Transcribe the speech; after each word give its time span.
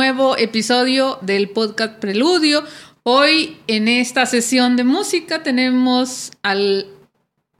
nuevo 0.00 0.34
episodio 0.38 1.18
del 1.20 1.50
podcast 1.50 1.98
Preludio. 1.98 2.64
Hoy 3.02 3.58
en 3.66 3.86
esta 3.86 4.24
sesión 4.24 4.74
de 4.74 4.82
música 4.82 5.42
tenemos 5.42 6.32
al 6.42 6.86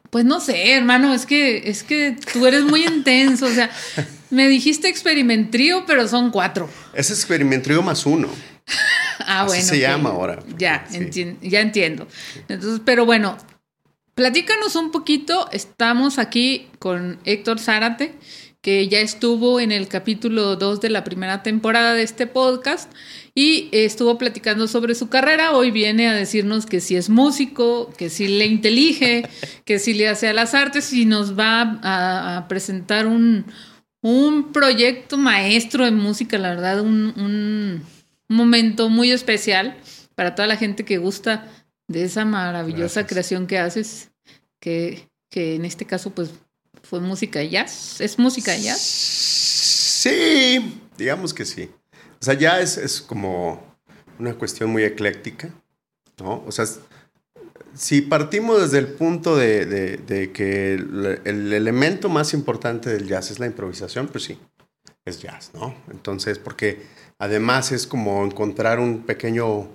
pues 0.08 0.24
no 0.24 0.40
sé, 0.40 0.72
hermano, 0.72 1.12
es 1.12 1.26
que 1.26 1.68
es 1.68 1.82
que 1.82 2.16
tú 2.32 2.46
eres 2.46 2.62
muy 2.62 2.86
intenso, 2.86 3.44
o 3.44 3.50
sea, 3.50 3.70
me 4.30 4.48
dijiste 4.48 4.88
experimentrío, 4.88 5.84
pero 5.86 6.08
son 6.08 6.30
cuatro. 6.30 6.70
Es 6.94 7.10
experimentrío 7.10 7.82
más 7.82 8.06
uno. 8.06 8.30
ah, 9.18 9.44
bueno. 9.46 9.62
se 9.62 9.78
llama 9.78 10.08
ahora. 10.08 10.42
Ya, 10.56 10.86
ya 11.42 11.60
entiendo. 11.60 12.08
Entonces, 12.48 12.80
pero 12.86 13.04
bueno, 13.04 13.36
platícanos 14.14 14.76
un 14.76 14.90
poquito. 14.92 15.46
Estamos 15.52 16.18
aquí 16.18 16.70
con 16.78 17.18
Héctor 17.26 17.60
Zárate 17.60 18.14
que 18.60 18.88
ya 18.88 19.00
estuvo 19.00 19.58
en 19.58 19.72
el 19.72 19.88
capítulo 19.88 20.56
2 20.56 20.80
de 20.80 20.90
la 20.90 21.02
primera 21.02 21.42
temporada 21.42 21.94
de 21.94 22.02
este 22.02 22.26
podcast 22.26 22.92
y 23.34 23.70
estuvo 23.72 24.18
platicando 24.18 24.68
sobre 24.68 24.94
su 24.94 25.08
carrera. 25.08 25.52
Hoy 25.52 25.70
viene 25.70 26.08
a 26.08 26.14
decirnos 26.14 26.66
que 26.66 26.80
si 26.80 26.96
es 26.96 27.08
músico, 27.08 27.90
que 27.96 28.10
si 28.10 28.28
le 28.28 28.46
intelige, 28.46 29.28
que 29.64 29.78
si 29.78 29.94
le 29.94 30.08
hace 30.08 30.28
a 30.28 30.34
las 30.34 30.54
artes 30.54 30.92
y 30.92 31.06
nos 31.06 31.38
va 31.38 31.80
a, 31.82 32.48
presentar 32.48 33.06
un, 33.06 33.46
proyecto 34.52 35.16
maestro 35.16 35.84
de 35.84 35.90
música, 35.90 36.36
la 36.38 36.50
verdad, 36.50 36.80
un, 36.80 37.82
momento 38.28 38.88
muy 38.90 39.10
especial 39.10 39.76
para 40.14 40.34
toda 40.34 40.46
la 40.46 40.56
gente 40.56 40.84
que 40.84 40.98
gusta 40.98 41.48
de 41.88 42.04
esa 42.04 42.24
maravillosa 42.24 43.06
creación 43.06 43.48
que 43.48 43.58
haces, 43.58 44.12
que, 44.60 45.08
que 45.30 45.56
en 45.56 45.64
este 45.64 45.84
caso 45.84 46.10
pues 46.10 46.30
¿Fue 46.90 46.98
música 46.98 47.40
jazz? 47.44 48.00
¿Es 48.00 48.18
música 48.18 48.56
jazz? 48.56 48.80
Sí, 48.80 50.76
digamos 50.98 51.32
que 51.32 51.44
sí. 51.44 51.70
O 52.20 52.24
sea, 52.24 52.34
ya 52.34 52.60
es, 52.60 53.00
como 53.00 53.62
una 54.18 54.34
cuestión 54.34 54.70
muy 54.70 54.82
ecléctica, 54.82 55.54
¿no? 56.18 56.42
O 56.48 56.50
sea, 56.50 56.66
si 57.74 58.00
partimos 58.00 58.60
desde 58.60 58.78
el 58.78 58.88
punto 58.88 59.36
de, 59.36 60.02
que 60.34 60.74
el, 60.74 61.20
el, 61.22 61.52
elemento 61.52 62.08
más 62.08 62.34
importante 62.34 62.90
del 62.90 63.06
jazz 63.06 63.30
es 63.30 63.38
la 63.38 63.46
improvisación, 63.46 64.08
pues 64.08 64.24
sí, 64.24 64.36
es 65.04 65.22
jazz, 65.22 65.52
¿no? 65.54 65.72
Entonces, 65.92 66.40
porque 66.40 66.82
además 67.20 67.70
es 67.70 67.86
como 67.86 68.24
encontrar 68.24 68.80
un 68.80 69.04
pequeño 69.04 69.68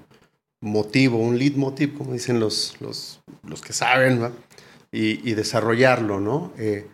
motivo, 0.59 1.19
un 1.19 1.39
leitmotiv, 1.39 1.97
como 1.97 2.11
dicen 2.11 2.41
los, 2.41 2.75
los, 2.81 3.21
los 3.43 3.61
que 3.61 3.71
saben, 3.71 4.19
¿no? 4.19 4.33
y, 4.91 5.29
y, 5.29 5.33
desarrollarlo, 5.33 6.19
¿no? 6.19 6.51
Eh, 6.57 6.87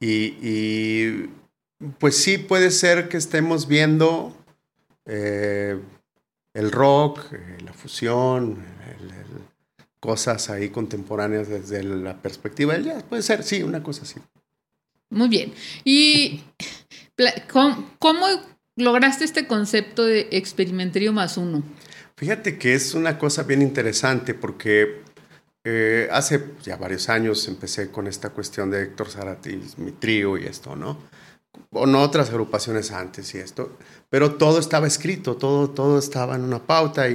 y, 0.00 1.30
pues 1.98 2.16
sí 2.16 2.38
puede 2.38 2.70
ser 2.70 3.08
que 3.08 3.16
estemos 3.16 3.68
viendo 3.68 4.36
eh, 5.06 5.78
el 6.54 6.72
rock, 6.72 7.32
eh, 7.32 7.58
la 7.64 7.72
fusión, 7.72 8.58
cosas 10.00 10.48
ahí 10.50 10.68
contemporáneas 10.70 11.48
desde 11.48 11.82
la 11.82 12.20
perspectiva 12.20 12.74
del 12.74 12.84
jazz. 12.84 13.02
Puede 13.02 13.22
ser, 13.22 13.42
sí, 13.42 13.62
una 13.62 13.82
cosa 13.82 14.02
así. 14.02 14.20
Muy 15.10 15.28
bien. 15.28 15.52
¿Y 15.84 16.42
cómo, 17.98 18.26
lograste 18.76 19.24
este 19.24 19.46
concepto 19.46 20.04
de 20.04 20.28
experimentario 20.30 21.12
más 21.12 21.36
uno? 21.36 21.62
Fíjate 22.16 22.58
que 22.58 22.74
es 22.74 22.94
una 22.94 23.18
cosa 23.18 23.44
bien 23.44 23.62
interesante 23.62 24.34
porque 24.34 25.02
eh, 25.70 26.08
hace 26.10 26.42
ya 26.62 26.76
varios 26.76 27.10
años 27.10 27.46
empecé 27.46 27.90
con 27.90 28.06
esta 28.06 28.30
cuestión 28.30 28.70
de 28.70 28.84
Héctor 28.84 29.10
Zárate, 29.10 29.60
mi 29.76 29.92
trío 29.92 30.38
y 30.38 30.46
esto, 30.46 30.74
¿no? 30.74 30.96
O 31.72 31.84
no 31.84 32.00
otras 32.00 32.30
agrupaciones 32.30 32.90
antes 32.90 33.34
y 33.34 33.38
esto, 33.38 33.76
pero 34.08 34.36
todo 34.36 34.60
estaba 34.60 34.86
escrito, 34.86 35.36
todo, 35.36 35.68
todo 35.68 35.98
estaba 35.98 36.36
en 36.36 36.44
una 36.44 36.60
pauta 36.60 37.06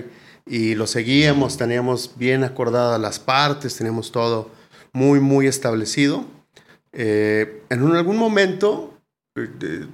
y, 0.45 0.75
lo 0.75 0.85
seguíamos, 0.85 1.57
teníamos 1.57 2.11
bien 2.15 2.43
acordadas 2.43 3.01
las 3.01 3.17
partes, 3.17 3.75
teníamos 3.75 4.11
todo 4.11 4.51
muy, 4.91 5.19
muy 5.19 5.47
establecido. 5.47 6.23
Eh, 6.91 7.63
en 7.69 7.81
algún 7.95 8.17
momento 8.17 8.99
eh, 9.35 9.87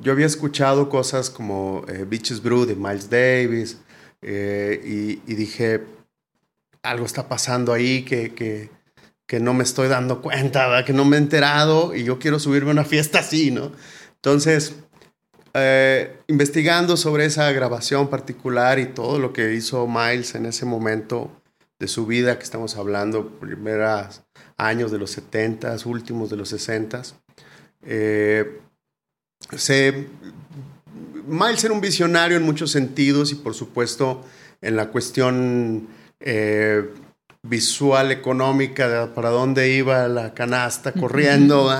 yo 0.00 0.10
había 0.10 0.26
escuchado 0.26 0.88
cosas 0.88 1.30
como 1.30 1.82
Beaches 2.08 2.42
Brew 2.42 2.66
de 2.66 2.74
Miles 2.74 3.08
Davis 3.08 3.78
y 4.20 5.34
dije, 5.34 5.84
algo 6.90 7.06
está 7.06 7.28
pasando 7.28 7.72
ahí 7.72 8.02
que, 8.02 8.34
que, 8.34 8.70
que 9.26 9.40
no 9.40 9.54
me 9.54 9.64
estoy 9.64 9.88
dando 9.88 10.22
cuenta, 10.22 10.84
que 10.84 10.92
no 10.92 11.04
me 11.04 11.16
he 11.16 11.20
enterado 11.20 11.94
y 11.94 12.04
yo 12.04 12.18
quiero 12.18 12.38
subirme 12.38 12.70
a 12.70 12.72
una 12.72 12.84
fiesta 12.84 13.20
así, 13.20 13.50
¿no? 13.50 13.72
Entonces, 14.14 14.74
eh, 15.54 16.18
investigando 16.26 16.96
sobre 16.96 17.24
esa 17.24 17.50
grabación 17.52 18.08
particular 18.08 18.78
y 18.78 18.86
todo 18.86 19.18
lo 19.18 19.32
que 19.32 19.54
hizo 19.54 19.86
Miles 19.86 20.34
en 20.34 20.46
ese 20.46 20.66
momento 20.66 21.30
de 21.78 21.88
su 21.88 22.06
vida, 22.06 22.38
que 22.38 22.44
estamos 22.44 22.76
hablando, 22.76 23.38
primeros 23.38 24.22
años 24.56 24.90
de 24.90 24.98
los 24.98 25.10
70, 25.10 25.76
últimos 25.84 26.30
de 26.30 26.36
los 26.36 26.48
60, 26.50 27.02
eh, 27.82 28.60
Miles 31.26 31.64
era 31.64 31.74
un 31.74 31.80
visionario 31.80 32.36
en 32.36 32.42
muchos 32.42 32.70
sentidos 32.70 33.32
y 33.32 33.36
por 33.36 33.54
supuesto 33.54 34.24
en 34.60 34.76
la 34.76 34.90
cuestión 34.90 35.88
eh, 36.20 36.88
visual, 37.42 38.10
económica, 38.10 39.12
para 39.14 39.30
dónde 39.30 39.70
iba 39.70 40.08
la 40.08 40.34
canasta 40.34 40.92
corriendo. 40.92 41.70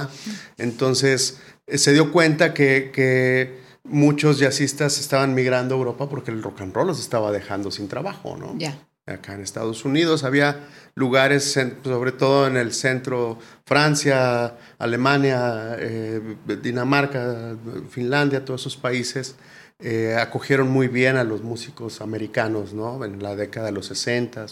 Entonces 0.58 1.40
eh, 1.66 1.78
se 1.78 1.92
dio 1.92 2.12
cuenta 2.12 2.54
que, 2.54 3.64
muchos 3.84 4.40
jazzistas 4.40 4.98
estaban 4.98 5.32
migrando 5.32 5.76
a 5.76 5.78
Europa 5.78 6.08
porque 6.08 6.32
el 6.32 6.42
rock 6.42 6.62
and 6.62 6.74
roll 6.74 6.88
los 6.88 6.98
estaba 6.98 7.30
dejando 7.30 7.70
sin 7.70 7.86
trabajo, 7.86 8.36
¿no? 8.36 8.52
Ya. 8.58 8.76
Acá 9.06 9.34
en 9.34 9.42
Estados 9.42 9.84
Unidos 9.84 10.24
había 10.24 10.66
lugares, 10.96 11.56
sobre 11.84 12.10
todo 12.10 12.48
en 12.48 12.56
el 12.56 12.72
centro, 12.72 13.38
Francia, 13.64 14.56
Alemania, 14.78 15.76
eh, 15.78 16.36
Dinamarca, 16.60 17.54
Finlandia, 17.88 18.44
todos 18.44 18.62
esos 18.62 18.76
países 18.76 19.36
eh, 19.78 20.16
acogieron 20.18 20.68
muy 20.68 20.88
bien 20.88 21.16
a 21.16 21.24
los 21.24 21.42
músicos 21.42 22.00
americanos, 22.00 22.72
¿no? 22.72 23.04
En 23.04 23.22
la 23.22 23.36
década 23.36 23.66
de 23.66 23.72
los 23.72 23.86
60, 23.86 24.46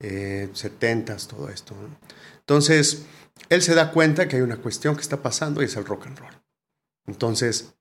eh, 0.00 0.48
70, 0.52 1.16
todo 1.28 1.48
esto. 1.48 1.74
Entonces, 2.40 3.06
él 3.48 3.62
se 3.62 3.74
da 3.74 3.92
cuenta 3.92 4.26
que 4.26 4.36
hay 4.36 4.42
una 4.42 4.56
cuestión 4.56 4.96
que 4.96 5.02
está 5.02 5.22
pasando 5.22 5.62
y 5.62 5.66
es 5.66 5.76
el 5.76 5.84
rock 5.84 6.06
and 6.06 6.18
roll. 6.18 6.34
Entonces, 7.06 7.74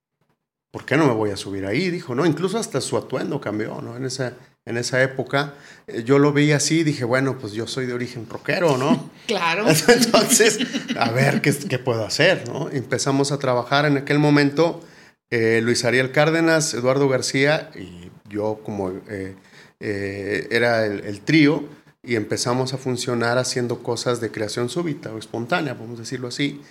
¿por 0.71 0.85
qué 0.85 0.95
no 0.95 1.07
me 1.07 1.13
voy 1.13 1.31
a 1.31 1.37
subir 1.37 1.65
ahí? 1.65 1.89
Dijo, 1.89 2.13
¿no? 2.13 2.25
Incluso 2.25 2.59
hasta 2.59 2.81
su 2.81 2.97
atuendo 2.97 3.41
cambió, 3.41 3.81
¿no? 3.81 3.97
En 3.97 4.05
esa, 4.05 4.33
en 4.65 4.77
esa 4.77 5.01
época 5.01 5.55
eh, 5.87 6.03
yo 6.03 6.19
lo 6.19 6.33
vi 6.33 6.51
así 6.51 6.79
y 6.79 6.83
dije, 6.83 7.03
bueno, 7.03 7.39
pues 7.39 7.53
yo 7.53 7.65
soy 7.65 7.87
de 7.87 7.93
origen 7.93 8.27
rockero, 8.29 8.77
¿no? 8.77 9.09
Claro. 9.25 9.65
Entonces, 9.87 10.59
a 10.99 11.09
ver 11.09 11.41
qué, 11.41 11.51
qué 11.51 11.79
puedo 11.79 12.05
hacer, 12.05 12.47
¿no? 12.47 12.69
Empezamos 12.69 13.31
a 13.31 13.39
trabajar 13.39 13.85
en 13.85 13.97
aquel 13.97 14.19
momento 14.19 14.83
eh, 15.31 15.59
Luis 15.61 15.83
Ariel 15.85 16.11
Cárdenas, 16.11 16.73
Eduardo 16.73 17.09
García 17.09 17.71
y 17.75 18.11
yo 18.29 18.61
como 18.63 18.91
eh, 19.09 19.35
eh, 19.79 20.47
era 20.51 20.85
el, 20.85 21.21
trío 21.21 21.63
y 22.03 22.15
empezamos 22.15 22.73
a 22.73 22.77
funcionar 22.77 23.39
haciendo 23.39 23.81
cosas 23.81 24.21
de 24.21 24.29
creación 24.29 24.69
súbita 24.69 25.11
o 25.11 25.17
espontánea, 25.17 25.73
a 25.73 25.97
decirlo 25.97 26.27
así. 26.27 26.61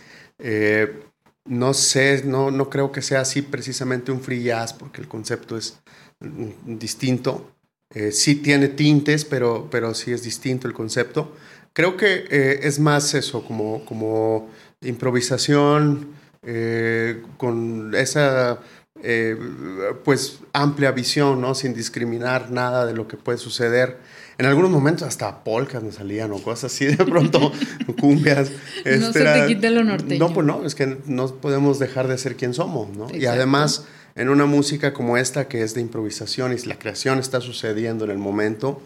no 1.47 1.75
sé, 1.75 2.23
no, 2.25 2.51
no 2.51 2.71
creo 2.71 2.93
que 2.93 3.03
sea 3.03 3.21
así 3.21 3.43
precisamente 3.43 4.13
un 4.13 4.21
free 4.21 4.45
jazz 4.45 4.73
porque 4.73 5.01
el 5.01 5.09
concepto 5.09 5.57
es 5.57 5.81
distinto. 6.65 7.51
sí 8.13 8.37
tiene 8.37 8.69
tintes, 8.69 9.25
pero, 9.25 9.69
pero 9.71 9.95
sí 9.95 10.13
es 10.13 10.23
distinto 10.23 10.69
el 10.69 10.75
concepto. 10.75 11.37
Creo 11.73 11.97
que 11.97 12.61
es 12.63 12.79
más 12.79 13.15
eso, 13.15 13.45
como, 13.45 13.85
como 13.85 14.49
improvisación, 14.81 16.15
eh, 16.47 17.23
con 17.37 17.95
esa 17.95 18.61
eh, 19.03 19.37
pues 20.05 20.39
amplia 20.53 20.93
visión, 20.93 21.41
¿no? 21.41 21.55
Sin 21.55 21.75
discriminar 21.75 22.51
nada 22.51 22.87
de 22.87 22.95
lo 22.95 23.09
que 23.09 23.17
puede 23.17 23.39
suceder. 23.39 23.99
En 24.39 24.47
algunos 24.47 24.71
momentos 24.71 25.07
hasta 25.07 25.45
polcas 25.45 25.83
nos 25.83 25.97
salían 25.97 26.33
o 26.33 26.43
cosas 26.43 26.73
así, 26.73 26.87
de 26.87 27.05
pronto 27.05 27.53
cumbias. 28.01 28.51
no 28.85 28.91
este, 28.91 29.13
se 29.13 29.25
te 29.25 29.47
quite 29.47 29.71
lo 29.71 29.85
norteño. 29.85 30.29
No, 30.29 30.33
pues 30.33 30.47
no, 30.47 30.65
es 30.65 30.75
que 30.75 30.99
no 31.07 31.27
podemos 31.37 31.79
dejar 31.79 32.09
de 32.09 32.19
ser 32.19 32.37
quien 32.37 32.55
somos, 32.55 32.97
¿no? 32.97 33.09
Y 33.15 33.27
además, 33.27 33.85
en 34.15 34.29
una 34.29 34.47
música 34.47 34.95
como 34.95 35.17
esta 35.17 35.49
que 35.49 35.63
es 35.63 35.75
de 35.75 35.81
improvisación 35.81 36.53
y 36.53 36.67
la 36.67 36.79
creación 36.79 37.19
está 37.19 37.41
sucediendo 37.41 38.05
en 38.05 38.11
el 38.11 38.19
momento, 38.19 38.81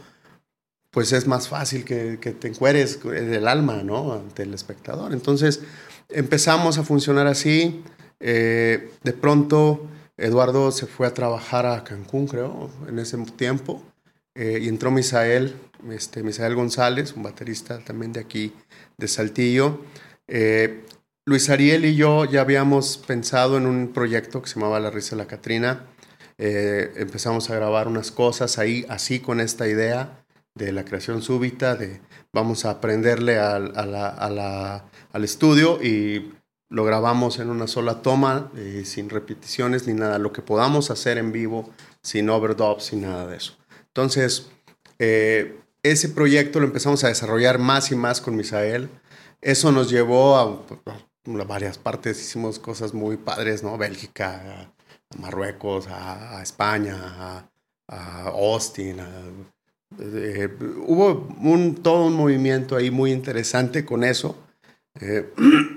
pues 0.91 1.13
es 1.13 1.27
más 1.27 1.49
fácil 1.49 1.85
que, 1.85 2.19
que 2.21 2.33
te 2.33 2.49
encueres 2.49 2.99
el 3.05 3.47
alma, 3.47 3.83
¿no? 3.83 4.15
Ante 4.15 4.43
el 4.43 4.55
espectador. 4.55 5.13
Entonces 5.13 5.61
empezamos 6.09 6.79
a 6.79 6.85
funcionar 6.85 7.27
así. 7.27 7.83
Eh, 8.21 8.91
de 9.03 9.13
pronto 9.13 9.87
Eduardo 10.17 10.73
se 10.73 10.87
fue 10.87 11.07
a 11.07 11.15
trabajar 11.15 11.67
a 11.67 11.85
Cancún, 11.85 12.27
creo, 12.27 12.71
en 12.89 12.99
ese 12.99 13.17
tiempo. 13.37 13.83
Eh, 14.35 14.61
y 14.63 14.69
entró 14.69 14.91
Misael, 14.91 15.57
este, 15.91 16.23
Misael 16.23 16.55
González, 16.55 17.15
un 17.15 17.23
baterista 17.23 17.79
también 17.85 18.13
de 18.13 18.21
aquí, 18.21 18.53
de 18.97 19.09
Saltillo. 19.09 19.81
Eh, 20.27 20.85
Luis 21.25 21.51
Ariel 21.51 21.85
y 21.85 21.95
yo 21.95 22.25
ya 22.25 22.41
habíamos 22.41 22.99
pensado 22.99 23.59
en 23.59 23.67
un 23.67 23.93
proyecto 23.93 24.41
que 24.41 24.49
se 24.49 24.55
llamaba 24.55 24.81
La 24.81 24.91
Risa 24.91 25.11
de 25.11 25.23
la 25.23 25.29
Catrina. 25.29 25.87
Empezamos 26.39 27.51
a 27.51 27.57
grabar 27.57 27.89
unas 27.89 28.13
cosas 28.13 28.59
ahí, 28.59 28.87
así 28.89 29.19
con 29.19 29.41
esta 29.41 29.67
idea 29.69 30.25
de 30.55 30.73
la 30.73 30.85
creación 30.85 31.21
súbita, 31.21 31.75
de 31.75 32.01
vamos 32.39 32.65
a 32.65 32.71
aprenderle 32.71 33.39
al, 33.39 33.73
al 33.77 35.25
estudio 35.25 35.83
y 35.83 36.33
lo 36.71 36.85
grabamos 36.85 37.39
en 37.39 37.51
una 37.51 37.67
sola 37.67 38.03
toma, 38.03 38.51
sin 38.85 39.09
repeticiones 39.11 39.87
ni 39.87 39.95
nada, 39.95 40.19
lo 40.19 40.33
que 40.33 40.43
podamos 40.43 40.91
hacer 40.91 41.19
en 41.19 41.33
vivo, 41.33 41.71
sin 42.03 42.29
overdubs, 42.29 42.85
sin 42.85 43.03
nada 43.03 43.27
de 43.27 43.37
eso. 43.37 43.57
Entonces, 43.87 44.51
eh, 44.99 45.61
ese 45.83 46.09
proyecto 46.11 46.61
lo 46.61 46.67
empezamos 46.67 47.05
a 47.05 47.09
desarrollar 47.09 47.59
más 47.59 47.91
y 47.91 47.97
más 47.97 48.21
con 48.21 48.37
Misael. 48.37 48.91
Eso 49.41 49.73
nos 49.73 49.91
llevó 49.91 50.37
a, 50.37 50.63
varias 51.47 51.79
partes, 51.79 52.21
hicimos 52.21 52.59
cosas 52.59 52.95
muy 52.95 53.17
padres, 53.17 53.63
¿no? 53.63 53.79
Bélgica, 53.79 54.73
a 55.11 55.19
Marruecos, 55.19 55.87
a, 55.89 56.43
España, 56.43 57.49
a, 57.89 58.23
Austin. 58.27 58.99
Eh, 60.01 60.49
hubo 60.87 61.29
un, 61.41 61.77
todo 61.77 62.07
un 62.07 62.15
movimiento 62.15 62.77
ahí 62.77 62.91
muy 62.91 63.13
interesante 63.13 63.85
con 63.85 64.05
eso. 64.05 64.39
Eh, 65.01 65.33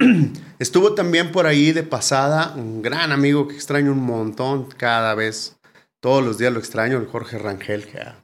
estuvo 0.60 0.94
también 0.94 1.31
por 1.31 1.46
ahí 1.46 1.72
de 1.72 1.84
pasada 1.84 2.54
un 2.56 2.81
gran 2.81 3.12
amigo 3.12 3.48
que 3.48 3.56
extraño 3.56 3.92
un 3.92 4.04
montón 4.04 4.68
cada 4.78 5.16
vez 5.16 5.58
todos 6.00 6.24
los 6.24 6.38
días 6.38 6.52
lo 6.52 6.60
extraño, 6.60 6.98
el 6.98 7.06
Jorge 7.06 7.38
Rangel, 7.38 7.86
que 7.86 8.00
ah, 8.00 8.22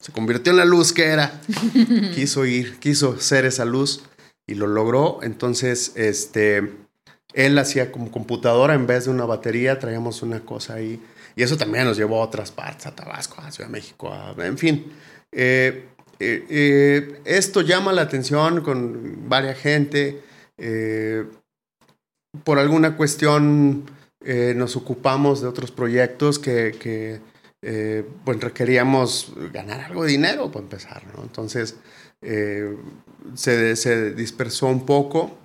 se 0.00 0.12
convirtió 0.12 0.52
en 0.52 0.58
la 0.58 0.64
luz 0.64 0.92
que 0.92 1.04
era. 1.04 1.40
quiso 2.14 2.44
ir, 2.44 2.78
quiso 2.78 3.18
ser 3.20 3.44
esa 3.44 3.64
luz 3.64 4.02
y 4.46 4.56
lo 4.56 4.66
logró. 4.66 5.20
Entonces, 5.22 5.92
este, 5.94 6.72
él 7.32 7.58
hacía 7.58 7.92
como 7.92 8.10
computadora 8.10 8.74
en 8.74 8.88
vez 8.88 9.04
de 9.04 9.12
una 9.12 9.24
batería, 9.24 9.78
traíamos 9.78 10.22
una 10.22 10.40
cosa 10.40 10.74
ahí. 10.74 11.00
Y 11.36 11.44
eso 11.44 11.56
también 11.56 11.84
nos 11.84 11.96
llevó 11.96 12.20
a 12.20 12.26
otras 12.26 12.50
partes, 12.50 12.86
a 12.86 12.94
Tabasco, 12.94 13.40
a 13.40 13.50
Ciudad 13.52 13.68
de 13.68 13.72
México, 13.72 14.12
en 14.36 14.58
fin. 14.58 14.92
Eh, 15.32 15.88
eh, 16.20 16.46
eh, 16.48 17.20
esto 17.24 17.62
llama 17.62 17.92
la 17.92 18.02
atención 18.02 18.60
con 18.60 19.28
varias 19.28 19.58
gente. 19.58 20.22
por 22.44 22.58
alguna 22.58 22.96
cuestión 22.96 23.90
nos 24.24 24.76
ocupamos 24.76 25.40
de 25.40 25.48
otros 25.48 25.72
proyectos 25.72 26.38
que, 26.38 27.20
pues 28.24 28.40
requeríamos 28.40 29.32
ganar 29.52 29.80
algo 29.80 30.04
de 30.04 30.12
dinero 30.12 30.50
para 30.52 30.64
empezar, 30.64 31.02
¿no? 31.16 31.22
Entonces 31.22 31.76
se, 33.34 34.14
dispersó 34.14 34.66
un 34.68 34.86
poco. 34.86 35.38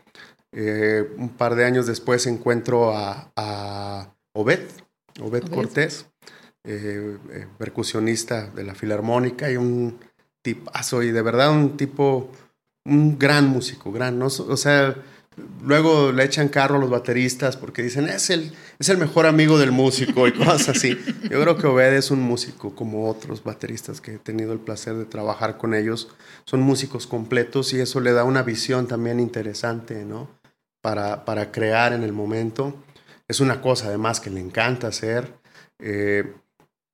un 0.53 1.29
par 1.37 1.55
de 1.55 1.65
años 1.65 1.87
después 1.87 2.27
encuentro 2.27 2.95
a, 2.95 3.31
a 3.35 4.13
Obed, 4.33 4.61
Obed, 5.19 5.49
Cortés, 5.49 6.05
percusionista 7.57 8.47
de 8.47 8.63
la 8.63 8.75
Filarmónica 8.75 9.49
y 9.49 9.57
un 9.57 9.99
tipazo 10.41 11.03
y 11.03 11.11
de 11.11 11.21
verdad 11.21 11.51
un 11.51 11.77
tipo, 11.77 12.31
un 12.85 13.17
gran 13.17 13.47
músico, 13.47 13.91
gran, 13.91 14.17
¿no? 14.19 14.27
O 14.27 14.57
sea, 14.57 14.95
luego 15.61 16.11
le 16.11 16.23
echan 16.23 16.47
carro 16.49 16.77
a 16.77 16.79
los 16.79 16.89
bateristas 16.89 17.57
porque 17.57 17.83
dicen, 17.83 18.07
es 18.07 18.29
el, 18.29 18.53
es 18.79 18.89
el 18.89 18.97
mejor 18.97 19.25
amigo 19.25 19.57
del 19.57 19.71
músico 19.71 20.27
y 20.27 20.33
cosas 20.37 20.69
así. 20.69 20.97
Yo 21.29 21.41
creo 21.41 21.57
que 21.57 21.67
Obed 21.67 21.93
es 21.93 22.11
un 22.11 22.21
músico 22.21 22.75
como 22.75 23.09
otros 23.09 23.43
bateristas 23.43 24.01
que 24.01 24.15
he 24.15 24.19
tenido 24.19 24.53
el 24.53 24.59
placer 24.59 24.95
de 24.95 25.05
trabajar 25.05 25.57
con 25.57 25.73
ellos. 25.73 26.09
Son 26.45 26.61
músicos 26.61 27.07
completos 27.07 27.73
y 27.73 27.79
eso 27.79 27.99
le 27.99 28.13
da 28.13 28.23
una 28.23 28.43
visión 28.43 28.87
también 28.87 29.19
interesante, 29.19 30.05
¿no? 30.05 30.29
Para, 30.81 31.25
para 31.25 31.51
crear 31.51 31.93
en 31.93 32.03
el 32.03 32.13
momento. 32.13 32.73
Es 33.27 33.39
una 33.41 33.61
cosa 33.61 33.87
además 33.87 34.19
que 34.19 34.29
le 34.29 34.39
encanta 34.39 34.87
hacer. 34.87 35.33
Eh, 35.79 36.33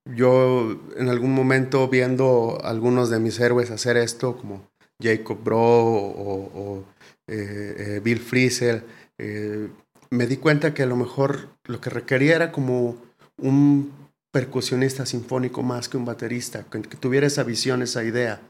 yo 0.05 0.79
en 0.97 1.09
algún 1.09 1.33
momento 1.33 1.87
viendo 1.87 2.59
a 2.63 2.69
algunos 2.69 3.09
de 3.09 3.19
mis 3.19 3.39
héroes 3.39 3.71
hacer 3.71 3.97
esto, 3.97 4.37
como 4.37 4.69
Jacob 5.01 5.43
Bro 5.43 5.59
o 5.59 6.85
eh, 7.27 7.75
eh, 7.77 8.01
Bill 8.03 8.19
Frisell, 8.19 8.83
eh, 9.17 9.69
me 10.09 10.27
di 10.27 10.37
cuenta 10.37 10.73
que 10.73 10.83
a 10.83 10.87
lo 10.87 10.95
mejor 10.95 11.49
lo 11.65 11.79
que 11.79 11.89
requería 11.89 12.35
era 12.35 12.51
como 12.51 12.97
un 13.37 13.91
percusionista 14.31 15.05
sinfónico 15.05 15.63
más 15.63 15.87
que 15.87 15.97
un 15.97 16.05
baterista, 16.05 16.65
que, 16.69 16.79
tuviera 16.79 17.27
esa 17.27 17.43
visión, 17.43 17.81
esa 17.81 18.03
idea, 18.03 18.41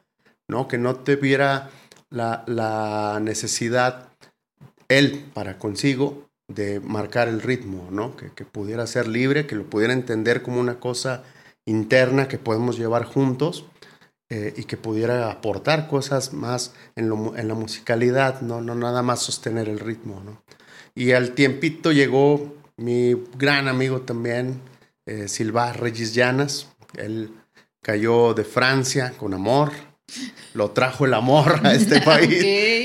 ¿no? 0.48 0.68
Que 0.68 0.78
no 0.78 0.96
tuviera 0.96 1.70
la, 2.10 2.44
la 2.48 3.20
necesidad 3.22 4.10
él 4.88 5.26
para 5.34 5.60
consigo 5.60 6.30
de 6.48 6.80
marcar 6.80 7.28
el 7.28 7.42
ritmo, 7.42 7.90
¿no? 7.92 8.16
Que, 8.16 8.30
pudiera 8.46 8.88
ser 8.88 9.08
libre, 9.08 9.46
que 9.46 9.56
lo 9.56 9.66
pudiera 9.66 9.94
entender 9.94 10.42
como 10.42 10.60
una 10.60 10.80
cosa 10.80 11.24
interna 11.66 12.28
que 12.28 12.38
podemos 12.38 12.78
llevar 12.78 13.06
juntos 13.06 13.66
eh, 14.30 14.54
y 14.58 14.64
que 14.64 14.78
pudiera 14.78 15.32
aportar 15.32 15.88
cosas 15.88 16.34
más 16.34 16.74
en, 16.96 17.10
la 17.10 17.54
musicalidad, 17.54 18.42
¿no? 18.42 18.62
no 18.62 18.76
nada 18.76 19.02
más 19.02 19.22
sostener 19.22 19.70
el 19.70 19.80
ritmo. 19.80 20.22
¿no? 20.26 20.42
Y 20.96 21.12
al 21.12 21.34
tiempito 21.36 21.92
llegó 21.92 22.56
mi 22.78 23.14
gran 23.38 23.68
amigo 23.68 24.02
también, 24.02 24.62
eh, 25.06 25.28
Silva 25.28 25.74
Regis 25.74 26.14
Llanas. 26.14 26.68
Él 26.98 27.32
cayó 27.82 28.34
de 28.34 28.44
Francia 28.44 29.14
con 29.18 29.34
amor, 29.34 29.72
lo 30.54 30.72
trajo 30.72 31.06
el 31.06 31.14
amor 31.14 31.62
a 31.64 31.74
este 31.74 32.02
país. 32.06 32.44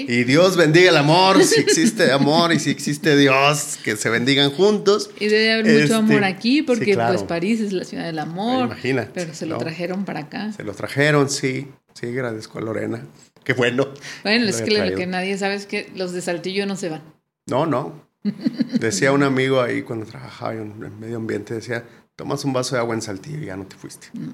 Y 0.08 0.24
Dios 0.24 0.56
bendiga 0.56 0.90
el 0.90 0.96
amor, 0.96 1.42
si 1.44 1.60
existe 1.60 2.12
amor 2.12 2.52
y 2.52 2.58
si 2.58 2.70
existe 2.70 3.16
Dios, 3.16 3.78
que 3.82 3.96
se 3.96 4.10
bendigan 4.10 4.50
juntos. 4.50 5.10
Y 5.18 5.26
debe 5.26 5.52
haber 5.52 5.64
mucho 5.66 5.78
este, 5.78 5.94
amor 5.94 6.24
aquí, 6.24 6.62
porque 6.62 6.94
pues 6.94 7.22
París 7.22 7.60
es 7.60 7.72
la 7.72 7.84
ciudad 7.84 8.04
del 8.04 8.18
amor. 8.18 8.66
Imagina. 8.66 9.08
Pero 9.12 9.34
se 9.34 9.46
lo 9.46 9.58
trajeron 9.58 10.04
para 10.04 10.20
acá. 10.20 10.52
Se 10.52 10.64
lo 10.64 10.72
trajeron, 10.74 11.30
sí. 11.30 11.68
Sí, 11.94 12.06
agradezco 12.06 12.58
a 12.58 12.62
Lorena. 12.62 13.04
Qué 13.44 13.54
bueno. 13.54 13.88
Bueno, 14.22 14.46
es 14.46 14.62
que 14.62 14.90
lo 14.90 14.96
que 14.96 15.06
nadie 15.06 15.36
sabe 15.38 15.54
es 15.54 15.66
que 15.66 15.90
los 15.96 16.12
de 16.12 16.20
Saltillo 16.20 16.66
no 16.66 16.76
se 16.76 16.90
van. 16.90 17.02
No, 17.46 17.66
no. 17.66 18.08
Decía 18.78 19.12
un 19.12 19.22
amigo 19.22 19.60
ahí 19.60 19.82
cuando 19.82 20.06
trabajaba 20.06 20.54
en, 20.54 21.00
medio 21.00 21.16
ambiente, 21.16 21.54
decía, 21.54 21.84
tomas 22.16 22.44
un 22.44 22.52
vaso 22.52 22.74
de 22.74 22.80
agua 22.80 22.94
en 22.94 23.02
Saltillo 23.02 23.38
y 23.38 23.46
ya 23.46 23.56
no 23.56 23.66
te 23.66 23.76
fuiste. 23.76 24.08
Mm. 24.12 24.30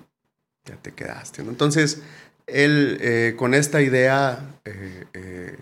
Ya 0.66 0.76
te 0.76 0.92
quedaste. 0.92 1.42
Entonces, 1.42 2.02
él 2.46 2.98
eh, 3.00 3.34
con 3.36 3.54
esta 3.54 3.82
idea 3.82 4.58
eh, 4.64 5.04
eh, 5.12 5.58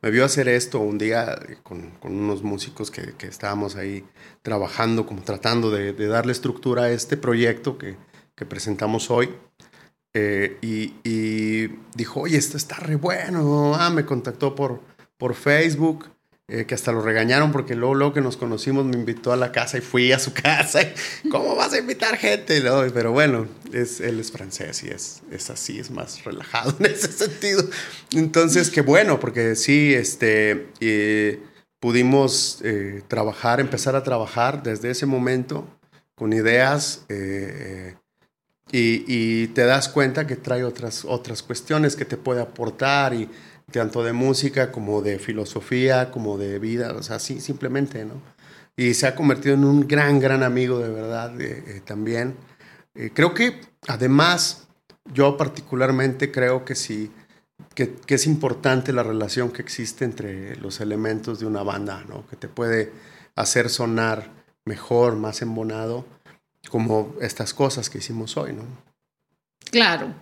me 0.00 0.10
vio 0.10 0.24
hacer 0.24 0.48
esto 0.48 0.80
un 0.80 0.98
día 0.98 1.38
con, 1.62 1.92
unos 2.02 2.42
músicos 2.42 2.90
que, 2.90 3.14
estábamos 3.26 3.76
ahí 3.76 4.04
trabajando, 4.42 5.06
como 5.06 5.22
tratando 5.22 5.70
de, 5.70 5.92
darle 5.92 6.32
estructura 6.32 6.84
a 6.84 6.90
este 6.90 7.16
proyecto 7.16 7.78
que, 7.78 7.96
presentamos 8.48 9.10
hoy. 9.10 9.34
Y, 10.14 10.94
y, 11.02 11.66
dijo, 11.96 12.20
oye, 12.20 12.36
esto 12.36 12.56
está 12.56 12.76
re 12.76 12.94
bueno. 12.94 13.74
Ah, 13.74 13.90
me 13.90 14.04
contactó 14.04 14.54
por, 14.54 14.80
por 15.16 15.34
Facebook 15.34 16.06
eh, 16.50 16.64
que 16.64 16.74
hasta 16.74 16.92
lo 16.92 17.02
regañaron 17.02 17.52
porque 17.52 17.74
luego, 17.74 18.14
que 18.14 18.22
nos 18.22 18.38
conocimos 18.38 18.86
me 18.86 18.94
invitó 18.94 19.32
a 19.32 19.36
la 19.36 19.52
casa 19.52 19.76
y 19.76 19.82
fui 19.82 20.12
a 20.12 20.18
su 20.18 20.32
casa. 20.32 20.80
¿Cómo 21.30 21.54
vas 21.54 21.74
a 21.74 21.78
invitar 21.78 22.16
gente? 22.16 22.62
Pero 22.94 23.12
bueno, 23.12 23.46
es, 23.70 24.00
él 24.00 24.18
es 24.18 24.32
francés 24.32 24.82
y 24.82 24.88
es, 24.88 25.20
es 25.30 25.50
así, 25.50 25.78
es 25.78 25.90
más 25.90 26.24
relajado 26.24 26.74
en 26.80 26.86
ese 26.86 27.12
sentido. 27.12 27.62
Entonces, 28.12 28.70
qué 28.70 28.80
bueno, 28.80 29.20
porque 29.20 29.56
sí, 29.56 29.92
este, 29.92 30.68
eh, 30.80 31.38
pudimos 31.80 32.60
eh, 32.64 33.02
trabajar, 33.08 33.60
empezar 33.60 33.94
a 33.94 34.02
trabajar 34.02 34.62
desde 34.62 34.90
ese 34.90 35.04
momento 35.04 35.68
con 36.14 36.32
ideas 36.32 37.04
y, 38.72 39.04
y, 39.06 39.48
te 39.48 39.64
das 39.64 39.88
cuenta 39.88 40.26
que 40.26 40.36
trae 40.36 40.64
otras, 40.64 41.04
otras 41.04 41.42
cuestiones 41.42 41.94
que 41.94 42.04
te 42.06 42.16
puede 42.16 42.40
aportar 42.40 43.12
y 43.12 43.28
tanto 43.70 44.02
de 44.02 44.12
música 44.12 44.72
como 44.72 45.02
de 45.02 45.18
filosofía, 45.18 46.10
como 46.10 46.38
de 46.38 46.58
vida, 46.58 46.94
o 46.94 47.02
sea, 47.02 47.16
así 47.16 47.40
simplemente, 47.40 48.04
¿no? 48.04 48.14
Y 48.76 48.94
se 48.94 49.06
ha 49.06 49.14
convertido 49.14 49.54
en 49.54 49.64
un 49.64 49.86
gran, 49.88 50.20
gran 50.20 50.42
amigo 50.42 50.78
de 50.78 50.88
verdad 50.88 51.38
eh, 51.40 51.64
eh, 51.66 51.82
también. 51.84 52.36
Eh, 52.94 53.10
creo 53.12 53.34
que 53.34 53.60
además, 53.88 54.68
yo 55.12 55.36
particularmente 55.36 56.30
creo 56.30 56.64
que 56.64 56.74
sí, 56.74 57.10
que, 57.74 57.94
que, 57.94 58.14
es 58.14 58.26
importante 58.26 58.92
la 58.92 59.02
relación 59.02 59.50
que 59.50 59.62
existe 59.62 60.04
entre 60.04 60.56
los 60.56 60.80
elementos 60.80 61.40
de 61.40 61.46
una 61.46 61.62
banda, 61.62 62.04
¿no? 62.08 62.26
Que 62.28 62.36
te 62.36 62.48
puede 62.48 62.92
hacer 63.34 63.68
sonar 63.68 64.30
mejor, 64.64 65.16
más 65.16 65.42
embonado, 65.42 66.06
como 66.70 67.16
estas 67.20 67.54
cosas 67.54 67.90
que 67.90 67.98
hicimos 67.98 68.36
hoy, 68.36 68.52
¿no? 68.52 68.62
Claro, 69.70 70.14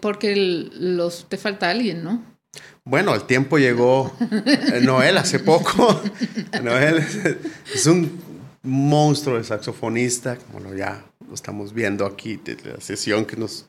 porque 0.00 0.34
los, 0.36 1.28
te 1.28 1.36
falta 1.36 1.70
alguien, 1.70 2.04
¿no? 2.04 2.33
Bueno, 2.84 3.14
el 3.14 3.24
tiempo 3.24 3.58
llegó. 3.58 4.14
Eh, 4.20 4.80
Noel 4.82 5.16
hace 5.16 5.38
poco. 5.38 6.02
Noel 6.62 6.98
es 7.74 7.86
un 7.86 8.20
monstruo 8.62 9.38
de 9.38 9.44
saxofonista, 9.44 10.36
como 10.36 10.60
lo 10.60 10.74
ya 10.74 11.04
lo 11.26 11.34
estamos 11.34 11.72
viendo 11.72 12.04
aquí 12.04 12.36
de 12.36 12.56
la 12.64 12.80
sesión 12.80 13.24
que 13.24 13.36
nos 13.36 13.66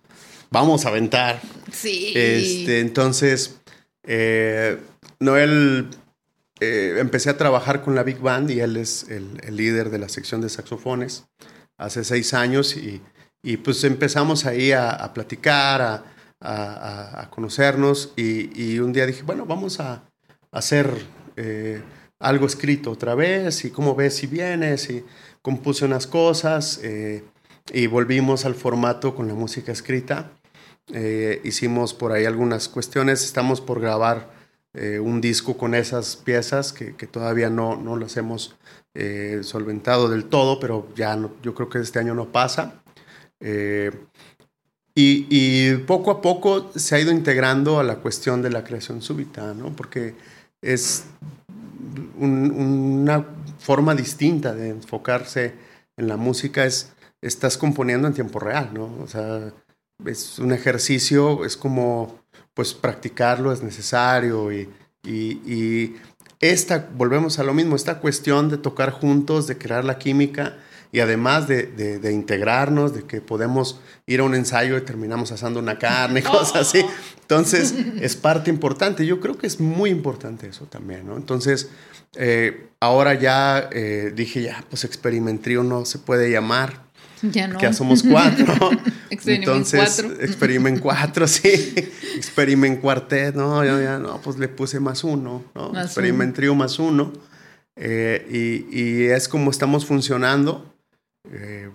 vamos 0.51 0.86
a 0.86 0.89
aventar. 0.89 1.41
Sí. 1.72 2.12
Este, 2.15 2.79
entonces, 2.81 3.57
Noel, 5.19 5.89
empecé 6.60 7.29
a 7.29 7.38
trabajar 7.38 7.81
con 7.81 7.95
la 7.95 8.03
Big 8.03 8.19
Band 8.19 8.51
y 8.51 8.60
él 8.60 8.77
es 8.77 9.07
el, 9.10 9.55
líder 9.55 9.89
de 9.89 10.00
la 10.00 10.10
sección 10.10 10.41
de 10.41 10.50
saxofones 10.50 11.25
hace 11.77 12.03
seis 12.03 12.34
años 12.34 12.75
y, 12.75 13.01
y 13.45 13.57
pues 13.57 13.84
empezamos 13.84 14.45
ahí 14.45 14.72
a, 14.72 15.12
platicar, 15.13 15.81
a, 15.81 16.14
a, 16.46 17.30
conocernos 17.30 18.14
y, 18.16 18.80
un 18.80 18.94
día 18.94 19.06
dije, 19.06 19.24
bueno, 19.24 19.46
vamos 19.46 19.80
a, 19.80 20.04
hacer 20.52 20.90
eh, 21.36 21.82
algo 22.18 22.46
escrito 22.46 22.90
otra 22.90 23.14
vez 23.14 23.66
y 23.66 23.72
cómo 23.72 23.94
ves 23.94 24.16
si 24.16 24.25
vienes 24.25 24.90
y 24.90 25.04
compuse 25.42 25.84
unas 25.84 26.08
cosas 26.08 26.80
eh, 26.82 27.25
y 27.74 27.88
volvimos 27.88 28.46
al 28.46 28.56
formato 28.56 29.16
con 29.16 29.28
la 29.28 29.34
música 29.34 29.74
escrita. 29.74 30.32
Eh, 30.94 31.42
hicimos 31.44 31.94
por 31.94 32.14
ahí 32.14 32.24
algunas 32.24 32.70
cuestiones, 32.70 33.25
estamos 33.25 33.60
por 33.60 33.82
grabar 33.82 34.34
un 34.75 35.22
disco 35.22 35.56
con 35.56 35.74
esas 35.74 36.18
piezas 36.18 36.74
que, 36.74 36.92
todavía 37.08 37.50
no, 37.50 37.78
no 37.78 37.96
las 37.96 38.18
hemos 38.18 38.58
solventado 39.42 40.10
del 40.10 40.25
todo, 40.25 40.60
pero 40.60 40.90
ya 40.98 41.18
yo 41.42 41.56
creo 41.56 41.70
que 41.70 41.80
este 41.80 42.00
año 42.00 42.14
no 42.14 42.34
pasa. 42.34 42.84
Y, 44.98 45.75
poco 45.88 46.10
a 46.10 46.22
poco 46.22 46.72
se 46.74 46.96
ha 46.96 47.00
ido 47.00 47.12
integrando 47.12 47.80
a 47.80 47.84
la 47.84 47.98
cuestión 47.98 48.42
de 48.42 48.50
la 48.50 48.64
creación 48.64 49.02
súbita, 49.02 49.54
¿no? 49.54 49.75
Porque 49.75 50.16
es 50.62 51.04
una 52.18 53.25
forma 53.60 53.94
distinta 53.94 54.56
de 54.56 54.70
enfocarse 54.70 55.54
en 55.98 56.08
la 56.08 56.16
música, 56.16 56.66
es 56.66 56.94
estás 57.22 57.58
componiendo 57.58 58.08
en 58.08 58.14
tiempo 58.14 58.40
real, 58.40 58.70
¿no? 58.74 58.86
O 59.02 59.08
sea, 59.08 59.52
es 60.06 60.40
un 60.40 60.54
ejercicio, 60.54 61.44
es 61.44 61.58
como, 61.58 62.20
pues 62.54 62.74
practicarlo 62.74 63.52
es 63.52 63.64
necesario 63.64 64.54
y, 64.54 64.70
y 65.04 65.96
esta, 66.40 66.90
volvemos 66.96 67.40
a 67.40 67.44
lo 67.44 67.54
mismo, 67.54 67.75
esta 67.75 68.00
cuestión 68.00 68.50
de 68.50 68.58
tocar 68.58 68.92
juntos, 68.92 69.48
de 69.48 69.58
crear 69.58 69.84
la 69.84 69.98
química, 69.98 70.58
y 70.92 71.00
además 71.00 71.48
de, 71.48 72.12
integrarnos, 72.12 72.94
de 72.94 73.04
que 73.04 73.22
podemos 73.22 73.80
ir 74.06 74.20
a 74.20 74.24
un 74.24 74.36
ensayo 74.36 74.77
y 74.77 74.82
terminamos 74.82 75.32
asando 75.32 75.60
una 75.60 75.77
carne, 75.77 76.24
cosas 76.24 76.68
así. 76.68 76.86
Entonces, 77.22 77.74
es 78.00 78.15
parte 78.15 78.50
importante. 78.50 79.06
Yo 79.06 79.20
creo 79.20 79.38
que 79.38 79.48
es 79.48 79.60
muy 79.60 79.89
importante 79.89 80.48
eso 80.48 80.65
también, 80.65 81.08
¿no? 81.08 81.18
Entonces, 81.18 81.70
eh, 82.15 82.68
ahora 82.80 83.13
ya 83.13 83.70
eh, 83.72 84.13
dije, 84.15 84.44
ya, 84.44 84.63
pues 84.70 84.84
Experimentrio 84.84 85.63
no 85.63 85.86
se 85.86 86.00
puede 86.00 86.32
llamar. 86.32 86.86
Ya 87.22 87.48
no. 87.48 87.58
Que 87.58 87.65
ya 87.65 87.74
somos 87.74 88.04
cuatro. 88.04 88.72
Entonces, 89.10 90.00
Experiment 90.20 90.80
cuatro, 90.80 91.27
sí. 91.27 91.74
Experiment 92.15 92.80
cuartet, 92.80 93.36
no, 93.36 93.63
ya, 93.63 93.82
ya, 93.82 94.00
no, 94.00 94.22
pues 94.22 94.38
le 94.38 94.48
puse 94.48 94.80
más 94.80 95.04
uno, 95.04 95.44
¿no? 95.56 95.72
Más 95.72 95.88
Experimentrio 95.88 96.56
más 96.56 96.80
uno. 96.80 97.13
Eh, 97.75 98.25
y, 98.72 98.80
y, 98.80 99.04
es 99.06 99.27
como 99.27 99.51
estamos 99.51 99.86
funcionando. 99.86 100.75
Eh, 101.32 101.70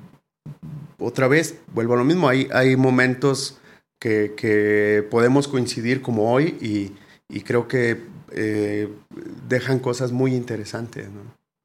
otra 0.98 1.28
vez, 1.28 1.58
vuelvo 1.72 1.94
a 1.94 1.98
lo 1.98 2.04
mismo, 2.04 2.28
hay, 2.28 2.48
hay 2.52 2.76
momentos 2.76 3.60
que, 3.98 5.06
podemos 5.10 5.48
coincidir 5.48 6.02
como 6.02 6.32
hoy 6.32 6.56
y, 6.60 7.40
creo 7.40 7.68
que 7.68 8.02
eh, 8.32 8.88
dejan 9.48 9.78
cosas 9.78 10.12
muy 10.12 10.34
interesantes. 10.34 11.08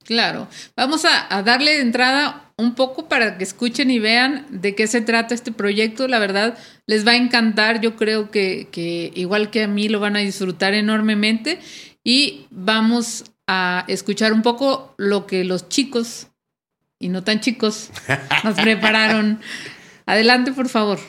Claro, 0.04 0.48
vamos 0.76 1.04
a, 1.06 1.42
darle 1.42 1.72
de 1.72 1.82
entrada 1.82 2.54
un 2.58 2.76
poco 2.76 3.10
para 3.10 3.38
que 3.38 3.44
escuchen 3.44 3.90
y 3.90 4.00
vean 4.00 4.46
de 4.50 4.76
qué 4.76 4.88
se 4.88 5.02
trata 5.02 5.34
este 5.34 5.52
proyecto. 5.52 6.08
La 6.08 6.20
verdad, 6.20 6.58
les 6.86 7.06
va 7.06 7.12
a 7.12 7.16
encantar. 7.16 7.82
Yo 7.82 7.96
creo 7.96 8.30
que, 8.30 8.68
que, 8.72 9.12
igual 9.16 9.50
que 9.50 9.64
a 9.64 9.68
mí 9.68 9.90
lo 9.90 10.00
van 10.00 10.16
a 10.16 10.20
disfrutar 10.20 10.74
enormemente. 10.74 11.60
Y 12.04 12.46
vamos 12.52 13.26
a 13.48 13.84
escuchar 13.88 14.32
un 14.32 14.44
poco 14.44 14.94
lo 14.98 15.26
que 15.26 15.44
los 15.44 15.70
chicos 15.70 16.28
y 17.00 17.10
no 17.10 17.24
tan 17.24 17.40
chicos 17.40 17.90
nos 18.44 18.56
prepararon. 18.56 19.40
Adelante, 20.06 20.52
por 20.52 20.70
favor. 20.70 21.00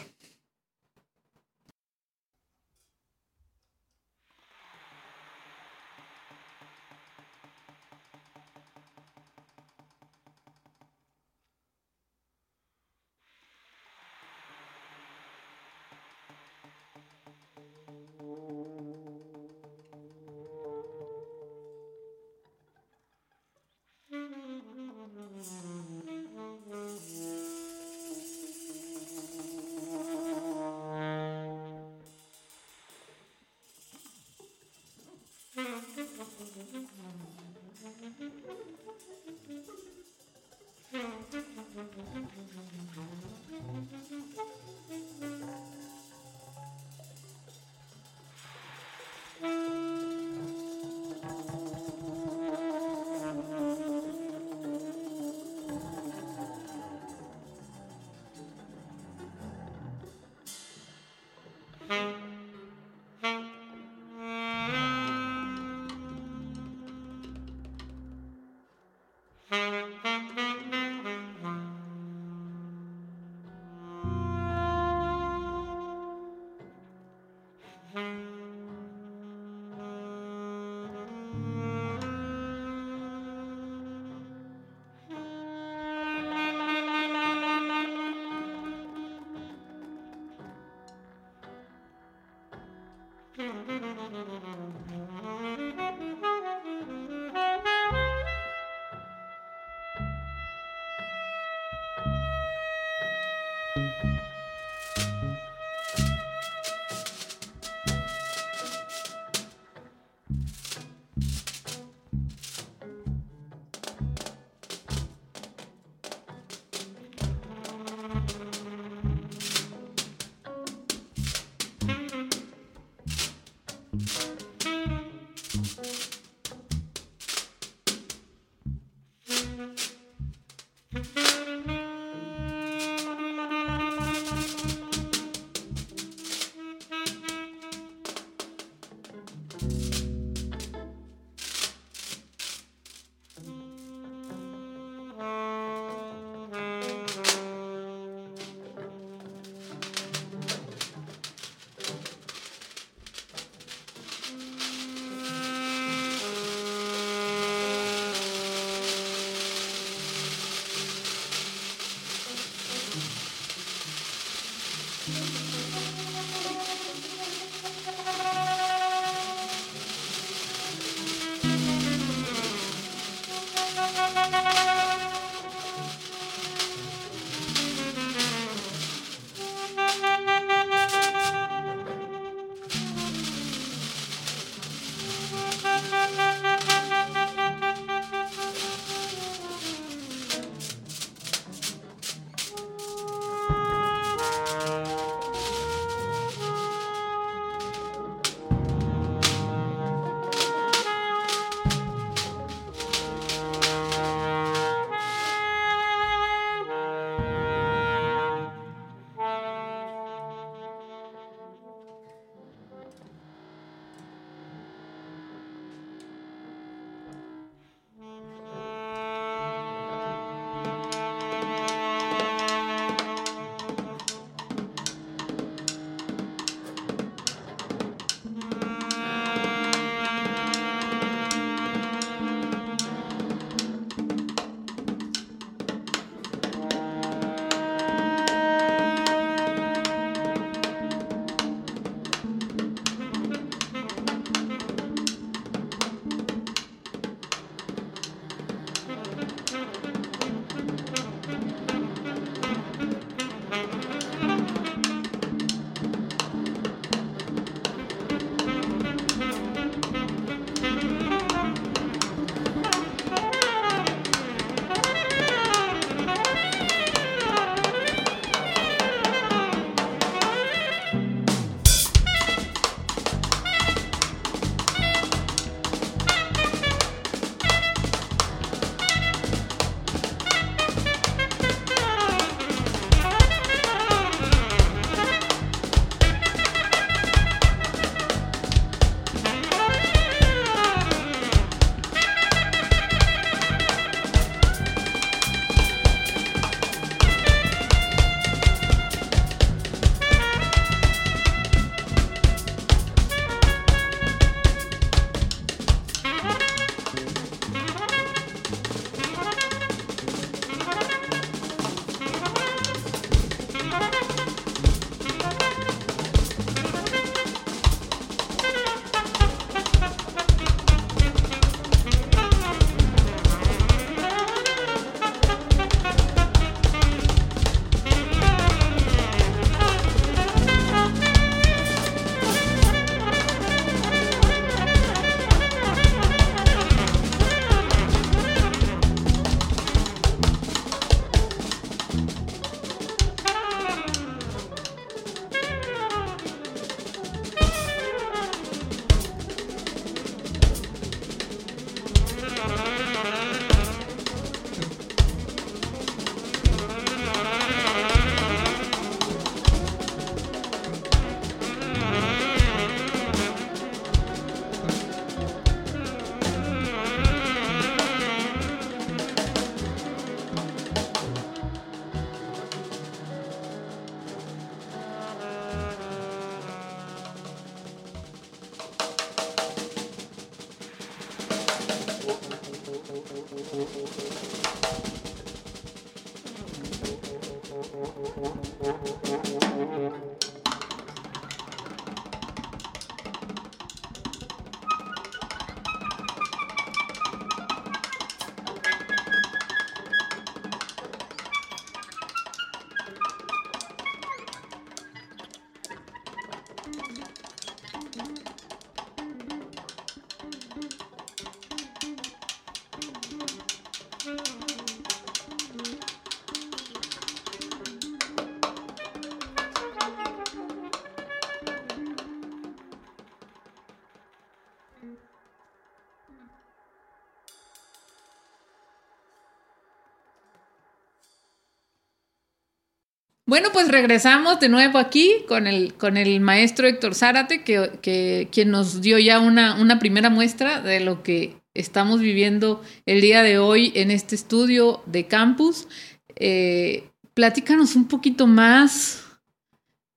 Bueno, 433.36 433.50
pues 433.52 433.68
regresamos 433.68 434.40
de 434.40 434.48
nuevo 434.48 434.78
aquí 434.78 435.12
con 435.28 435.46
el, 435.46 435.74
con 435.74 435.98
el 435.98 436.20
maestro 436.20 436.66
Héctor 436.66 436.94
Zárate, 436.94 437.44
que, 437.44 438.28
quien 438.32 438.50
nos 438.50 438.80
dio 438.80 438.98
ya 438.98 439.20
una, 439.20 439.60
una 439.60 439.78
primera 439.78 440.08
muestra 440.08 440.62
de 440.62 440.80
lo 440.80 441.02
que 441.02 441.36
estamos 441.52 442.00
viviendo 442.00 442.62
el 442.86 443.02
día 443.02 443.22
de 443.22 443.38
hoy 443.38 443.72
en 443.74 443.90
este 443.90 444.14
estudio 444.14 444.82
de 444.86 445.06
campus. 445.06 445.68
Eh, 446.14 446.88
platícanos 447.12 447.76
un 447.76 447.88
poquito 447.88 448.26
más 448.26 449.04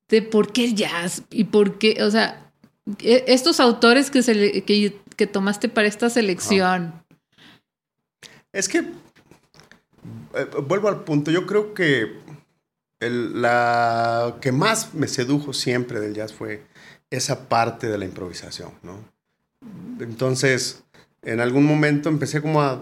de 0.09 0.21
por 0.21 0.51
qué 0.51 0.73
jazz 0.73 1.23
y 1.31 1.45
por 1.45 1.77
qué, 1.77 2.03
o 2.03 2.11
sea, 2.11 2.51
e, 3.01 3.23
estos 3.27 3.61
autores 3.61 4.11
que, 4.11 4.21
se 4.21 4.65
que, 4.65 5.27
tomaste 5.27 5.69
para 5.69 5.87
esta 5.87 6.09
selección. 6.09 6.93
Es 8.51 8.67
que, 8.67 8.79
eh, 8.79 10.45
vuelvo 10.67 10.89
al 10.89 11.05
punto, 11.05 11.31
yo 11.31 11.45
creo 11.45 11.73
que 11.73 12.27
la 12.99 14.37
que 14.41 14.51
más 14.51 14.93
me 14.93 15.07
sedujo 15.07 15.53
siempre 15.53 15.99
del 15.99 16.13
jazz 16.13 16.33
fue 16.33 16.63
esa 17.09 17.47
parte 17.47 17.87
de 17.87 17.97
la 17.97 18.05
improvisación, 18.05 18.71
¿no? 18.83 19.03
Entonces, 19.99 20.83
en 21.21 21.39
algún 21.39 21.65
momento 21.65 22.09
empecé 22.09 22.41
como 22.41 22.61
a, 22.61 22.81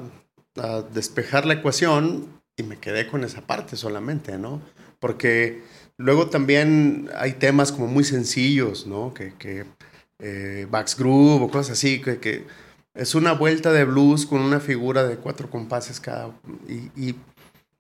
a 0.58 0.82
despejar 0.94 1.46
la 1.46 1.56
ecuación 1.56 2.28
y 2.56 2.64
me 2.64 2.78
quedé 2.78 3.08
con 3.08 3.24
esa 3.24 3.42
parte 3.42 3.76
solamente, 3.76 4.38
¿no? 4.38 4.62
Porque 5.00 5.62
luego 5.98 6.28
también 6.30 7.10
hay 7.16 7.34
temas 7.34 7.72
como 7.72 7.88
muy 7.88 8.04
sencillos, 8.04 8.88
¿no? 8.88 9.14
Que, 9.14 9.34
que 9.36 9.66
eh, 10.20 10.68
Bax 10.70 10.98
Groove 10.98 11.44
o 11.44 11.50
cosas 11.50 11.74
así, 11.74 12.02
que, 12.02 12.20
que, 12.20 12.46
es 12.96 13.14
una 13.14 13.34
vuelta 13.34 13.72
de 13.72 13.86
blues 13.86 14.26
con 14.26 14.42
una 14.42 14.60
figura 14.60 15.04
de 15.04 15.18
cuatro 15.18 15.52
compases 15.52 16.00
cada 16.00 16.32
y, 16.68 16.90
y, 17.00 17.16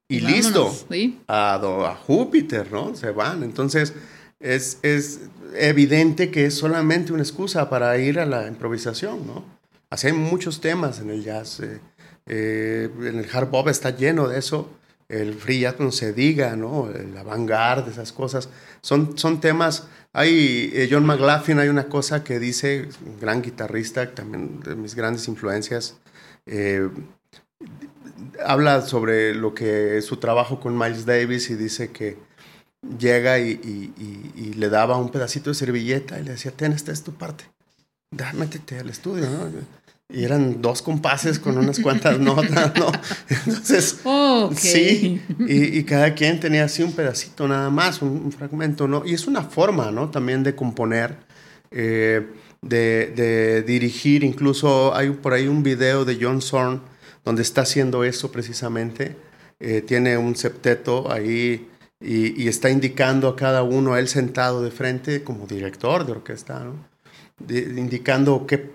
y 0.07 0.21
listo. 0.21 0.73
¿sí? 0.89 1.19
A, 1.27 1.55
a, 1.55 1.95
Júpiter, 1.95 2.71
¿no? 2.71 2.95
Se 2.95 3.11
van. 3.11 3.43
Entonces, 3.43 3.93
es, 4.39 4.79
es 4.83 5.21
evidente 5.55 6.31
que 6.31 6.45
es 6.45 6.55
solamente 6.55 7.13
una 7.13 7.23
excusa 7.23 7.69
para 7.69 7.97
ir 7.97 8.19
a 8.19 8.25
la 8.25 8.47
improvisación, 8.47 9.25
¿no? 9.27 9.43
Así 9.89 10.07
hay 10.07 10.13
muchos 10.13 10.61
temas 10.61 10.99
en 10.99 11.09
el 11.09 11.23
jazz. 11.23 11.59
Eh, 11.61 11.79
eh, 12.25 12.89
en 12.99 13.19
el 13.19 13.27
hard 13.31 13.49
bop 13.49 13.67
está 13.69 13.91
lleno 13.91 14.27
de 14.27 14.39
eso. 14.39 14.69
El 15.09 15.35
free 15.35 15.61
jazz 15.61 15.79
no 15.79 15.91
se 15.91 16.11
diga, 16.11 16.55
¿no? 16.57 16.89
El 16.89 17.17
avant-garde, 17.17 17.91
esas 17.91 18.11
cosas. 18.11 18.49
Son, 18.81 19.17
son 19.17 19.39
temas. 19.39 19.87
Hay 20.11 20.71
eh, 20.73 20.89
John 20.91 21.05
McLaughlin, 21.05 21.59
hay 21.59 21.69
una 21.69 21.87
cosa 21.87 22.23
que 22.23 22.39
dice, 22.39 22.89
gran 23.21 23.41
guitarrista, 23.41 24.13
también 24.13 24.59
de 24.61 24.75
mis 24.75 24.95
grandes 24.95 25.27
influencias. 25.27 25.97
Habla 28.45 28.81
sobre 28.81 29.33
lo 29.35 29.53
que 29.53 29.97
es 29.97 30.05
su 30.05 30.17
trabajo 30.17 30.59
con 30.59 30.77
Miles 30.77 31.05
Davis 31.05 31.49
y 31.49 31.55
dice 31.55 31.91
que 31.91 32.17
llega 32.99 33.39
y, 33.39 33.51
y, 33.51 34.31
y, 34.35 34.53
le 34.53 34.69
daba 34.69 34.97
un 34.97 35.09
pedacito 35.09 35.49
de 35.49 35.55
servilleta 35.55 36.19
y 36.19 36.23
le 36.23 36.31
decía, 36.31 36.51
ten, 36.51 36.71
esta 36.71 36.91
es 36.91 37.03
tu 37.03 37.13
parte. 37.13 37.45
Da, 38.11 38.31
métete 38.33 38.79
al 38.79 38.89
estudio, 38.89 39.25
¿no? 39.29 39.49
Y 40.09 40.23
eran 40.23 40.61
dos 40.61 40.81
compases 40.81 41.37
con 41.37 41.57
unas 41.57 41.79
cuantas 41.79 42.17
notas, 42.19 42.73
¿no? 42.77 42.89
Entonces, 43.45 43.99
sí, 44.55 45.21
y, 45.39 45.77
y, 45.77 45.83
cada 45.83 46.13
quien 46.13 46.39
tenía 46.39 46.63
así 46.63 46.81
un 46.81 46.93
pedacito 46.93 47.45
nada 47.47 47.69
más, 47.69 48.01
un, 48.01 48.31
fragmento, 48.31 48.87
¿no? 48.87 49.05
Y 49.05 49.13
es 49.13 49.27
una 49.27 49.41
forma, 49.41 49.91
¿no? 49.91 50.09
También 50.09 50.43
de 50.43 50.55
componer, 50.55 51.17
eh, 51.71 52.25
de, 52.61 53.11
de, 53.15 53.63
dirigir, 53.63 54.23
incluso 54.23 54.95
hay 54.95 55.09
por 55.09 55.33
ahí 55.33 55.47
un 55.47 55.61
video 55.61 56.05
de 56.05 56.17
John 56.21 56.41
Zorn 56.41 56.81
donde 57.27 57.41
está 57.41 57.63
haciendo 57.63 58.05
eso 58.05 58.31
precisamente, 58.31 59.17
eh, 59.59 59.81
tiene 59.81 60.17
un 60.17 60.37
septeto 60.37 61.11
ahí 61.11 61.67
y, 61.99 62.47
está 62.47 62.69
indicando 62.69 63.27
a 63.27 63.35
cada 63.35 63.63
uno, 63.63 63.95
a 63.95 63.99
él 63.99 64.07
sentado 64.07 64.63
de 64.63 64.71
frente 64.71 65.25
como 65.25 65.45
director 65.45 66.05
de 66.05 66.13
orquesta, 66.13 66.63
¿no? 66.63 66.87
indicando 67.49 68.47
que 68.47 68.69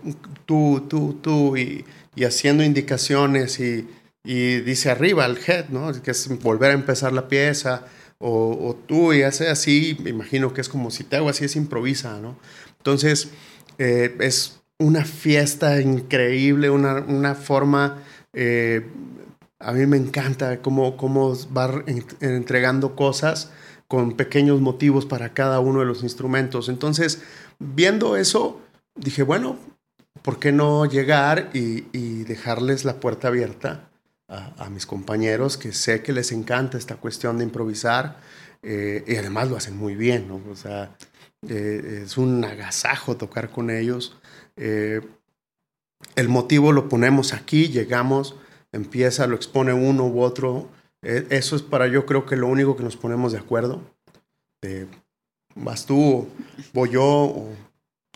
tú, 0.45 0.85
tú, 0.87 1.19
tú, 1.23 1.57
y, 1.57 1.87
haciendo 2.27 2.63
indicaciones 2.63 3.59
y, 3.59 3.89
dice 4.23 4.91
arriba 4.91 5.25
el 5.25 5.39
head, 5.47 5.71
¿no? 5.71 5.91
Que 6.03 6.11
es 6.11 6.29
volver 6.43 6.73
a 6.73 6.75
empezar 6.75 7.15
la 7.15 7.29
pieza, 7.29 7.87
o, 8.19 8.51
o, 8.69 8.75
tú 8.87 9.15
y 9.15 9.23
hace 9.23 9.49
así, 9.49 9.97
me 10.03 10.11
imagino 10.11 10.53
que 10.53 10.61
es 10.61 10.69
como 10.69 10.91
si 10.91 11.05
te 11.05 11.17
hago 11.17 11.31
así, 11.31 11.47
es 11.47 11.57
improvisa, 11.57 12.21
¿no? 12.21 12.37
Entonces, 12.77 13.31
eh, 13.79 14.15
es 14.21 14.61
una 14.79 15.05
fiesta 15.05 15.81
increíble, 15.81 16.71
una, 16.71 16.97
una 17.01 17.35
forma, 17.35 18.03
eh, 18.33 18.87
a 19.59 19.73
mí 19.73 19.87
me 19.87 19.97
encanta 19.97 20.61
cómo, 20.61 20.97
cómo 20.97 21.35
va 21.57 21.85
entregando 22.21 22.97
cosas 22.97 23.51
con 23.87 24.17
pequeños 24.17 24.61
motivos 24.61 25.07
para 25.07 25.35
cada 25.35 25.61
uno 25.61 25.81
de 25.81 25.87
los 25.87 26.03
instrumentos. 26.03 26.69
Entonces, 26.69 27.23
viendo 27.59 28.17
eso, 28.17 28.61
dije, 28.95 29.23
bueno, 29.23 29.59
¿por 30.23 30.39
qué 30.39 30.51
no 30.51 30.87
llegar 30.87 31.51
y, 31.53 31.83
dejarles 32.25 32.85
la 32.85 33.01
puerta 33.01 33.29
abierta 33.29 33.91
a, 34.29 34.71
mis 34.71 34.87
compañeros 34.87 35.59
que 35.59 35.73
sé 35.73 36.03
que 36.03 36.13
les 36.13 36.33
encanta 36.33 36.79
esta 36.79 36.97
cuestión 36.97 37.37
de 37.37 37.45
improvisar 37.45 38.17
eh, 38.63 39.05
y 39.07 39.17
además 39.17 39.51
lo 39.51 39.57
hacen 39.57 39.77
muy 39.77 39.95
bien, 39.95 40.29
¿no? 40.29 40.41
O 40.51 40.57
sea, 40.57 40.97
eh, 41.47 42.03
es 42.05 42.17
un 42.17 42.43
agasajo 42.45 43.17
tocar 43.17 43.51
con 43.51 43.69
ellos. 43.69 44.17
El 46.17 46.29
motivo 46.29 46.73
lo 46.73 46.89
ponemos 46.89 47.33
aquí, 47.33 47.69
llegamos, 47.69 48.37
empieza, 48.73 49.27
lo 49.27 49.37
expone 49.37 49.73
uno 49.73 50.07
u 50.07 50.21
otro. 50.23 50.69
Eh, 51.03 51.27
eso 51.31 51.57
es 51.57 51.63
para 51.63 51.87
yo 51.89 52.07
creo 52.07 52.27
que 52.27 52.37
lo 52.37 52.47
único 52.47 52.77
que 52.77 52.83
nos 52.85 52.97
ponemos 52.97 53.33
de 53.33 53.39
acuerdo 53.39 53.83
vas 55.55 55.87
tú, 55.87 56.29
voy 56.73 56.91
yo, 56.91 57.49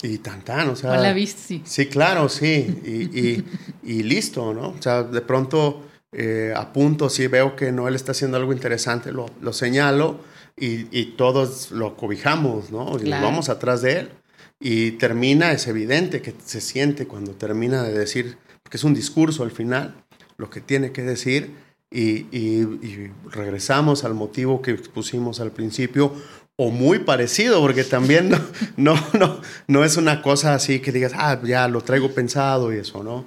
y 0.03 0.19
tan 0.19 0.43
tan, 0.43 0.69
o 0.69 0.77
sea. 0.77 0.97
la 0.97 1.13
viste, 1.13 1.41
sí. 1.41 1.63
Sí, 1.65 1.87
claro, 1.87 2.29
sí, 2.29 2.81
y, 2.85 3.19
y, 3.19 3.45
y, 3.83 4.03
listo, 4.03 4.53
¿no? 4.55 4.69
O 4.69 4.83
sea, 4.83 5.03
de 5.03 5.21
pronto 5.21 5.83
eh, 6.13 6.53
apunto, 6.55 7.09
si 7.09 7.27
veo 7.27 7.57
que 7.57 7.73
Noel 7.73 7.95
está 7.95 8.13
haciendo 8.13 8.37
algo 8.37 8.53
interesante, 8.53 9.13
lo, 9.13 9.27
lo 9.41 9.53
señalo 9.53 10.21
y, 10.57 10.87
y, 10.99 11.15
todos 11.17 11.71
lo 11.71 11.97
cobijamos, 11.97 12.71
¿no? 12.71 12.97
Y 12.99 13.05
claro. 13.05 13.25
vamos 13.25 13.49
atrás 13.49 13.83
de 13.83 14.01
él. 14.01 14.11
Y 14.59 14.93
termina, 14.93 15.53
es 15.53 15.67
evidente 15.67 16.23
que 16.23 16.35
se 16.45 16.61
siente 16.61 17.07
cuando 17.07 17.33
termina 17.33 17.83
de 17.83 17.97
decir, 17.97 18.39
porque 18.63 18.79
es 18.79 18.85
un 18.85 18.95
discurso 18.95 19.43
al 19.43 19.51
final, 19.51 19.95
lo 20.39 20.49
que 20.49 20.61
tiene 20.61 20.93
que 20.93 21.03
decir, 21.03 21.51
y, 21.91 22.27
y, 22.37 22.63
y, 22.83 23.13
regresamos 23.31 24.05
al 24.05 24.15
motivo 24.15 24.61
que 24.61 24.73
expusimos 24.73 25.41
al 25.41 25.53
principio, 25.53 26.13
o 26.57 26.71
muy 26.71 27.01
parecido, 27.01 27.61
porque 27.61 27.85
también 27.85 28.31
no, 28.31 28.39
no, 28.77 28.95
no, 29.19 29.41
no 29.69 29.85
es 29.85 29.97
una 29.97 30.23
cosa 30.23 30.55
así 30.55 30.81
que 30.81 30.91
digas, 30.91 31.13
ah, 31.15 31.41
ya 31.45 31.69
lo 31.69 31.83
traigo 31.83 32.13
pensado 32.13 32.73
y 32.73 32.79
eso, 32.79 33.03
¿no? 33.03 33.27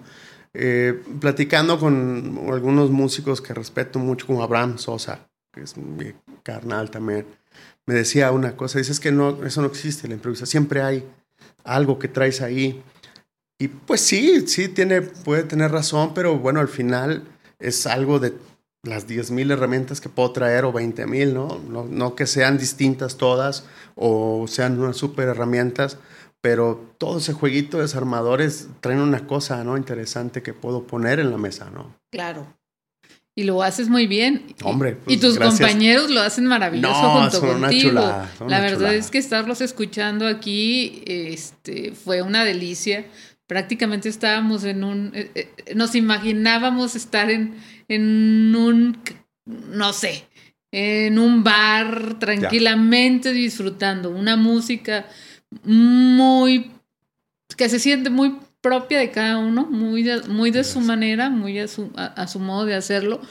Eh, 0.54 1.00
platicando 1.22 1.80
con 1.80 2.48
algunos 2.52 2.90
músicos 2.90 3.40
que 3.40 3.54
respeto 3.54 4.00
mucho, 4.00 4.26
como 4.26 4.42
Abraham 4.42 4.80
Sosa, 4.80 5.30
que 5.54 5.62
es 5.62 5.78
mi 5.78 6.14
carnal 6.42 6.90
también, 6.90 7.28
me 7.86 7.94
decía 7.94 8.32
una 8.32 8.56
cosa, 8.56 8.80
dices 8.80 9.00
que 9.00 9.12
no, 9.12 9.44
eso 9.46 9.62
no 9.62 9.68
existe, 9.68 10.08
la 10.08 10.16
improvisación, 10.16 10.48
siempre 10.48 10.82
hay 10.82 11.06
algo 11.74 12.00
que 12.00 12.08
traes 12.08 12.42
ahí. 12.42 12.82
Y 13.60 13.68
pues 13.68 14.02
sí, 14.02 14.48
sí 14.48 14.70
tiene, 14.70 15.02
puede 15.02 15.44
tener 15.44 15.72
razón, 15.72 16.14
pero 16.14 16.38
bueno, 16.38 16.60
al 16.60 16.70
final 16.70 17.24
es 17.60 17.86
algo 17.88 18.20
de 18.20 18.34
las 18.84 19.08
10.000 19.08 19.52
herramientas 19.52 20.00
que 20.00 20.10
puedo 20.10 20.32
traer 20.32 20.64
o 20.64 20.74
20.000, 20.74 21.34
¿no? 21.34 21.60
¿no? 21.68 21.84
No 21.86 22.16
que 22.16 22.26
sean 22.26 22.58
distintas 22.58 23.18
todas 23.18 23.66
o 23.96 24.46
sean 24.48 24.80
unas 24.80 24.96
super 24.96 25.28
herramientas, 25.28 25.98
pero 26.42 26.94
todo 26.98 27.18
ese 27.18 27.34
jueguito 27.34 27.78
de 27.78 27.84
desarmadores 27.84 28.70
traen 28.80 29.00
una 29.00 29.28
cosa, 29.28 29.64
¿no? 29.66 29.76
Interesante 29.76 30.42
que 30.42 30.54
puedo 30.54 30.84
poner 30.84 31.20
en 31.20 31.32
la 31.32 31.38
mesa, 31.38 31.70
¿no? 31.70 31.96
Claro. 32.12 32.48
Y 33.40 33.44
lo 33.44 33.64
haces 33.64 33.88
muy 33.88 34.06
bien. 34.06 34.54
Hombre. 34.64 34.98
Pues, 34.98 35.16
y 35.16 35.20
tus 35.20 35.36
gracias. 35.36 35.62
compañeros 35.62 36.10
lo 36.12 36.20
hacen 36.20 36.46
maravilloso 36.46 37.02
no, 37.02 37.22
junto 37.22 37.40
son 37.40 37.62
contigo. 37.62 37.92
Una 37.92 38.02
chulada, 38.02 38.32
son 38.38 38.50
la 38.50 38.58
una 38.58 38.66
verdad 38.66 38.78
chulada. 38.78 38.96
es 38.96 39.10
que 39.10 39.18
estarlos 39.18 39.62
escuchando 39.62 40.28
aquí 40.28 41.02
este, 41.06 41.94
fue 41.94 42.22
una 42.22 42.44
delicia. 42.44 43.06
Prácticamente 43.48 44.10
estábamos 44.10 44.66
en 44.66 44.84
un... 44.84 45.12
Eh, 45.14 45.32
eh, 45.36 45.74
nos 45.74 45.96
imaginábamos 45.96 46.98
estar 46.98 47.32
en, 47.32 47.56
en 47.88 48.54
un, 48.58 48.98
no 49.46 49.94
sé, 49.94 50.28
en 50.74 51.18
un 51.18 51.42
bar 51.42 52.20
tranquilamente 52.20 53.30
ya. 53.30 53.36
disfrutando 53.36 54.10
una 54.10 54.36
música 54.36 55.06
muy, 55.64 56.72
que 57.56 57.70
se 57.70 57.80
siente 57.80 58.10
muy 58.10 58.36
propia 58.62 59.00
de 59.00 59.12
cada 59.12 59.38
uno, 59.38 59.66
muy 59.66 60.04
de, 60.04 60.22
muy 60.24 60.52
de 60.52 60.64
su 60.64 60.82
manera, 60.82 61.30
muy 61.30 61.60
a 61.60 61.68
su, 61.68 61.92
a, 61.96 62.06
a 62.06 62.28
su 62.28 62.40
modo 62.40 62.66
de 62.66 62.76
hacerlo, 62.76 63.22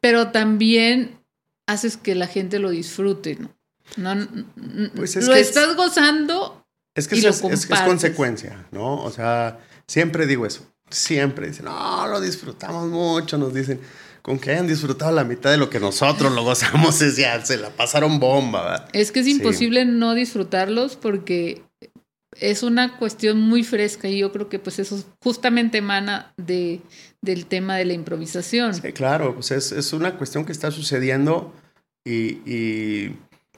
pero 0.00 0.28
también 0.28 1.18
haces 1.66 1.96
que 1.96 2.14
la 2.14 2.26
gente 2.26 2.58
lo 2.58 2.70
disfrute, 2.70 3.38
¿no? 3.96 4.14
no 4.14 4.26
pues 4.94 5.16
es 5.16 5.26
lo 5.26 5.34
que 5.34 5.40
estás 5.40 5.76
gozando. 5.76 6.66
Es 6.94 7.06
que, 7.06 7.16
y 7.16 7.18
es, 7.18 7.24
lo 7.24 7.30
es, 7.30 7.36
es, 7.60 7.66
compartes. 7.66 7.86
consecuencia, 7.86 8.66
¿no? 8.72 9.02
O 9.02 9.10
sea, 9.10 9.58
siempre 9.86 10.26
digo 10.26 10.46
eso. 10.46 10.66
Siempre 10.90 11.48
dicen, 11.48 11.66
no, 11.66 12.08
lo 12.08 12.20
disfrutamos 12.20 12.88
mucho, 12.88 13.38
nos 13.38 13.54
dicen. 13.54 13.80
Con 14.22 14.38
que 14.38 14.50
hayan 14.50 14.66
disfrutado 14.66 15.12
la 15.12 15.24
mitad 15.24 15.50
de 15.50 15.56
lo 15.56 15.70
que 15.70 15.80
nosotros 15.80 16.32
lo 16.32 16.42
gozamos, 16.42 17.00
es 17.02 17.16
ya, 17.16 17.44
se 17.44 17.56
la 17.56 17.70
pasaron 17.70 18.18
bomba, 18.18 18.62
¿verdad? 18.62 18.88
Es 18.92 19.12
que 19.12 19.20
es 19.20 19.26
imposible 19.26 19.84
sí. 19.84 19.90
no 19.90 20.14
disfrutarlos 20.14 20.96
porque 20.96 21.62
es 22.40 22.62
una 22.62 22.98
cuestión 22.98 23.40
muy 23.40 23.64
fresca 23.64 24.08
y 24.08 24.18
yo 24.18 24.32
creo 24.32 24.48
que 24.48 24.58
pues 24.58 24.78
eso 24.78 25.04
justamente 25.22 25.78
emana 25.78 26.32
de, 26.36 26.80
del 27.20 27.46
tema 27.46 27.76
de 27.76 27.84
la 27.84 27.94
improvisación. 27.94 28.74
Sí, 28.74 28.92
claro, 28.92 29.34
pues 29.34 29.50
es, 29.50 29.72
es 29.72 29.92
una 29.92 30.16
cuestión 30.16 30.44
que 30.44 30.52
está 30.52 30.70
sucediendo 30.70 31.52
y, 32.04 32.40
y, 32.50 33.16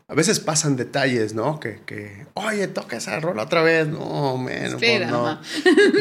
a 0.08 0.14
veces 0.14 0.40
pasan 0.40 0.74
detalles, 0.74 1.34
¿no? 1.34 1.60
Que, 1.60 1.82
que 1.86 2.26
oye, 2.34 2.66
toca 2.66 2.96
esa 2.96 3.20
rola 3.20 3.44
otra 3.44 3.62
vez. 3.62 3.86
No, 3.86 4.36
man, 4.38 4.52
Espera, 4.52 5.08
no, 5.08 5.40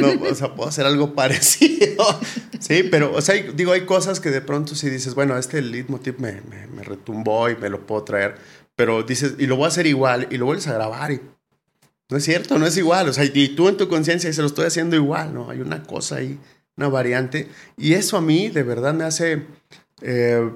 no, 0.01 0.27
o 0.27 0.33
sea, 0.33 0.55
puedo 0.55 0.67
hacer 0.67 0.87
algo 0.87 1.13
parecido. 1.15 2.19
sí, 2.59 2.81
pero, 2.89 3.13
o 3.13 3.21
sea, 3.21 3.35
digo, 3.35 3.71
hay 3.71 3.81
cosas 3.81 4.19
que 4.19 4.31
de 4.31 4.41
pronto 4.41 4.73
si 4.73 4.89
dices, 4.89 5.13
bueno, 5.13 5.37
este 5.37 5.61
leitmotiv 5.61 6.19
me, 6.19 6.41
me, 6.49 6.65
me 6.65 6.81
retumbó 6.81 7.49
y 7.49 7.55
me 7.57 7.69
lo 7.69 7.85
puedo 7.85 8.03
traer, 8.03 8.35
pero 8.75 9.03
dices, 9.03 9.35
y 9.37 9.45
lo 9.45 9.57
voy 9.57 9.65
a 9.65 9.67
hacer 9.67 9.85
igual, 9.85 10.27
y 10.31 10.37
lo 10.37 10.45
vuelves 10.45 10.67
a 10.67 10.73
grabar 10.73 11.11
y 11.11 11.21
no 12.09 12.17
es 12.17 12.23
cierto, 12.23 12.57
no 12.57 12.65
es 12.65 12.77
igual. 12.77 13.09
O 13.09 13.13
sea, 13.13 13.23
y 13.25 13.49
tú 13.49 13.67
en 13.69 13.77
tu 13.77 13.87
conciencia 13.87 14.31
se 14.33 14.41
lo 14.41 14.47
estoy 14.47 14.65
haciendo 14.65 14.95
igual, 14.95 15.33
¿no? 15.33 15.49
Hay 15.49 15.61
una 15.61 15.83
cosa 15.83 16.17
ahí 16.17 16.39
una 16.79 16.87
variante. 16.87 17.49
Y 17.77 17.93
eso 17.93 18.17
a 18.17 18.21
mí 18.21 18.47
de 18.47 18.63
verdad 18.63 18.93
me 18.93 19.03
hace, 19.03 19.45
eh, 20.01 20.49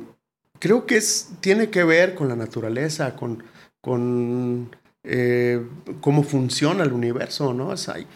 creo 0.58 0.86
que 0.86 0.98
es, 0.98 1.30
tiene 1.42 1.70
que 1.70 1.84
ver 1.84 2.16
con 2.16 2.30
la 2.30 2.36
naturaleza, 2.36 3.16
con, 3.16 3.44
con 3.82 4.74
eh, 5.04 5.62
cómo 6.00 6.24
funciona 6.24 6.84
el 6.84 6.94
universo, 6.94 7.54
¿no? 7.54 7.74
Es 7.74 7.90
ahí. 7.90 8.08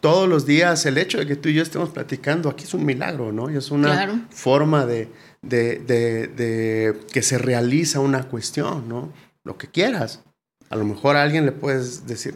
Todos 0.00 0.28
los 0.28 0.46
días 0.46 0.86
el 0.86 0.96
hecho 0.96 1.18
de 1.18 1.26
que 1.26 1.36
tú 1.36 1.50
y 1.50 1.54
yo 1.54 1.62
estemos 1.62 1.90
platicando 1.90 2.48
aquí 2.48 2.64
es 2.64 2.72
un 2.72 2.86
milagro, 2.86 3.32
¿no? 3.32 3.50
Y 3.50 3.56
es 3.56 3.70
una 3.70 4.28
forma 4.30 4.86
de, 4.86 5.08
de, 5.42 5.78
de, 5.80 6.96
que 7.12 7.20
se 7.20 7.36
realiza 7.36 8.00
una 8.00 8.28
cuestión, 8.28 8.88
¿no? 8.88 9.12
Lo 9.44 9.58
que 9.58 9.66
quieras. 9.66 10.22
A 10.70 10.76
lo 10.76 10.84
mejor 10.84 11.16
a 11.16 11.22
alguien 11.22 11.44
le 11.44 11.52
puedes 11.52 12.06
decir, 12.06 12.34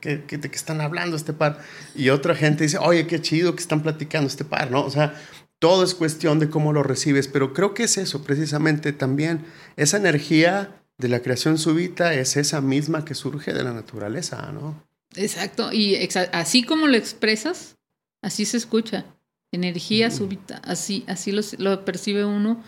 ¿qué, 0.00 0.18
¿de 0.18 0.50
qué 0.50 0.56
están 0.56 0.82
hablando 0.82 1.16
este 1.16 1.32
par? 1.32 1.58
Y 1.94 2.10
otra 2.10 2.34
gente 2.34 2.64
dice, 2.64 2.76
oye, 2.78 3.06
qué 3.06 3.22
chido 3.22 3.54
que 3.54 3.62
están 3.62 3.82
platicando 3.82 4.28
este 4.28 4.44
par, 4.44 4.70
¿no? 4.70 4.84
O 4.84 4.90
sea, 4.90 5.18
todo 5.58 5.82
es 5.82 5.94
cuestión 5.94 6.38
de 6.38 6.50
cómo 6.50 6.74
lo 6.74 6.82
recibes, 6.82 7.28
pero 7.28 7.54
creo 7.54 7.72
que 7.72 7.84
es 7.84 7.96
eso 7.96 8.22
precisamente 8.24 8.92
también. 8.92 9.46
Esa 9.76 9.96
energía 9.96 10.82
de 10.98 11.08
la 11.08 11.20
creación 11.20 11.56
súbita 11.56 12.12
es 12.12 12.36
esa 12.36 12.60
misma 12.60 13.06
que 13.06 13.14
surge 13.14 13.54
de 13.54 13.64
la 13.64 13.72
naturaleza, 13.72 14.52
¿no? 14.52 14.86
Exacto, 15.16 15.72
y 15.72 15.96
así 16.32 16.62
como 16.62 16.86
lo 16.86 16.96
expresas, 16.96 17.76
así 18.20 18.44
se 18.44 18.58
escucha. 18.58 19.06
Energía 19.50 20.10
súbita, 20.10 20.60
así, 20.62 21.04
así 21.08 21.32
lo, 21.32 21.42
lo 21.58 21.84
percibe 21.84 22.24
uno 22.24 22.62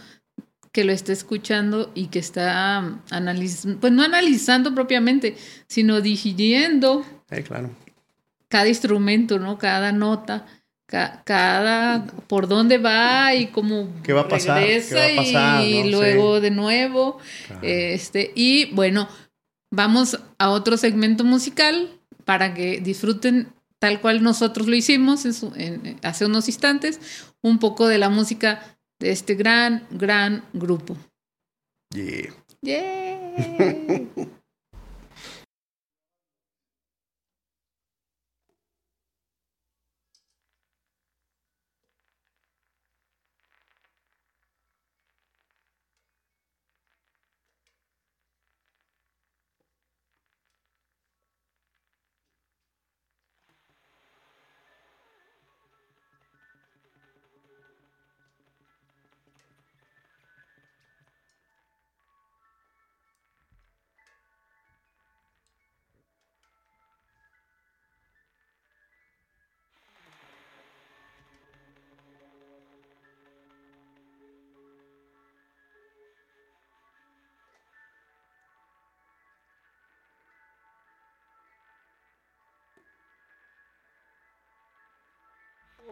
que 0.72 0.85
lo 0.85 0.92
está 0.92 1.12
escuchando 1.12 1.92
y 1.94 2.06
que 2.06 2.18
está 2.18 2.82
um, 2.82 2.98
analizando, 3.11 3.78
pues 3.78 3.92
no 3.92 4.02
analizando 4.02 4.74
propiamente, 4.74 5.37
sino 5.66 6.00
digiriendo 6.00 7.04
claro. 7.46 7.70
cada 8.48 8.68
instrumento, 8.68 9.38
¿no? 9.38 9.58
Cada 9.58 9.92
nota, 9.92 10.46
cada 10.87 12.04
por 12.26 12.48
dónde 12.48 12.78
va 12.78 13.35
y 13.35 13.46
cómo 13.46 13.88
¿Qué 14.02 14.12
va 14.12 14.22
a 14.22 14.28
pasar? 14.28 14.62
y 15.62 15.90
luego 15.90 16.40
de 16.40 16.50
nuevo. 16.50 17.18
Este, 17.61 18.32
y 18.35 18.66
bueno, 18.72 19.08
vamos 19.70 20.18
a 20.38 20.50
otro 20.50 20.76
segmento 20.78 21.22
musical 21.24 21.90
para 22.24 22.54
que 22.54 22.80
disfruten 22.80 23.48
tal 23.78 24.00
cual 24.00 24.22
nosotros 24.22 24.68
lo 24.68 24.76
hicimos 24.76 25.26
hace 26.02 26.24
unos 26.24 26.46
instantes, 26.46 27.00
un 27.40 27.58
poco 27.58 27.88
de 27.88 27.98
la 27.98 28.11
música 28.11 28.71
de 29.03 29.11
este 29.11 29.35
gran, 29.35 29.85
gran 29.91 30.45
grupo. 30.53 30.97
Yeah. 31.93 32.33
Yeah. 32.62 34.07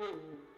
Mm-hmm. 0.01 0.50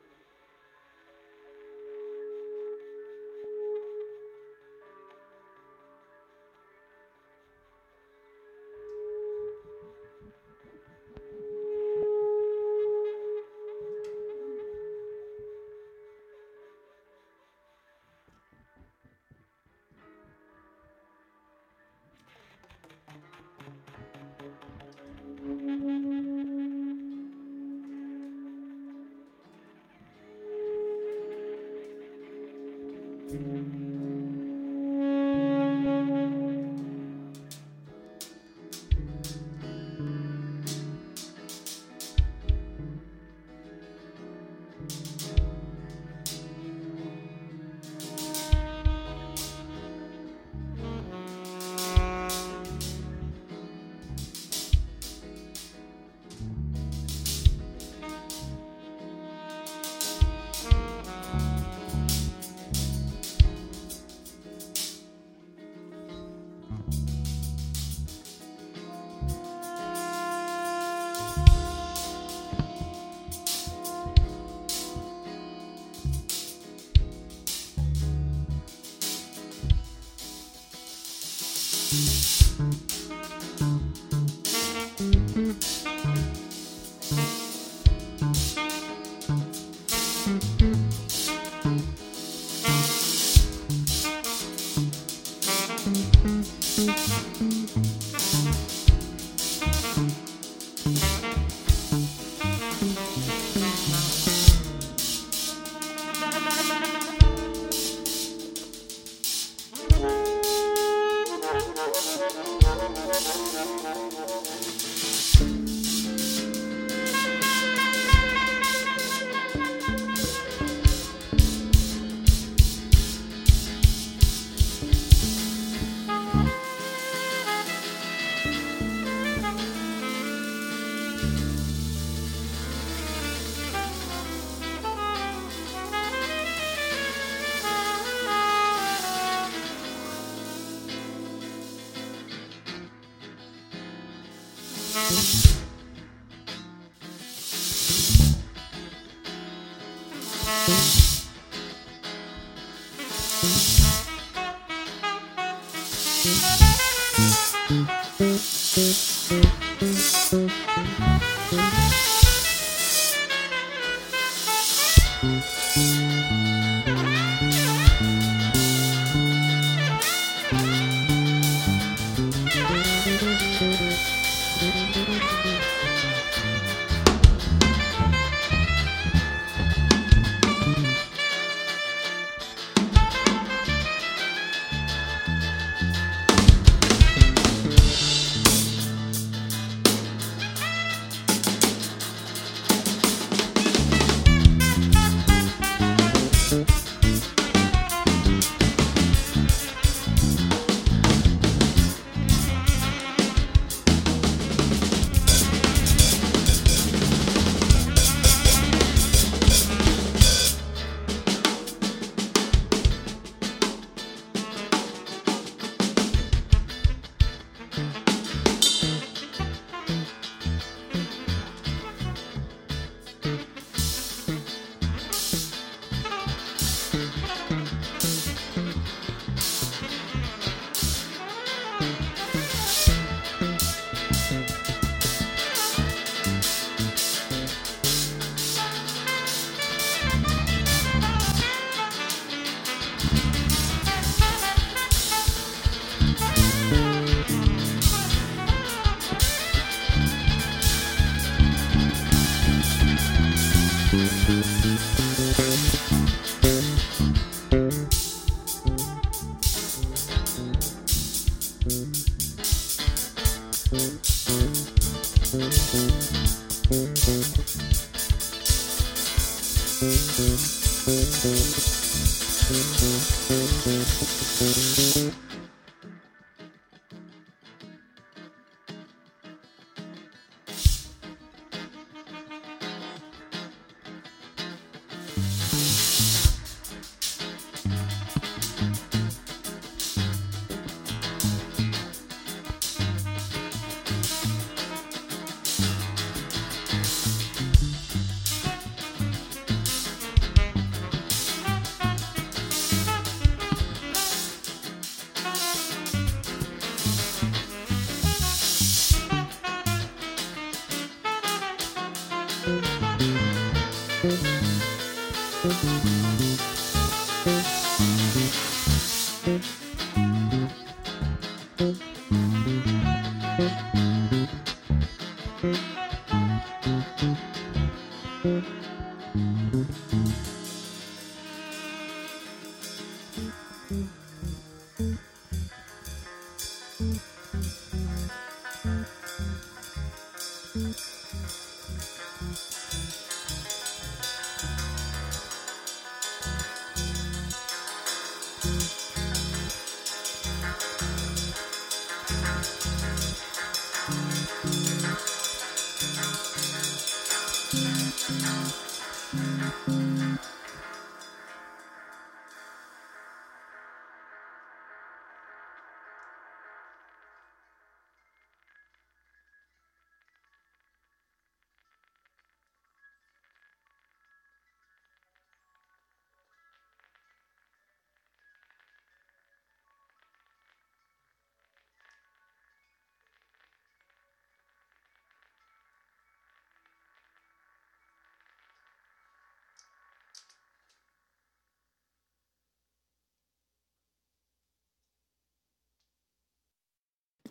Bye. 153.42 153.81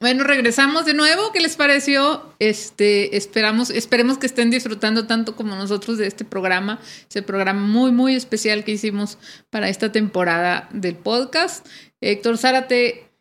Bueno, 0.01 0.23
regresamos 0.23 0.87
de 0.87 0.95
nuevo. 0.95 1.31
¿Qué 1.31 1.39
les 1.41 1.55
pareció? 1.55 2.33
Este, 2.39 3.15
esperamos, 3.15 3.69
esperemos 3.69 4.17
que 4.17 4.25
estén 4.25 4.49
disfrutando 4.49 5.05
tanto 5.05 5.35
como 5.35 5.55
nosotros 5.55 5.99
de 5.99 6.07
este 6.07 6.25
programa, 6.25 6.79
ese 7.07 7.21
programa 7.21 7.61
muy, 7.61 7.91
muy 7.91 8.15
especial 8.15 8.63
que 8.63 8.71
hicimos 8.71 9.19
para 9.51 9.69
esta 9.69 9.91
temporada 9.91 10.67
del 10.73 10.95
podcast. 10.95 11.67
Héctor 12.01 12.39
Zárate, 12.39 13.11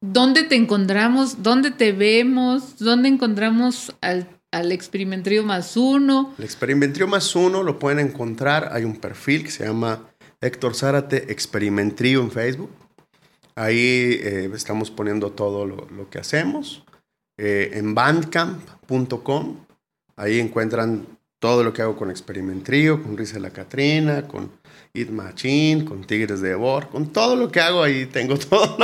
¿dónde 0.00 0.44
te 0.44 0.54
encontramos? 0.54 1.42
¿Dónde 1.42 1.72
te 1.72 1.90
vemos? 1.90 2.78
¿Dónde 2.78 3.08
encontramos 3.08 3.92
al, 4.00 4.28
al 4.52 4.70
Experimentrio 4.70 5.42
más 5.42 5.76
uno? 5.76 6.34
El 6.38 6.44
Experimentrio 6.44 7.08
más 7.08 7.34
uno 7.34 7.64
lo 7.64 7.80
pueden 7.80 7.98
encontrar. 7.98 8.70
Hay 8.72 8.84
un 8.84 8.94
perfil 8.94 9.42
que 9.42 9.50
se 9.50 9.66
llama 9.66 10.08
Héctor 10.40 10.76
Zárate 10.76 11.32
Experimentrio 11.32 12.20
en 12.20 12.30
Facebook. 12.30 12.70
Ahí 13.60 14.18
eh, 14.22 14.50
estamos 14.54 14.90
poniendo 14.90 15.32
todo 15.32 15.66
lo, 15.66 16.08
que 16.08 16.18
hacemos. 16.18 16.82
Eh, 17.36 17.72
en 17.74 17.94
bandcamp.com, 17.94 19.66
ahí 20.16 20.40
encuentran 20.40 21.06
todo 21.38 21.62
lo 21.62 21.74
que 21.74 21.82
hago 21.82 21.94
con 21.94 22.10
Experimentrio, 22.10 23.02
con 23.02 23.18
Risa 23.18 23.38
la 23.38 23.50
Catrina, 23.50 24.26
con 24.26 24.50
Eat 24.94 25.10
Machine, 25.10 25.84
con 25.84 26.06
Tigres 26.06 26.40
de 26.40 26.54
Bor, 26.54 26.88
con 26.88 27.12
todo 27.12 27.36
lo 27.36 27.52
que 27.52 27.60
hago 27.60 27.82
ahí 27.82 28.06
tengo 28.06 28.38
todo. 28.38 28.78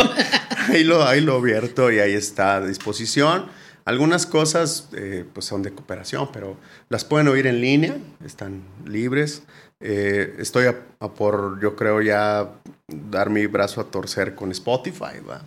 ahí, 0.68 0.84
lo, 0.84 1.02
ahí 1.02 1.22
lo 1.22 1.36
abierto 1.36 1.90
y 1.90 1.98
ahí 2.00 2.12
está 2.12 2.56
a 2.56 2.66
disposición. 2.66 3.46
Algunas 3.86 4.26
cosas 4.26 4.90
eh, 4.92 5.24
pues 5.32 5.46
son 5.46 5.62
de 5.62 5.72
cooperación, 5.72 6.28
pero 6.34 6.58
las 6.90 7.06
pueden 7.06 7.28
oír 7.28 7.46
en 7.46 7.62
línea, 7.62 7.96
están 8.22 8.62
libres. 8.84 9.44
Eh, 9.80 10.36
estoy 10.38 10.66
a, 10.66 11.08
por, 11.14 11.60
yo 11.60 11.76
creo, 11.76 12.00
ya 12.02 12.50
dar 12.88 13.30
mi 13.30 13.46
brazo 13.46 13.80
a 13.80 13.90
torcer 13.90 14.34
con 14.34 14.50
Spotify, 14.52 15.20
¿va? 15.28 15.42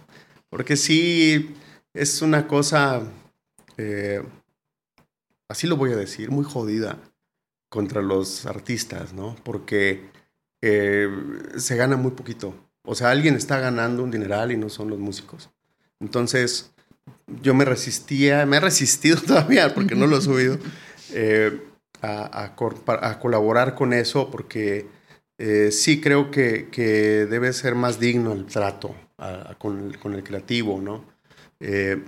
Porque 0.49 0.75
sí, 0.75 1.55
es 1.93 2.21
una 2.21 2.47
cosa, 2.47 3.01
eh, 3.77 4.23
así 5.47 5.67
lo 5.67 5.77
voy 5.77 5.91
a 5.93 5.95
decir, 5.95 6.32
muy 6.32 6.45
jodida. 6.45 6.97
contra 7.69 8.01
los 8.01 8.47
artistas, 8.47 9.13
¿no? 9.13 9.36
Porque 9.43 10.09
eh, 10.61 11.07
se 11.57 11.75
gana 11.75 11.97
muy 11.97 12.11
poquito. 12.11 12.55
O 12.84 12.95
sea, 12.95 13.11
alguien 13.11 13.36
está 13.36 13.59
ganando 13.59 14.03
un 14.03 14.11
dineral 14.11 14.51
y 14.51 14.57
no 14.57 14.69
son 14.69 14.89
los 14.89 14.99
músicos. 14.99 15.51
Entonces, 15.99 16.71
yo 17.41 17.53
me 17.53 17.65
resistía, 17.65 18.45
me 18.45 18.57
he 18.57 18.59
resistido 18.59 19.21
todavía 19.27 19.73
porque 19.73 19.95
no 19.95 20.07
lo 20.07 20.17
he 20.17 20.21
subido, 20.21 20.57
eh, 21.11 21.61
a, 22.02 22.56
colaborar 23.20 23.76
con 23.76 23.93
eso 23.93 24.30
porque 24.32 24.88
eh, 25.38 25.72
sí 25.72 26.02
creo 26.02 26.32
que, 26.32 26.68
debe 27.30 27.54
ser 27.54 27.76
más 27.76 28.00
digno 28.00 28.34
el 28.34 28.45
trato 28.45 28.95
con, 29.58 29.93
el, 30.14 30.24
creativo, 30.24 30.80
¿no? 30.82 31.04
Eh, 31.60 32.04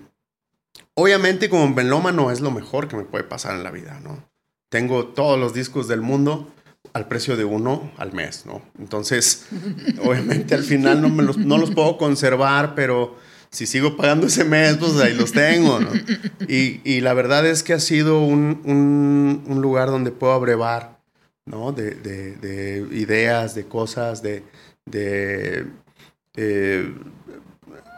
obviamente 0.93 1.49
como 1.49 1.69
melómano 1.69 2.31
es 2.31 2.41
lo 2.41 2.51
mejor 2.51 2.87
que 2.87 2.95
me 2.95 3.03
puede 3.03 3.23
pasar 3.23 3.55
en 3.55 3.63
la 3.63 3.71
vida, 3.71 3.99
¿no? 4.01 4.23
Tengo 4.69 5.07
todos 5.07 5.39
los 5.39 5.53
discos 5.53 5.87
del 5.87 6.01
mundo 6.01 6.51
al 6.93 7.07
precio 7.07 7.37
de 7.37 7.43
uno 7.45 7.91
al 7.97 8.13
mes, 8.13 8.45
¿no? 8.45 8.61
Entonces, 8.79 9.47
obviamente 10.03 10.55
al 10.55 10.63
final 10.63 11.01
no, 11.01 11.09
me 11.09 11.23
los, 11.23 11.37
no 11.37 11.57
los 11.57 11.71
puedo 11.71 11.97
conservar, 11.97 12.75
pero 12.75 13.17
si 13.51 13.67
sigo 13.67 13.97
pagando 13.97 14.27
ese 14.27 14.45
mes, 14.45 14.77
pues 14.77 14.95
ahí 14.95 15.13
los 15.13 15.31
tengo, 15.31 15.79
¿no? 15.79 15.91
Y, 16.47 17.01
la 17.01 17.13
verdad 17.13 17.45
es 17.45 17.63
que 17.63 17.73
ha 17.73 17.79
sido 17.79 18.21
un, 18.21 19.43
lugar 19.61 19.89
donde 19.89 20.11
puedo 20.11 20.33
abrevar, 20.33 20.99
¿no? 21.45 21.71
De, 21.71 22.87
ideas, 22.91 23.53
de 23.55 23.65
cosas, 23.65 24.21
de... 24.23 24.43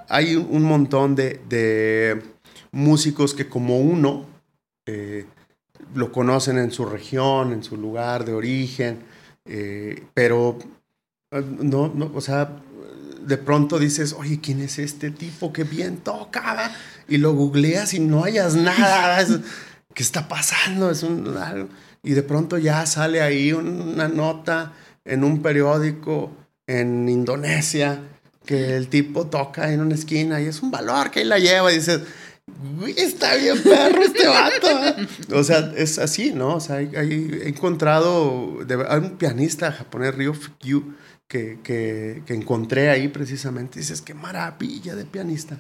hay 0.10 0.36
un 0.36 0.64
montón 0.64 1.16
de, 1.16 2.22
músicos 2.72 3.36
que 3.36 3.48
como 3.48 3.80
uno 3.80 4.26
eh, 4.88 5.26
lo 5.94 6.12
conocen 6.12 6.58
en 6.58 6.72
su 6.72 6.86
región, 6.86 7.54
en 7.54 7.64
su 7.64 7.78
lugar 7.78 8.26
de 8.26 8.34
origen, 8.34 9.04
eh, 9.46 10.04
pero 10.16 10.58
eh, 11.32 11.44
no, 11.60 11.92
no, 11.94 12.12
o 12.14 12.22
sea, 12.22 12.62
de 13.26 13.38
pronto 13.38 13.80
dices, 13.80 14.14
oye, 14.18 14.40
¿quién 14.42 14.62
es 14.62 14.80
este 14.80 15.12
tipo 15.12 15.54
que 15.54 15.64
bien 15.64 15.98
toca? 15.98 16.72
Y 17.08 17.18
lo 17.18 17.34
googleas 17.34 17.94
y 17.94 18.00
no 18.00 18.24
hayas 18.24 18.56
nada. 18.56 19.26
¿Qué 19.94 20.04
está 20.04 20.28
pasando? 20.28 20.90
Es 20.90 21.04
un, 21.04 21.36
y 22.02 22.12
de 22.12 22.24
pronto 22.24 22.58
ya 22.58 22.86
sale 22.86 23.22
ahí 23.22 23.54
una 23.54 24.08
nota 24.08 24.74
en 25.06 25.24
un 25.24 25.42
periódico 25.42 26.32
en 26.68 27.08
Indonesia 27.10 28.00
que 28.46 28.76
el 28.76 28.90
tipo 28.90 29.28
toca 29.28 29.72
en 29.72 29.82
una 29.82 29.96
esquina 29.96 30.42
y 30.42 30.48
es 30.48 30.62
un 30.62 30.72
valor 30.72 31.12
que 31.12 31.22
él 31.22 31.30
la 31.30 31.40
lleva 31.40 31.72
y 31.72 31.76
dices, 31.76 32.02
está 32.98 33.36
bien 33.36 33.62
perro 33.64 34.04
este 34.04 34.28
vato. 34.28 34.68
o 35.34 35.44
sea, 35.44 35.72
es 35.78 35.98
así, 35.98 36.32
¿no? 36.32 36.56
O 36.56 36.60
sea, 36.60 36.82
he 36.82 37.48
encontrado, 37.48 38.60
hay 38.90 39.00
un 39.00 39.18
pianista 39.18 39.72
japonés, 39.72 40.16
Ryo 40.16 40.34
Fukyu, 40.34 40.94
que, 41.34 42.24
encontré 42.28 42.90
ahí 42.90 43.08
precisamente. 43.08 43.80
Dices, 43.80 44.02
qué 44.02 44.14
maravilla 44.14 44.96
de 44.96 45.06
pianista. 45.06 45.58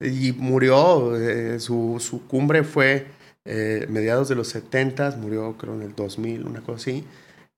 Y 0.00 0.32
murió, 0.32 1.16
eh, 1.16 1.58
su, 1.58 2.22
cumbre 2.28 2.64
fue 2.64 3.06
eh, 3.44 3.86
mediados 3.88 4.28
de 4.28 4.34
los 4.34 4.48
70, 4.48 5.16
murió 5.16 5.56
creo 5.56 5.74
en 5.74 5.82
el 5.82 5.94
2000, 5.94 6.46
una 6.46 6.60
cosa 6.60 6.76
así. 6.76 7.04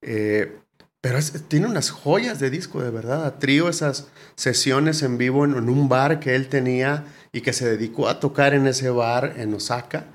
Eh, 0.02 0.56
pero 1.00 1.18
tiene 1.48 1.66
unas 1.66 1.90
joyas 1.90 2.38
de 2.38 2.50
disco, 2.50 2.82
de 2.82 2.90
verdad. 2.90 3.24
A 3.26 3.38
trío 3.38 3.68
esas 3.68 4.08
sesiones 4.36 5.02
en 5.02 5.18
vivo 5.18 5.44
en, 5.44 5.54
un 5.54 5.88
bar 5.88 6.20
que 6.20 6.34
él 6.34 6.48
tenía 6.48 7.06
y 7.32 7.40
que 7.40 7.52
se 7.52 7.68
dedicó 7.68 8.08
a 8.08 8.20
tocar 8.20 8.54
en 8.54 8.66
ese 8.66 8.90
bar 8.90 9.34
en 9.36 9.54
Osaka. 9.54 10.06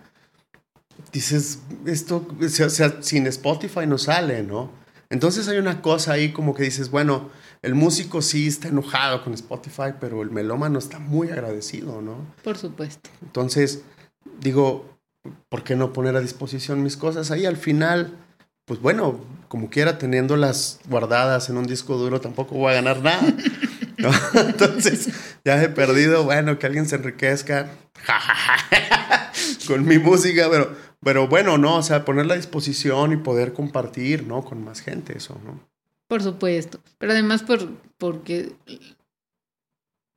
Dices, 1.11 1.59
esto, 1.85 2.27
o 2.39 2.49
sea, 2.49 3.01
sin 3.01 3.27
Spotify 3.27 3.85
no 3.87 3.97
sale, 3.97 4.43
¿no? 4.43 4.82
Entonces 5.13 5.47
hay 5.47 5.59
una 5.59 5.83
cosa 5.83 6.13
ahí 6.13 6.31
como 6.31 6.55
que 6.55 6.63
dices, 6.63 6.89
bueno, 6.89 7.29
el 7.61 7.75
músico 7.75 8.23
sí 8.23 8.47
está 8.47 8.69
enojado 8.69 9.23
con 9.23 9.35
Spotify, 9.35 9.93
pero 9.99 10.23
el 10.23 10.31
melómano 10.31 10.79
está 10.79 10.97
muy 10.97 11.29
agradecido, 11.29 12.01
¿no? 12.01 12.25
Por 12.43 12.57
supuesto. 12.57 13.11
Entonces, 13.21 13.83
digo, 14.41 14.97
¿por 15.49 15.63
qué 15.63 15.75
no 15.75 15.93
poner 15.93 16.15
a 16.15 16.19
disposición 16.19 16.81
mis 16.81 16.97
cosas 16.97 17.29
ahí? 17.29 17.45
Al 17.45 17.57
final, 17.57 18.17
pues 18.65 18.81
bueno, 18.81 19.19
como 19.49 19.69
quiera, 19.69 19.99
teniéndolas 19.99 20.79
guardadas 20.89 21.47
en 21.47 21.57
un 21.57 21.67
disco 21.67 21.95
duro, 21.97 22.19
tampoco 22.19 22.55
voy 22.55 22.71
a 22.71 22.77
ganar 22.77 23.03
nada. 23.03 23.21
Entonces, 24.33 25.09
ya 25.45 25.61
he 25.61 25.69
perdido, 25.69 26.23
bueno, 26.23 26.57
que 26.57 26.65
alguien 26.65 26.87
se 26.87 26.95
enriquezca 26.95 27.69
con 29.67 29.85
mi 29.85 29.99
música, 29.99 30.47
pero 30.49 30.75
pero 31.03 31.27
bueno, 31.27 31.57
no, 31.57 31.77
o 31.77 31.83
sea, 31.83 32.05
ponerla 32.05 32.33
a 32.33 32.37
disposición 32.37 33.13
y 33.13 33.17
poder 33.17 33.53
compartir, 33.53 34.25
¿no? 34.25 34.43
Con 34.43 34.63
más 34.63 34.81
gente, 34.81 35.17
eso, 35.17 35.39
¿no? 35.45 35.59
Por 36.07 36.21
supuesto. 36.21 36.79
Pero 36.97 37.11
además 37.11 37.43
por, 37.43 37.69
porque 37.97 38.53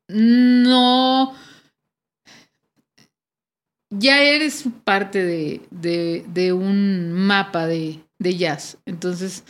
no... 0.08 1.34
Ya 3.90 4.20
eres 4.20 4.64
parte 4.84 5.24
de, 5.24 5.62
de, 5.70 6.24
de 6.28 6.52
un 6.52 7.12
mapa 7.12 7.66
de, 7.66 8.00
de 8.18 8.36
jazz. 8.36 8.78
Entonces, 8.84 9.44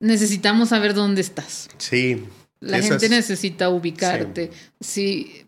necesitamos 0.00 0.70
saber 0.70 0.92
dónde 0.92 1.20
estás. 1.20 1.68
Sí. 1.78 2.24
La 2.60 2.82
gente 2.82 3.08
necesita 3.08 3.68
ubicarte. 3.70 4.50
Sí 4.80 5.41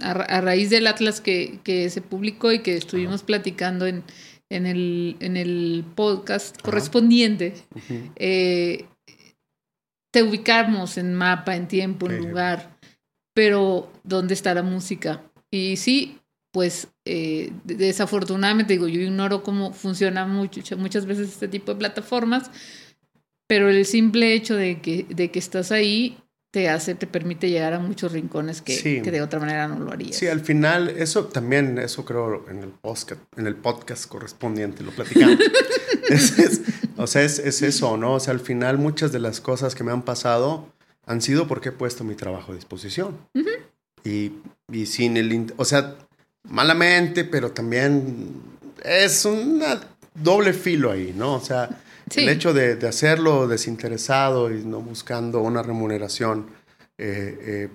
a, 0.00 0.40
raíz 0.40 0.70
del 0.70 0.86
Atlas 0.86 1.20
que, 1.20 1.60
se 1.90 2.02
publicó 2.02 2.52
y 2.52 2.60
que 2.60 2.76
estuvimos 2.76 3.22
platicando 3.22 3.86
en, 3.86 4.04
en, 4.50 4.66
el, 4.66 5.16
en 5.20 5.36
el 5.36 5.84
podcast 5.94 6.60
correspondiente, 6.62 7.54
eh, 8.16 8.86
te 10.12 10.22
ubicamos 10.22 10.98
en 10.98 11.14
mapa, 11.14 11.56
en 11.56 11.68
tiempo, 11.68 12.10
en 12.10 12.18
lugar, 12.18 12.78
pero 13.34 13.90
¿dónde 14.04 14.34
está 14.34 14.54
la 14.54 14.62
música? 14.62 15.22
Y 15.50 15.76
sí, 15.76 16.18
pues 16.52 16.88
eh, 17.06 17.52
desafortunadamente, 17.64 18.74
digo, 18.74 18.88
yo 18.88 19.00
ignoro 19.00 19.42
cómo 19.42 19.72
funciona 19.72 20.26
mucho, 20.26 20.76
muchas 20.76 21.06
veces 21.06 21.30
este 21.30 21.48
tipo 21.48 21.72
de 21.72 21.78
plataformas, 21.78 22.50
pero 23.48 23.70
el 23.70 23.84
simple 23.86 24.34
hecho 24.34 24.54
de 24.54 24.80
que, 24.80 25.06
de 25.08 25.30
que 25.30 25.38
estás 25.38 25.72
ahí 25.72 26.18
te 26.52 26.68
hace, 26.68 26.94
te 26.94 27.06
permite 27.06 27.48
llegar 27.48 27.72
a 27.72 27.78
muchos 27.78 28.12
rincones 28.12 28.60
que, 28.60 29.00
que, 29.02 29.10
de 29.10 29.22
otra 29.22 29.40
manera 29.40 29.66
no 29.68 29.78
lo 29.78 29.90
harías. 29.90 30.14
Sí, 30.14 30.28
al 30.28 30.40
final, 30.40 30.90
eso 30.90 31.24
también, 31.24 31.78
eso 31.78 32.04
creo 32.04 32.44
en 32.50 32.62
el 32.62 32.68
podcast, 32.68 33.22
en 33.38 33.46
el 33.46 33.56
podcast 33.56 34.06
correspondiente, 34.06 34.84
lo 34.84 34.90
platicamos. 34.90 35.38
o 36.98 37.06
sea, 37.06 37.22
es, 37.22 37.38
es, 37.38 37.62
eso, 37.62 37.96
¿no? 37.96 38.14
O 38.14 38.20
sea, 38.20 38.34
al 38.34 38.40
final 38.40 38.76
muchas 38.76 39.12
de 39.12 39.18
las 39.18 39.40
cosas 39.40 39.74
que 39.74 39.82
me 39.82 39.92
han 39.92 40.02
pasado 40.02 40.68
han 41.06 41.22
sido 41.22 41.48
porque 41.48 41.70
he 41.70 41.72
puesto 41.72 42.04
mi 42.04 42.16
trabajo 42.16 42.52
a 42.52 42.54
disposición. 42.54 43.16
y, 44.04 44.32
y, 44.70 44.84
sin 44.84 45.16
el, 45.16 45.54
o 45.56 45.64
sea, 45.64 45.96
malamente, 46.50 47.24
pero 47.24 47.52
también 47.52 48.42
es 48.84 49.24
un 49.24 49.64
doble 50.14 50.52
filo 50.52 50.90
ahí, 50.90 51.14
¿no? 51.16 51.32
O 51.36 51.40
sea, 51.40 51.81
el 52.14 52.28
hecho 52.28 52.52
de, 52.52 52.86
hacerlo 52.86 53.48
desinteresado 53.48 54.50
y 54.50 54.64
no 54.64 54.80
buscando 54.80 55.40
una 55.40 55.62
remuneración 55.62 56.46
eh, 56.98 57.38
eh, 57.40 57.68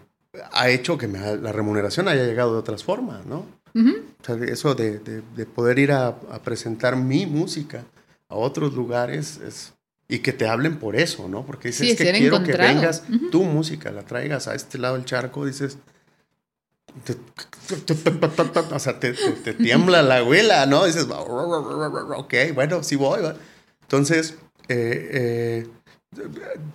ha 0.52 0.70
hecho 0.70 0.98
que 0.98 1.08
la 1.08 1.52
remuneración 1.52 2.08
haya 2.08 2.24
llegado 2.26 2.54
de 2.54 2.60
otras 2.60 2.84
formas, 2.84 3.26
¿no? 3.26 3.46
eso 4.48 4.76
de, 4.76 5.22
poder 5.54 5.80
ir 5.80 5.92
a, 5.92 6.18
presentar 6.44 6.96
mi 6.96 7.26
música 7.26 7.86
a 8.30 8.36
otros 8.36 8.74
lugares 8.74 9.40
es, 9.46 9.74
y 10.08 10.20
que 10.20 10.34
te 10.34 10.48
hablen 10.48 10.80
por 10.80 10.96
eso, 10.96 11.28
¿no? 11.28 11.46
Porque 11.46 11.70
dices 11.70 11.98
que 11.98 12.12
quiero 12.12 12.44
que 12.44 12.54
vengas, 12.54 13.04
tu 13.32 13.44
música, 13.44 13.92
la 13.92 14.04
traigas 14.04 14.48
a 14.48 14.56
este 14.56 14.78
lado 14.78 14.96
del 14.96 15.06
charco, 15.06 15.46
dices, 15.46 15.78
o 18.72 18.80
sea, 18.80 19.00
te, 19.00 19.14
tiembla 19.54 20.02
la 20.02 20.18
abuela, 20.18 20.66
¿no? 20.66 20.86
Dices, 20.86 21.08
ok, 21.10 22.34
bueno, 22.54 22.84
sí 22.84 22.96
voy. 22.96 23.22
Entonces, 23.88 24.38
eh, 24.68 25.10
eh, 25.14 25.68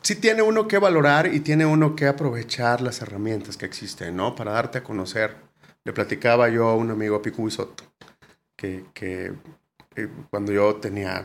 sí 0.00 0.16
tiene 0.16 0.40
uno 0.40 0.66
que 0.66 0.78
valorar 0.78 1.32
y 1.34 1.40
tiene 1.40 1.66
uno 1.66 1.94
que 1.94 2.06
aprovechar 2.06 2.80
las 2.80 3.02
herramientas 3.02 3.58
que 3.58 3.66
existen, 3.66 4.16
¿no? 4.16 4.34
Para 4.34 4.52
darte 4.52 4.78
a 4.78 4.82
conocer. 4.82 5.36
Le 5.84 5.92
platicaba 5.92 6.48
yo 6.48 6.68
a 6.68 6.74
un 6.74 6.90
amigo, 6.90 7.20
Picu 7.20 7.50
Soto, 7.50 7.84
que, 8.56 8.86
que 8.94 9.34
eh, 9.94 10.08
cuando 10.30 10.52
yo 10.52 10.76
tenía 10.76 11.22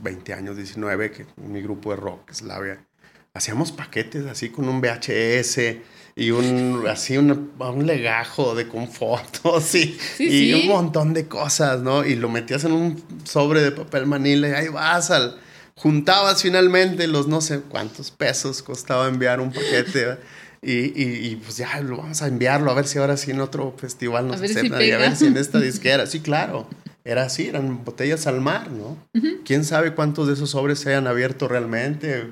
20 0.00 0.34
años, 0.34 0.56
19, 0.56 1.12
que 1.12 1.26
mi 1.36 1.62
grupo 1.62 1.90
de 1.90 1.96
rock, 1.96 2.32
Slavia, 2.32 2.84
hacíamos 3.32 3.70
paquetes 3.70 4.26
así 4.26 4.50
con 4.50 4.68
un 4.68 4.80
VHS 4.80 5.76
y 6.16 6.30
un 6.30 6.84
así 6.88 7.16
un, 7.16 7.52
un 7.58 7.86
legajo 7.86 8.54
de 8.54 8.68
con 8.68 8.88
fotos 8.88 9.74
y, 9.74 9.96
y 10.18 10.52
un 10.54 10.68
montón 10.68 11.14
de 11.14 11.28
cosas, 11.28 11.80
¿no? 11.80 12.04
Y 12.04 12.16
lo 12.16 12.28
metías 12.28 12.64
en 12.64 12.72
un 12.72 13.02
sobre 13.24 13.62
de 13.62 13.72
papel 13.72 14.06
manila 14.06 14.48
y 14.48 14.52
ahí 14.52 14.68
vas 14.68 15.10
al 15.10 15.38
juntabas 15.80 16.42
finalmente 16.42 17.06
los 17.06 17.26
no 17.26 17.40
sé 17.40 17.60
cuántos 17.60 18.10
pesos 18.10 18.62
costaba 18.62 19.08
enviar 19.08 19.40
un 19.40 19.50
paquete. 19.50 20.18
Y, 20.62 20.92
y, 21.02 21.36
pues 21.36 21.56
ya 21.56 21.80
lo 21.80 21.96
vamos 21.96 22.20
a 22.20 22.26
enviarlo 22.26 22.70
a 22.70 22.74
ver 22.74 22.86
si 22.86 22.98
ahora 22.98 23.16
sí 23.16 23.30
en 23.30 23.40
otro 23.40 23.74
festival 23.78 24.28
nos 24.28 24.42
aceptan 24.42 24.82
y 24.82 24.90
a 24.90 24.98
ver 24.98 25.16
si 25.16 25.24
en 25.24 25.38
esta 25.38 25.58
disquera. 25.60 26.06
Sí, 26.06 26.20
claro. 26.20 26.68
era 27.02 27.22
así, 27.22 27.46
eran 27.46 27.82
botellas 27.82 28.26
al 28.26 28.42
mar, 28.42 28.70
¿no? 28.70 28.98
¿Quién 29.46 29.64
sabe 29.64 29.94
cuántos 29.94 30.26
de 30.26 30.34
esos 30.34 30.50
sobres 30.50 30.80
se 30.80 30.90
hayan 30.90 31.06
abierto 31.06 31.48
realmente? 31.48 32.26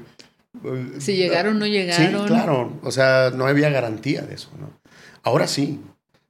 Si 0.98 1.16
llegaron 1.16 1.58
no 1.58 1.66
llegaron. 1.66 2.22
Sí, 2.22 2.26
claro, 2.26 2.78
o 2.82 2.90
sea, 2.90 3.30
no 3.34 3.46
había 3.46 3.70
garantía 3.70 4.22
de 4.22 4.34
eso, 4.34 4.50
¿no? 4.58 4.70
Ahora 5.22 5.46
sí. 5.46 5.80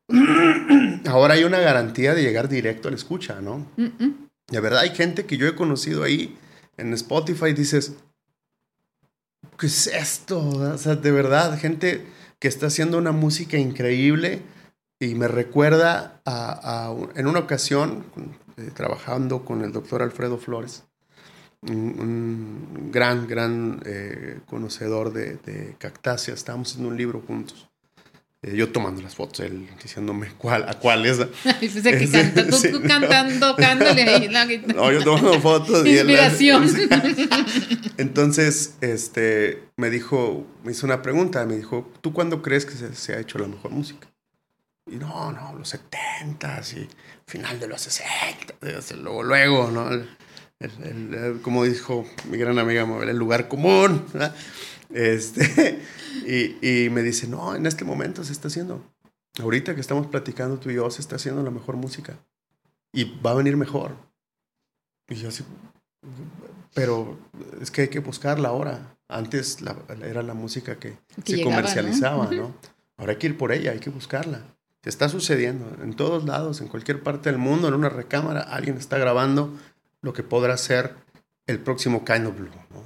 Ahora 1.06 1.34
hay 1.34 1.44
una 1.44 1.58
garantía 1.58 2.14
de 2.14 2.22
llegar 2.22 2.48
directo 2.48 2.88
a 2.88 2.90
la 2.90 2.96
escucha, 2.96 3.40
¿no? 3.40 3.66
De 3.76 4.60
verdad 4.60 4.80
hay 4.80 4.94
gente 4.94 5.26
que 5.26 5.36
yo 5.36 5.46
he 5.46 5.54
conocido 5.54 6.02
ahí 6.02 6.36
en 6.78 6.94
Spotify, 6.94 7.52
dices, 7.52 7.94
¿qué 9.58 9.66
es 9.66 9.86
esto? 9.88 10.40
O 10.40 10.78
sea, 10.78 10.96
de 10.96 11.10
verdad, 11.10 11.58
gente 11.58 12.06
que 12.38 12.48
está 12.48 12.66
haciendo 12.66 12.98
una 12.98 13.12
música 13.12 13.58
increíble 13.58 14.42
y 15.00 15.14
me 15.14 15.28
recuerda 15.28 16.20
a, 16.24 16.94
en 17.14 17.26
una 17.26 17.40
ocasión, 17.40 18.04
eh, 18.56 18.70
trabajando 18.74 19.44
con 19.44 19.62
el 19.62 19.72
doctor 19.72 20.02
Alfredo 20.02 20.38
Flores, 20.38 20.84
un, 21.62 22.90
gran, 22.92 23.26
gran 23.26 23.82
eh, 23.84 24.40
conocedor 24.46 25.12
de, 25.12 25.36
de 25.36 25.74
cactáceas, 25.78 26.38
estábamos 26.38 26.76
en 26.76 26.86
un 26.86 26.96
libro 26.96 27.20
juntos. 27.26 27.68
Eh, 28.40 28.54
yo 28.54 28.70
tomando 28.70 29.02
las 29.02 29.16
fotos, 29.16 29.40
él 29.40 29.68
diciéndome 29.82 30.28
cuál, 30.38 30.68
a 30.68 30.74
cuál 30.74 31.04
es. 31.06 31.18
que 31.18 32.08
canta, 32.08 32.46
tú, 32.46 32.82
cantando, 32.86 33.56
ahí. 33.58 34.28
no, 34.76 34.92
yo 34.92 35.02
tomando 35.02 35.40
fotos. 35.40 35.84
Inspiración. 35.84 36.64
Entonces, 37.96 38.76
este, 38.80 39.64
me 39.76 39.90
dijo, 39.90 40.46
me 40.62 40.70
hizo 40.70 40.86
una 40.86 41.02
pregunta, 41.02 41.44
me 41.46 41.56
dijo, 41.56 41.90
¿tú 42.00 42.12
cuándo 42.12 42.40
crees 42.40 42.64
que 42.64 42.74
se, 42.94 43.12
ha 43.12 43.18
hecho 43.18 43.38
la 43.38 43.48
mejor 43.48 43.72
música? 43.72 44.06
Y 44.86 44.96
no, 44.96 45.32
no, 45.32 45.54
los 45.58 45.70
70 45.70 46.60
y 46.76 46.88
final 47.26 47.58
de 47.58 47.66
los 47.66 47.80
60, 47.80 48.54
luego, 49.02 49.22
luego, 49.24 49.70
¿no? 49.72 49.90
Como 51.42 51.64
dijo 51.64 52.04
mi 52.30 52.38
gran 52.38 52.58
amiga 52.58 52.82
el 53.02 53.16
lugar 53.16 53.48
común. 53.48 54.04
Este, 54.90 55.80
y, 56.62 56.88
me 56.90 57.02
dice, 57.02 57.28
no, 57.28 57.54
en 57.54 57.66
este 57.66 57.84
momento 57.84 58.24
se 58.24 58.32
está 58.32 58.48
haciendo. 58.48 58.82
Ahorita 59.40 59.74
que 59.74 59.80
estamos 59.80 60.06
platicando 60.08 60.58
tú 60.58 60.70
y 60.70 60.74
yo, 60.74 60.90
se 60.90 61.00
está 61.00 61.16
haciendo 61.16 61.42
la 61.42 61.50
mejor 61.50 61.76
música. 61.76 62.18
Y 62.92 63.04
va 63.20 63.32
a 63.32 63.34
venir 63.34 63.56
mejor. 63.56 63.96
Y 65.08 65.14
yo 65.14 65.28
así, 65.28 65.44
pero 66.74 67.18
es 67.60 67.70
que 67.70 67.82
hay 67.82 67.88
que 67.88 68.00
buscarla 68.00 68.48
ahora. 68.48 68.96
Antes 69.08 69.58
era 70.04 70.22
la 70.22 70.34
música 70.34 70.78
que, 70.78 70.98
se 71.24 71.42
comercializaba, 71.42 72.30
¿no? 72.30 72.54
Ahora 72.98 73.12
hay 73.12 73.18
que 73.18 73.28
ir 73.28 73.38
por 73.38 73.52
ella, 73.52 73.70
hay 73.70 73.78
que 73.78 73.90
buscarla. 73.90 74.42
Se 74.82 74.90
está 74.90 75.08
sucediendo 75.08 75.82
en 75.82 75.94
todos 75.94 76.24
lados, 76.24 76.60
en 76.60 76.68
cualquier 76.68 77.02
parte 77.02 77.30
del 77.30 77.38
mundo, 77.38 77.68
en 77.68 77.74
una 77.74 77.88
recámara, 77.88 78.42
alguien 78.42 78.76
está 78.76 78.98
grabando 78.98 79.56
lo 80.02 80.12
que 80.12 80.22
podrá 80.22 80.56
ser 80.56 80.94
el 81.46 81.58
próximo 81.60 82.04
Kind 82.04 82.34
Blue, 82.36 82.50
¿no? 82.70 82.82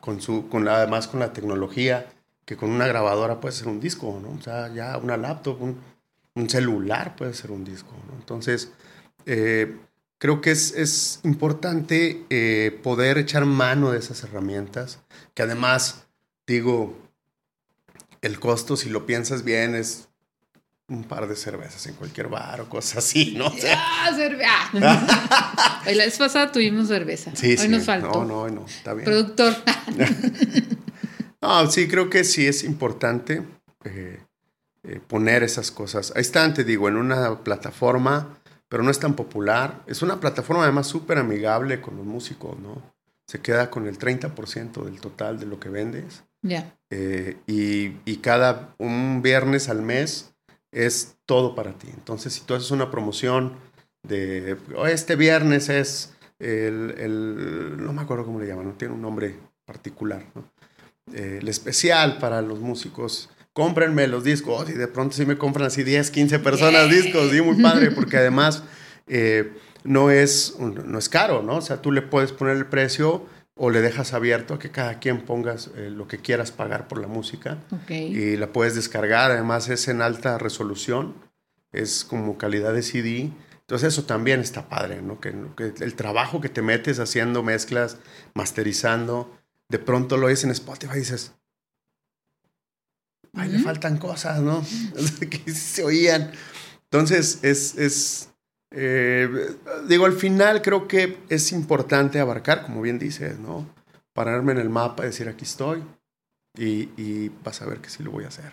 Con 0.00 0.20
su, 0.20 0.48
con 0.48 0.64
la, 0.64 0.76
además 0.76 1.08
con 1.08 1.20
la 1.20 1.32
tecnología 1.32 2.06
que 2.44 2.56
con 2.56 2.70
una 2.70 2.86
grabadora 2.86 3.40
puede 3.40 3.54
ser 3.54 3.68
un 3.68 3.80
disco, 3.80 4.20
¿no? 4.22 4.30
O 4.38 4.42
sea, 4.42 4.72
ya 4.72 4.98
una 4.98 5.16
laptop, 5.16 5.60
un, 5.60 5.94
celular 6.48 7.16
puede 7.16 7.32
ser 7.32 7.50
un 7.52 7.64
disco. 7.64 7.94
Entonces, 8.18 8.72
eh, 9.24 9.76
creo 10.18 10.40
que 10.40 10.50
es, 10.50 10.74
es 10.74 11.20
importante 11.22 12.24
eh, 12.28 12.78
poder 12.82 13.18
echar 13.18 13.46
mano 13.46 13.92
de 13.92 13.98
esas 13.98 14.24
herramientas, 14.24 15.00
que 15.32 15.42
además, 15.42 16.06
digo, 16.46 16.98
el 18.20 18.40
costo, 18.40 18.76
si 18.76 18.90
lo 18.90 19.06
piensas 19.06 19.44
bien, 19.44 19.74
es 19.74 20.08
un 20.88 21.04
par 21.04 21.26
de 21.26 21.34
cervezas 21.34 21.86
en 21.86 21.94
cualquier 21.94 22.28
bar 22.28 22.60
o 22.60 22.68
cosas 22.68 22.98
así, 22.98 23.34
¿no? 23.36 23.46
¡Ah, 23.74 24.10
cerveza! 24.14 25.82
Hoy 25.86 25.94
la 25.94 26.04
vez 26.04 26.18
pasada 26.18 26.52
tuvimos 26.52 26.88
cerveza. 26.88 27.34
Sí, 27.34 27.56
hoy 27.58 27.68
nos 27.68 27.84
faltó. 27.84 28.24
No, 28.24 28.48
no, 28.48 28.48
no, 28.48 28.66
está 28.66 28.92
bien. 28.92 29.04
Productor. 29.04 29.54
no, 31.40 31.70
sí, 31.70 31.88
creo 31.88 32.10
que 32.10 32.24
sí 32.24 32.46
es 32.46 32.64
importante 32.64 33.42
eh, 33.84 34.20
eh, 34.82 35.00
poner 35.06 35.42
esas 35.42 35.70
cosas. 35.70 36.12
Ahí 36.14 36.22
están, 36.22 36.52
te 36.52 36.64
digo, 36.64 36.88
en 36.88 36.96
una 36.96 37.42
plataforma, 37.42 38.38
pero 38.68 38.82
no 38.82 38.90
es 38.90 38.98
tan 38.98 39.14
popular. 39.14 39.82
Es 39.86 40.02
una 40.02 40.20
plataforma 40.20 40.64
además 40.64 40.86
súper 40.86 41.18
amigable 41.18 41.80
con 41.80 41.96
los 41.96 42.04
músicos, 42.04 42.58
¿no? 42.58 42.82
Se 43.26 43.40
queda 43.40 43.70
con 43.70 43.86
el 43.86 43.98
30% 43.98 44.84
del 44.84 45.00
total 45.00 45.38
de 45.38 45.46
lo 45.46 45.58
que 45.58 45.70
vendes. 45.70 46.24
Ya. 46.42 46.76
Eh, 46.90 47.38
y, 47.46 47.92
y 48.04 48.18
cada 48.18 48.74
un 48.78 49.22
viernes 49.22 49.70
al 49.70 49.80
mes 49.80 50.33
es 50.74 51.16
todo 51.24 51.54
para 51.54 51.72
ti. 51.72 51.88
Entonces, 51.92 52.34
si 52.34 52.42
tú 52.42 52.54
haces 52.54 52.70
una 52.70 52.90
promoción 52.90 53.54
de 54.02 54.58
oh, 54.76 54.86
este 54.86 55.16
viernes 55.16 55.68
es 55.70 56.14
el, 56.38 57.76
no 57.78 57.92
me 57.92 58.02
acuerdo 58.02 58.26
cómo 58.26 58.40
le 58.40 58.46
llaman, 58.46 58.66
no 58.66 58.72
tiene 58.74 58.92
un 58.92 59.00
nombre 59.00 59.38
particular, 59.64 60.24
eh, 61.14 61.38
el 61.40 61.48
especial 61.48 62.18
para 62.18 62.42
los 62.42 62.60
músicos. 62.60 63.30
Cómprenme 63.52 64.08
los 64.08 64.24
discos 64.24 64.68
y 64.68 64.72
de 64.72 64.88
pronto 64.88 65.14
si 65.14 65.24
me 65.24 65.38
compran 65.38 65.68
así 65.68 65.84
10, 65.84 66.10
15 66.10 66.40
personas 66.40 66.90
discos, 66.90 67.32
y 67.32 67.40
muy 67.40 67.62
padre, 67.62 67.92
porque 67.92 68.16
además 68.16 68.64
eh, 69.06 69.52
no, 69.84 70.10
es, 70.10 70.56
no 70.58 70.98
es 70.98 71.08
caro, 71.08 71.40
¿no? 71.40 71.58
O 71.58 71.60
sea, 71.60 71.80
tú 71.80 71.92
le 71.92 72.02
puedes 72.02 72.32
poner 72.32 72.56
el 72.56 72.66
precio 72.66 73.26
o 73.56 73.70
le 73.70 73.80
dejas 73.80 74.12
abierto 74.12 74.54
a 74.54 74.58
que 74.58 74.70
cada 74.70 74.98
quien 74.98 75.24
pongas 75.24 75.70
eh, 75.76 75.88
lo 75.90 76.08
que 76.08 76.18
quieras 76.18 76.50
pagar 76.50 76.88
por 76.88 76.98
la 76.98 77.06
música 77.06 77.58
y 77.88 78.36
la 78.36 78.52
puedes 78.52 78.74
descargar. 78.74 79.30
Además 79.30 79.68
es 79.68 79.86
en 79.88 80.02
alta 80.02 80.38
resolución, 80.38 81.14
es 81.72 82.04
como 82.04 82.36
calidad 82.36 82.74
de 82.74 82.82
CD. 82.82 83.30
Entonces 83.60 83.94
eso 83.94 84.04
también 84.04 84.40
está 84.40 84.68
padre, 84.68 85.02
¿no? 85.02 85.20
Que, 85.20 85.32
el 85.58 85.94
trabajo 85.94 86.40
que 86.40 86.48
te 86.48 86.62
metes 86.62 86.98
haciendo 86.98 87.42
mezclas, 87.42 87.98
masterizando, 88.34 89.38
de 89.68 89.78
pronto 89.78 90.16
lo 90.16 90.26
oyes 90.26 90.44
en 90.44 90.50
Spotify 90.50 90.96
y 90.96 90.98
dices, 90.98 91.32
ay, 93.34 93.50
le 93.50 93.60
faltan 93.60 93.98
cosas, 93.98 94.40
¿no? 94.40 94.64
que 95.30 95.52
se 95.52 95.84
oían. 95.84 96.32
Entonces 96.82 97.38
es, 97.42 97.76
es 97.78 98.33
eh, 98.76 99.28
digo, 99.88 100.04
al 100.04 100.14
final 100.14 100.60
creo 100.60 100.88
que 100.88 101.18
es 101.28 101.52
importante 101.52 102.18
abarcar, 102.18 102.62
como 102.62 102.82
bien 102.82 102.98
dices, 102.98 103.38
¿no? 103.38 103.68
Pararme 104.12 104.52
en 104.52 104.58
el 104.58 104.68
mapa 104.68 105.04
y 105.04 105.06
decir, 105.06 105.28
aquí 105.28 105.44
estoy. 105.44 105.82
Y, 106.56 107.30
vas 107.44 107.62
a 107.62 107.66
ver 107.66 107.78
que 107.78 107.90
sí 107.90 108.02
lo 108.02 108.10
voy 108.10 108.24
a 108.24 108.28
hacer. 108.28 108.52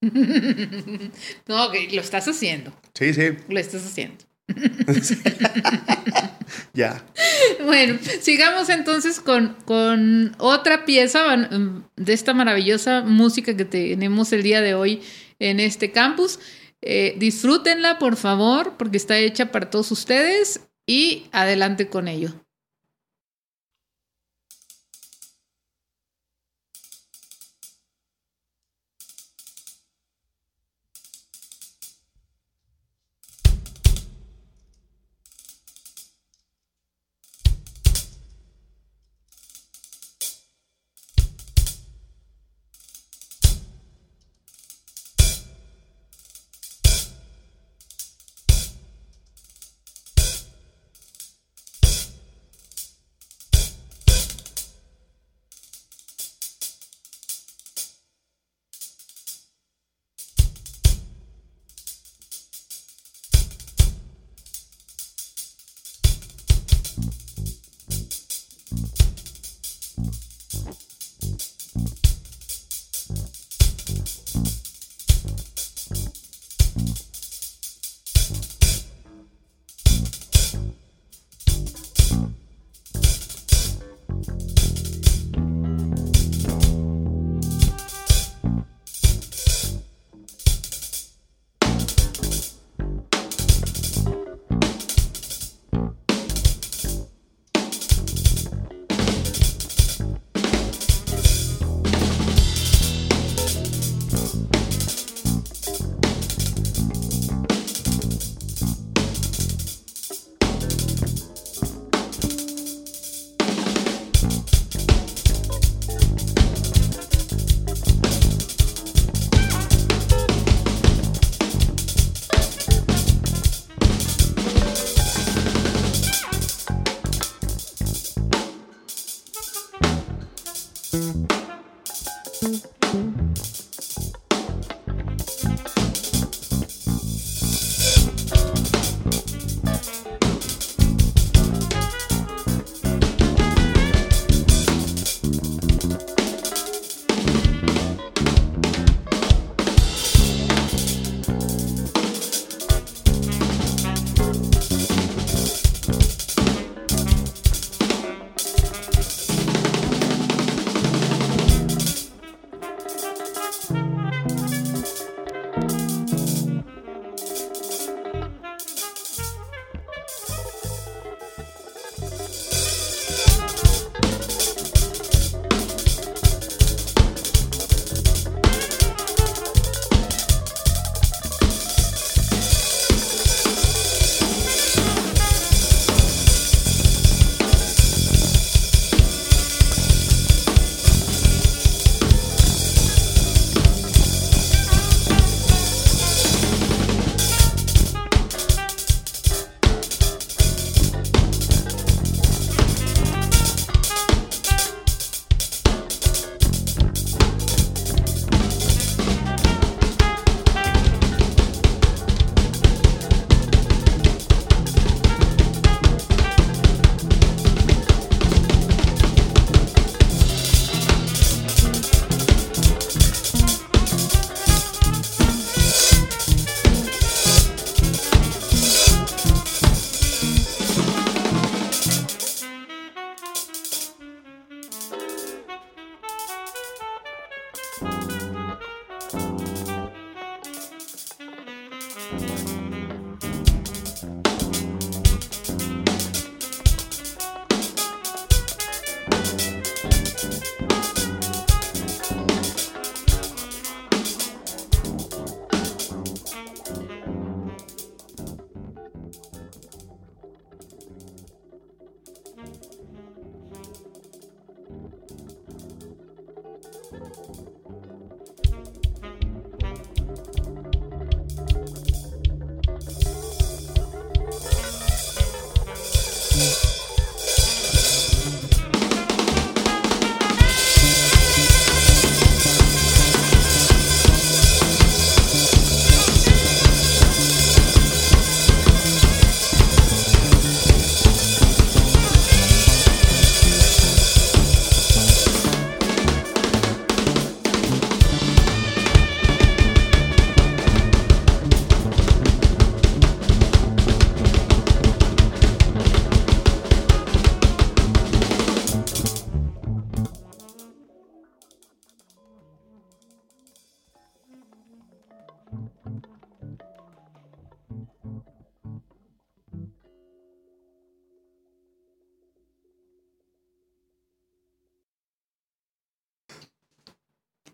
no, 1.46 1.72
lo 1.72 2.00
estás 2.00 2.26
haciendo. 2.26 2.72
Sí, 2.94 3.14
sí. 3.14 3.36
Lo 3.48 3.60
estás 3.60 3.86
haciendo. 3.86 4.24
ya. 6.72 7.04
Bueno, 7.64 7.98
sigamos 8.20 8.68
entonces 8.68 9.20
con, 9.20 9.56
con 9.64 10.34
otra 10.38 10.84
pieza 10.84 11.20
de 11.96 12.12
esta 12.12 12.34
maravillosa 12.34 13.02
música 13.02 13.56
que 13.56 13.64
tenemos 13.64 14.32
el 14.32 14.42
día 14.42 14.60
de 14.60 14.74
hoy 14.74 15.02
en 15.38 15.60
este 15.60 15.92
campus. 15.92 16.40
Eh, 16.82 17.14
disfrútenla, 17.18 17.98
por 17.98 18.16
favor, 18.16 18.74
porque 18.76 18.96
está 18.96 19.16
hecha 19.16 19.52
para 19.52 19.70
todos 19.70 19.90
ustedes 19.92 20.60
y 20.86 21.28
adelante 21.32 21.88
con 21.88 22.08
ello. 22.08 22.30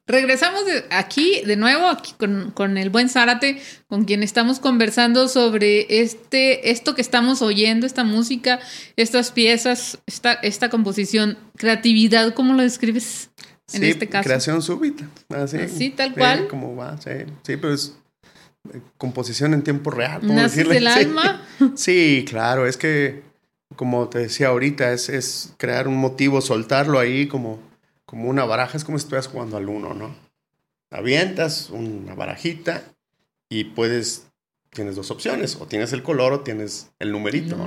Regresamos 0.08 0.62
aquí 0.90 1.42
de 1.44 1.56
nuevo 1.56 1.86
aquí 1.86 2.14
con, 2.54 2.78
el 2.78 2.88
buen 2.88 3.10
Zárate, 3.10 3.60
con 3.88 4.06
quien 4.06 4.22
estamos 4.22 4.58
conversando 4.58 5.28
sobre 5.28 6.00
este, 6.00 6.70
esto 6.70 6.94
que 6.94 7.02
estamos 7.02 7.42
oyendo, 7.42 7.86
esta 7.86 8.04
música, 8.04 8.58
estas 8.96 9.32
piezas, 9.32 9.98
esta, 10.06 10.32
esta 10.32 10.70
composición, 10.70 11.36
creatividad, 11.56 12.32
¿cómo 12.32 12.54
lo 12.54 12.62
describes 12.62 13.28
en 13.74 13.84
este 13.84 14.08
caso? 14.08 14.24
Creación 14.24 14.62
súbita, 14.62 15.04
así. 15.28 15.58
Así, 15.58 15.90
tal 15.90 16.14
cual. 16.14 16.48
Como 16.48 16.74
va, 16.74 16.96
sí, 16.96 17.10
sí, 17.42 17.58
pero 17.58 17.74
es 17.74 17.94
composición 18.96 19.52
en 19.52 19.62
tiempo 19.62 19.90
real. 19.90 20.20
¿Nace 20.22 20.64
del 20.64 20.86
alma? 20.86 21.42
Sí, 21.74 22.24
claro, 22.26 22.66
es 22.66 22.78
que, 22.78 23.24
como 23.76 24.08
te 24.08 24.20
decía 24.20 24.48
ahorita, 24.48 24.90
es, 24.94 25.10
es 25.10 25.52
crear 25.58 25.86
un 25.86 25.98
motivo, 25.98 26.40
soltarlo 26.40 26.98
ahí 26.98 27.26
como 27.26 27.67
como 28.08 28.30
una 28.30 28.46
baraja, 28.46 28.78
es 28.78 28.84
como 28.84 28.96
si 28.96 29.02
estuvieras 29.02 29.28
jugando 29.28 29.58
al 29.58 29.68
uno, 29.68 29.92
¿no? 29.92 30.14
Avientas 30.90 31.68
una 31.68 32.14
barajita 32.14 32.82
y 33.50 33.64
puedes, 33.64 34.28
tienes 34.70 34.96
dos 34.96 35.10
opciones, 35.10 35.56
o 35.56 35.66
tienes 35.66 35.92
el 35.92 36.02
color 36.02 36.32
o 36.32 36.40
tienes 36.40 36.88
el 37.00 37.12
numerito, 37.12 37.54
¿no? 37.54 37.66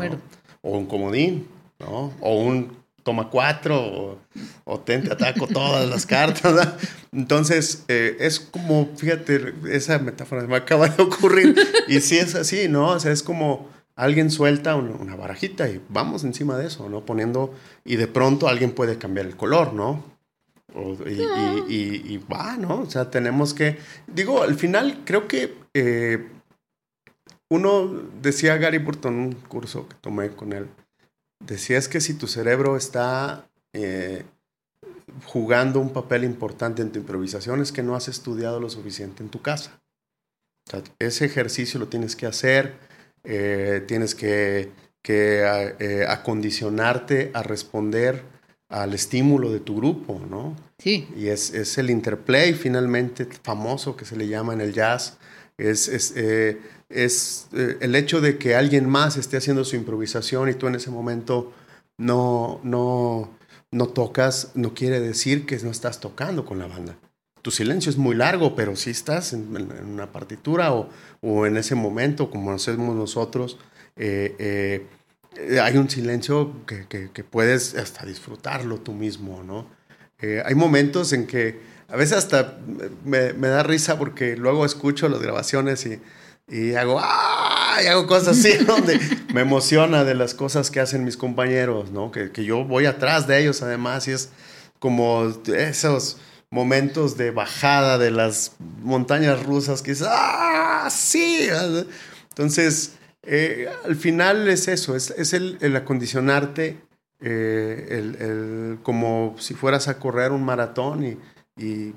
O 0.64 0.80
un 0.80 0.88
comodín, 0.88 1.48
¿no? 1.78 2.12
O 2.22 2.42
un 2.42 2.76
toma 3.04 3.30
cuatro, 3.30 3.80
o, 3.80 4.20
o 4.64 4.80
te 4.80 4.96
ataco 4.96 5.46
todas 5.46 5.88
las 5.88 6.08
cartas. 6.08 6.74
Entonces, 7.12 7.86
eh, 7.88 8.18
es 8.20 8.40
como, 8.40 8.90
fíjate, 8.96 9.54
esa 9.70 10.00
metáfora 10.00 10.42
me 10.48 10.56
acaba 10.56 10.88
de 10.88 11.04
ocurrir. 11.04 11.56
Y 11.88 12.00
sí 12.02 12.18
es 12.18 12.34
así, 12.34 12.68
¿no? 12.68 12.88
O 12.90 13.00
sea, 13.00 13.12
es 13.12 13.22
como 13.22 13.70
alguien 13.96 14.32
suelta 14.32 14.76
una 14.76 15.16
barajita 15.16 15.70
y 15.70 15.80
vamos 15.90 16.24
encima 16.24 16.58
de 16.58 16.66
eso, 16.66 16.90
¿no? 16.90 17.06
Poniendo, 17.06 17.54
y 17.86 17.98
de 17.98 18.08
pronto 18.08 18.48
alguien 18.48 18.72
puede 18.72 18.98
cambiar 18.98 19.28
el 19.28 19.36
color, 19.36 19.74
¿no? 19.74 20.11
Y, 20.76 22.18
va, 22.32 22.58
¿no? 22.58 22.82
O 22.82 22.90
sea, 22.90 23.10
tenemos 23.10 23.54
que, 23.54 23.78
digo, 24.08 24.44
al 24.44 24.56
final 24.56 25.02
creo 25.06 25.28
que 25.28 25.56
eh, 25.74 26.28
uno 27.50 27.88
decía 28.22 28.58
Gary 28.58 28.78
Burton, 28.78 29.16
un 29.16 29.34
curso 29.34 29.88
que 29.88 29.96
tomé 30.00 30.30
con 30.32 30.54
él, 30.54 30.68
decía 31.46 31.78
es 31.78 31.88
que 31.88 32.00
si 32.00 32.14
tu 32.14 32.28
cerebro 32.28 32.78
está 32.78 33.50
eh, 33.74 34.24
jugando 35.26 35.80
un 35.80 35.92
papel 35.92 36.24
importante 36.24 36.82
en 36.82 36.92
tu 36.92 37.00
improvisación 37.00 37.62
es 37.62 37.72
que 37.72 37.84
no 37.84 37.96
has 37.96 38.08
estudiado 38.08 38.60
lo 38.60 38.70
suficiente 38.70 39.24
en 39.24 39.30
tu 39.30 39.42
casa. 39.42 39.82
O 40.68 40.72
sea, 40.72 40.84
ese 41.00 41.26
ejercicio 41.26 41.80
lo 41.80 41.88
tienes 41.88 42.16
que 42.16 42.28
hacer, 42.28 42.76
eh, 43.24 43.84
tienes 43.88 44.16
que, 44.16 44.72
que 45.02 46.06
acondicionarte 46.08 47.32
a 47.34 47.44
responder 47.44 48.24
al 48.72 48.94
estímulo 48.94 49.52
de 49.52 49.60
tu 49.60 49.76
grupo, 49.76 50.20
¿no? 50.30 50.56
Sí. 50.78 51.08
Y 51.16 51.28
es, 51.28 51.54
es, 51.54 51.78
el 51.78 51.90
interplay 51.90 52.54
finalmente 52.54 53.28
famoso 53.44 53.96
que 53.96 54.06
se 54.06 54.16
le 54.16 54.28
llama 54.28 54.54
en 54.54 54.62
el 54.62 54.74
jazz. 54.74 55.18
Es, 55.58 55.90
es, 55.90 56.14
eh, 56.16 56.60
es 56.90 57.48
eh, 57.54 57.78
el 57.82 57.96
hecho 57.96 58.22
de 58.22 58.38
que 58.38 58.56
alguien 58.56 58.90
más 58.90 59.18
esté 59.18 59.38
haciendo 59.38 59.66
su 59.66 59.76
improvisación 59.76 60.50
y 60.50 60.54
tú 60.54 60.68
en 60.68 60.76
ese 60.76 60.90
momento 60.90 61.52
no, 61.98 62.62
no, 62.64 63.30
no 63.72 63.88
tocas, 63.88 64.52
no 64.56 64.74
quiere 64.74 65.02
decir 65.02 65.46
que 65.46 65.58
no 65.58 65.70
estás 65.70 66.00
tocando 66.00 66.46
con 66.46 66.58
la 66.58 66.68
banda. 66.68 66.96
Tu 67.42 67.52
silencio 67.52 67.90
es 67.90 67.98
muy 67.98 68.16
largo, 68.16 68.56
pero 68.56 68.78
si 68.78 68.92
estás 68.92 69.34
en, 69.34 69.54
una 69.86 70.12
partitura 70.14 70.74
o, 70.74 70.90
o, 71.20 71.46
en 71.46 71.58
ese 71.58 71.76
momento, 71.76 72.30
como 72.30 72.54
hacemos 72.54 72.96
nosotros, 72.96 73.58
eh, 73.98 74.88
eh, 75.36 75.60
hay 75.60 75.78
un 75.78 75.90
silencio 75.90 76.66
que, 76.66 76.88
que, 76.88 77.24
puedes 77.24 77.76
hasta 77.76 78.06
disfrutarlo 78.06 78.80
tú 78.80 78.94
mismo, 78.94 79.44
¿no? 79.44 79.68
Eh, 80.20 80.42
hay 80.46 80.56
momentos 80.56 81.14
en 81.14 81.26
que 81.26 81.60
a 81.88 81.96
veces 81.96 82.18
hasta 82.18 82.60
me, 83.06 83.32
da 83.34 83.64
risa 83.64 83.98
porque 83.98 84.36
luego 84.36 84.66
escucho 84.66 85.10
las 85.10 85.22
grabaciones 85.22 85.86
y, 85.86 86.00
y 86.48 86.76
hago, 86.76 87.00
¡ah! 87.02 87.80
Y 87.84 87.88
hago 87.88 88.08
cosas 88.08 88.38
así 88.38 88.58
donde 88.66 89.00
me 89.34 89.42
emociona 89.42 90.04
de 90.04 90.16
las 90.16 90.34
cosas 90.34 90.70
que 90.70 90.80
hacen 90.80 91.06
mis 91.06 91.18
compañeros, 91.18 91.92
¿no? 91.92 92.12
Que, 92.12 92.32
que 92.32 92.44
yo 92.44 92.66
voy 92.66 92.86
atrás 92.86 93.26
de 93.28 93.40
ellos 93.40 93.62
además 93.62 94.08
y 94.08 94.12
es 94.12 94.30
como 94.80 95.34
esos 95.48 96.18
momentos 96.50 97.16
de 97.16 97.32
bajada 97.32 97.98
de 97.98 98.12
las 98.12 98.52
montañas 98.82 99.42
rusas 99.44 99.82
que 99.82 99.92
dices, 99.92 100.08
¡ah! 100.10 100.90
Sí. 100.92 101.48
Entonces, 102.30 102.96
eh, 103.24 103.70
al 103.86 103.96
final 103.96 104.48
es 104.48 104.68
eso, 104.68 104.96
es, 104.96 105.12
es 105.12 105.34
el, 105.34 105.58
el, 105.62 105.76
acondicionarte 105.76 106.80
eh, 107.20 107.88
el, 107.92 108.16
el, 108.16 108.80
como 108.82 109.36
si 109.38 109.54
fueras 109.54 109.88
a 109.88 110.00
correr 110.00 110.32
un 110.32 110.44
maratón 110.44 111.06
y, 111.06 111.18
y 111.56 111.94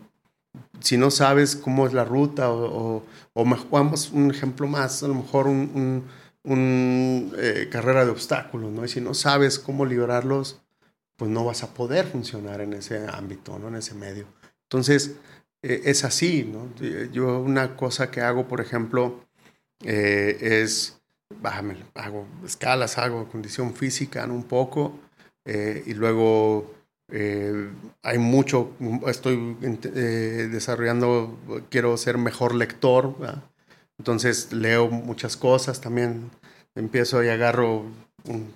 si 0.80 0.98
no 0.98 1.10
sabes 1.10 1.56
cómo 1.56 1.86
es 1.86 1.94
la 1.94 2.04
ruta 2.04 2.50
o, 2.50 2.98
o, 2.98 3.06
o 3.32 3.44
vamos 3.70 4.10
un 4.12 4.30
ejemplo 4.30 4.66
más, 4.66 5.02
a 5.02 5.08
lo 5.08 5.14
mejor 5.14 5.46
un, 5.46 5.70
un, 5.74 6.04
un 6.44 7.32
eh, 7.38 7.68
carrera 7.70 8.04
de 8.04 8.10
obstáculos, 8.10 8.70
¿no? 8.70 8.84
Y 8.84 8.88
si 8.88 9.00
no 9.00 9.14
sabes 9.14 9.58
cómo 9.58 9.86
liberarlos, 9.86 10.60
pues 11.16 11.30
no 11.30 11.44
vas 11.44 11.62
a 11.62 11.72
poder 11.72 12.04
funcionar 12.06 12.60
en 12.60 12.74
ese 12.74 13.06
ámbito, 13.08 13.58
¿no? 13.58 13.68
En 13.68 13.76
ese 13.76 13.94
medio. 13.94 14.26
Entonces, 14.64 15.16
es 15.62 16.04
así, 16.04 16.44
¿no? 16.44 16.68
Yo 17.12 17.40
una 17.40 17.76
cosa 17.76 18.10
que 18.10 18.20
hago, 18.20 18.46
por 18.46 18.60
ejemplo, 18.60 19.24
es 19.80 21.00
bájame, 21.41 21.76
hago 21.95 22.26
escalas, 22.45 22.99
hago 22.99 23.28
condición 23.28 23.74
física 23.74 24.24
un 24.24 24.45
poco 24.45 24.99
eh, 25.45 25.82
y 25.87 25.95
luego 25.95 26.74
eh, 27.11 27.70
hay 28.03 28.18
mucho, 28.18 28.72
estoy 29.07 29.57
eh, 29.62 30.49
desarrollando, 30.51 31.39
quiero 31.70 31.97
ser 31.97 32.18
mejor 32.18 32.55
lector, 32.55 33.18
¿verdad? 33.18 33.43
entonces 33.99 34.53
leo 34.53 34.89
muchas 34.89 35.37
cosas, 35.37 35.80
también 35.80 36.30
empiezo 36.74 37.22
y 37.22 37.28
agarro 37.28 37.85
un, 38.24 38.55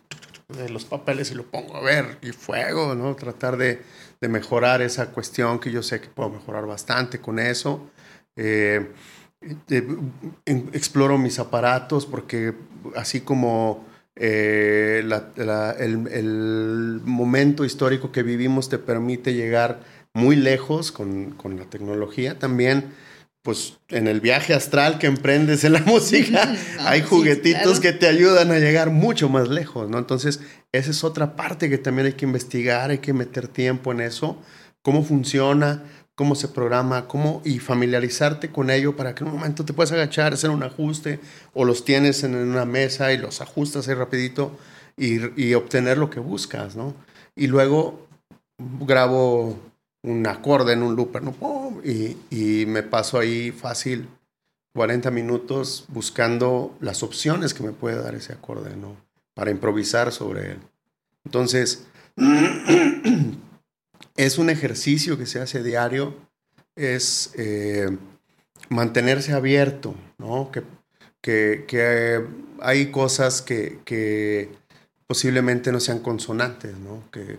de 0.49 0.71
los 0.71 0.85
papeles 0.85 1.31
y 1.31 1.35
lo 1.35 1.45
pongo 1.45 1.77
a 1.77 1.83
ver 1.83 2.19
y 2.23 2.33
fuego, 2.33 2.95
¿no? 2.95 3.15
Tratar 3.15 3.59
de, 3.59 3.83
de, 4.21 4.29
mejorar 4.29 4.81
esa 4.81 5.11
cuestión 5.11 5.59
que 5.59 5.71
yo 5.71 5.83
sé 5.83 6.01
que 6.01 6.09
puedo 6.09 6.31
mejorar 6.31 6.67
bastante 6.67 7.21
con 7.21 7.39
eso. 7.39 7.91
Eh, 8.35 8.91
exploro 10.47 11.19
mis 11.19 11.39
aparatos 11.39 12.07
porque 12.07 12.55
así 12.97 13.21
como 13.21 13.87
eh, 14.17 15.03
la, 15.05 15.31
la, 15.37 15.71
el, 15.73 16.09
el, 16.09 17.01
momento 17.05 17.65
histórico 17.65 18.11
que 18.11 18.25
vivimos 18.25 18.69
te 18.69 18.79
permite 18.79 19.35
llegar 19.35 19.81
muy 20.13 20.35
lejos 20.35 20.91
con, 20.91 21.31
con, 21.33 21.57
la 21.57 21.67
tecnología, 21.67 22.37
también 22.37 22.93
pues 23.43 23.79
en 23.89 24.09
el 24.09 24.21
viaje 24.21 24.55
astral 24.55 24.99
que 24.99 25.07
emprendes 25.07 25.63
en 25.63 25.75
la 25.75 25.81
música 25.87 26.45
no, 26.77 26.89
hay 26.89 27.03
juguetitos 27.03 27.77
sí, 27.77 27.81
claro. 27.81 27.81
que 27.81 27.93
te 27.93 28.09
ayudan 28.09 28.51
a 28.51 28.59
llegar 28.59 28.91
mucho 28.91 29.29
más 29.29 29.49
lejos, 29.49 29.89
¿no? 29.89 29.99
Entonces 29.99 30.41
esa 30.73 30.91
es 30.91 31.05
otra 31.05 31.37
parte 31.37 31.71
que 31.71 31.79
también 31.79 32.07
hay 32.07 32.15
que 32.15 32.27
investigar, 32.27 32.91
hay 32.91 32.99
que 32.99 33.13
meter 33.13 33.47
tiempo 33.47 33.93
en 33.93 34.01
eso, 34.01 34.43
cómo 34.83 35.05
funciona, 35.05 35.85
cómo 36.19 36.35
se 36.35 36.49
programa, 36.49 37.07
cómo 37.07 37.41
y 37.45 37.61
familiarizarte 37.61 38.51
con 38.51 38.71
ello 38.71 38.97
para 38.97 39.15
que 39.15 39.23
en 39.23 39.31
un 39.31 39.37
momento 39.37 39.65
te 39.65 39.73
puedas 39.73 39.93
agachar, 39.93 40.33
hacer 40.33 40.51
un 40.51 40.65
ajuste 40.65 41.21
o 41.55 41.65
los 41.65 41.85
tienes 41.85 42.25
en 42.25 42.35
una 42.35 42.65
mesa 42.65 43.13
y 43.13 43.19
los 43.19 43.41
ajustas 43.41 43.87
ahí 43.87 43.95
rapidito 43.95 44.59
y, 44.97 45.41
y 45.41 45.55
obtener 45.55 45.97
lo 45.97 46.11
que 46.11 46.19
buscas, 46.19 46.75
¿no? 46.75 46.93
Y 47.37 47.47
luego 47.47 48.09
grabo 48.81 49.61
un 50.03 50.27
acorde 50.27 50.73
en 50.73 50.83
un 50.83 50.97
looper, 50.97 51.23
¿no? 51.23 51.37
Y, 51.85 52.17
y 52.31 52.67
me 52.67 52.83
paso 52.83 53.21
ahí 53.21 53.53
fácil 53.53 54.09
40 54.75 55.13
minutos 55.13 55.85
buscando 55.87 56.77
las 56.81 57.05
opciones 57.05 57.55
que 57.55 57.63
me 57.63 57.71
puede 57.71 58.03
dar 58.03 58.17
ese 58.17 58.33
acorde, 58.33 58.75
¿no? 58.75 58.97
Para 59.35 59.53
improvisar 59.53 60.11
sobre 60.11 60.51
él. 60.51 60.59
Entonces, 61.25 61.87
es 64.19 64.37
un 64.37 64.51
ejercicio 64.51 65.17
que 65.17 65.27
se 65.27 65.41
hace 65.41 65.63
diario, 65.63 66.15
es 66.75 67.31
eh, 67.37 67.97
mantenerse 68.69 69.33
abierto, 69.33 69.95
¿no? 70.19 70.51
Que, 70.51 70.65
que, 71.23 71.65
que 71.69 72.27
hay 72.61 72.91
cosas 72.91 73.41
que, 73.41 73.79
que, 73.85 74.51
posiblemente 75.07 75.73
no 75.73 75.81
sean 75.81 76.01
consonantes, 76.01 76.77
¿no? 76.77 77.09
Que 77.13 77.39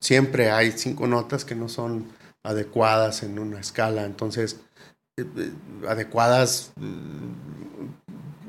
siempre 0.00 0.50
hay 0.50 0.70
cinco 0.72 1.06
notas 1.06 1.44
que 1.44 1.56
no 1.56 1.68
son 1.68 2.06
adecuadas 2.44 3.22
en 3.22 3.38
una 3.38 3.58
escala, 3.58 4.04
entonces, 4.04 4.60
eh, 5.16 5.24
eh, 5.36 5.50
adecuadas, 5.88 6.72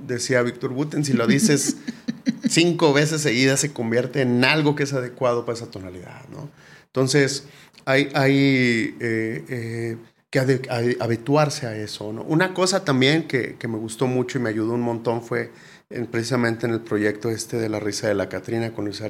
decía 0.06 0.44
Víctor 0.44 0.74
Buten, 0.74 1.06
si 1.06 1.14
lo 1.14 1.28
dices 1.28 1.78
cinco 2.50 2.92
veces 2.92 3.22
seguidas 3.22 3.62
se 3.62 3.72
convierte 3.72 4.22
en 4.22 4.44
algo 4.44 4.76
que 4.76 4.84
es 4.84 4.92
adecuado 4.92 5.46
para 5.46 5.58
esa 5.58 5.72
tonalidad, 5.72 6.28
¿no? 6.30 6.50
Entonces, 6.90 7.46
hay, 7.86 8.10
hay 8.14 8.96
eh, 9.00 9.46
eh, 9.50 9.98
que 10.30 10.40
habituarse 11.00 11.68
a 11.68 11.76
eso. 11.76 12.14
¿no? 12.14 12.24
Una 12.24 12.54
cosa 12.54 12.84
también 12.84 13.28
que, 13.28 13.56
que, 13.56 13.68
me 13.68 13.78
gustó 13.78 14.08
mucho 14.08 14.38
y 14.38 14.42
me 14.42 14.50
ayudó 14.50 14.74
un 14.74 14.82
montón 14.82 15.22
fue 15.22 15.52
en, 15.90 16.08
precisamente 16.08 16.66
en 16.66 16.74
el 16.74 16.82
proyecto 16.82 17.30
este 17.30 17.58
de 17.58 17.70
la 17.70 17.80
risa 17.80 18.08
de 18.08 18.16
la 18.16 18.30
Catrina 18.30 18.72
con 18.72 18.86
Luis 18.86 19.02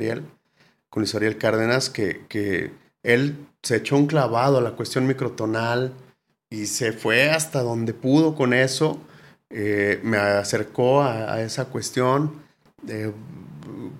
con 0.90 1.04
Luis 1.04 1.36
Cárdenas, 1.38 1.90
que, 1.90 2.22
que 2.28 2.72
él 3.04 3.48
se 3.62 3.78
echó 3.78 3.96
un 3.96 4.08
clavado 4.08 4.58
a 4.58 4.62
la 4.62 4.72
cuestión 4.72 5.06
microtonal 5.08 5.94
y 6.50 6.66
se 6.66 6.94
fue 6.94 7.30
hasta 7.30 7.62
donde 7.62 7.94
pudo 7.94 8.36
con 8.36 8.54
eso. 8.54 9.00
Eh, 9.50 10.00
me 10.04 10.18
acercó 10.18 11.04
a, 11.04 11.42
esa 11.42 11.66
cuestión. 11.66 12.42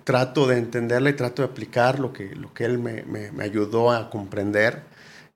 Trato 0.04 0.46
de 0.46 0.58
entenderla 0.58 1.10
y 1.10 1.14
trato 1.14 1.42
de 1.42 1.48
aplicar 1.48 1.98
lo 1.98 2.12
que, 2.12 2.34
lo 2.34 2.52
que 2.52 2.64
él 2.64 2.78
me, 2.78 3.02
me, 3.04 3.32
me 3.32 3.44
ayudó 3.44 3.90
a 3.90 4.10
comprender. 4.10 4.82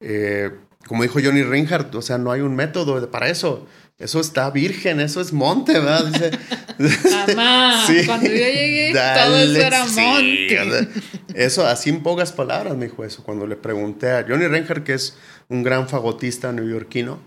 Eh, 0.01 0.51
como 0.87 1.03
dijo 1.03 1.19
Johnny 1.23 1.43
Reinhardt, 1.43 1.95
o 1.95 2.03
sea, 2.03 2.19
no 2.19 2.31
hay 2.31 2.41
un 2.41 2.55
método 2.55 3.11
para 3.11 3.29
eso. 3.29 3.67
Eso 3.97 4.21
está 4.21 4.51
virgen, 4.51 4.99
eso 5.01 5.21
es 5.21 5.33
monte, 5.33 5.73
¿verdad? 5.75 6.07
Dice, 6.07 6.31
Mamá, 7.35 7.85
sí, 7.87 8.05
cuando 8.05 8.27
yo 8.27 8.35
llegué, 8.35 8.93
dale, 8.93 9.25
todo 9.25 9.37
eso 9.39 9.67
era 9.67 9.85
monte. 9.87 10.89
Sí, 10.93 11.01
eso, 11.35 11.67
así 11.67 11.91
en 11.91 12.03
pocas 12.03 12.33
palabras 12.33 12.77
me 12.77 12.87
dijo 12.87 13.05
eso. 13.05 13.23
Cuando 13.23 13.47
le 13.47 13.57
pregunté 13.57 14.11
a 14.11 14.25
Johnny 14.29 14.47
Reinhardt, 14.47 14.85
que 14.85 14.95
es 14.95 15.17
un 15.49 15.63
gran 15.63 15.89
fagotista 15.89 16.53
neoyorquino, 16.53 17.21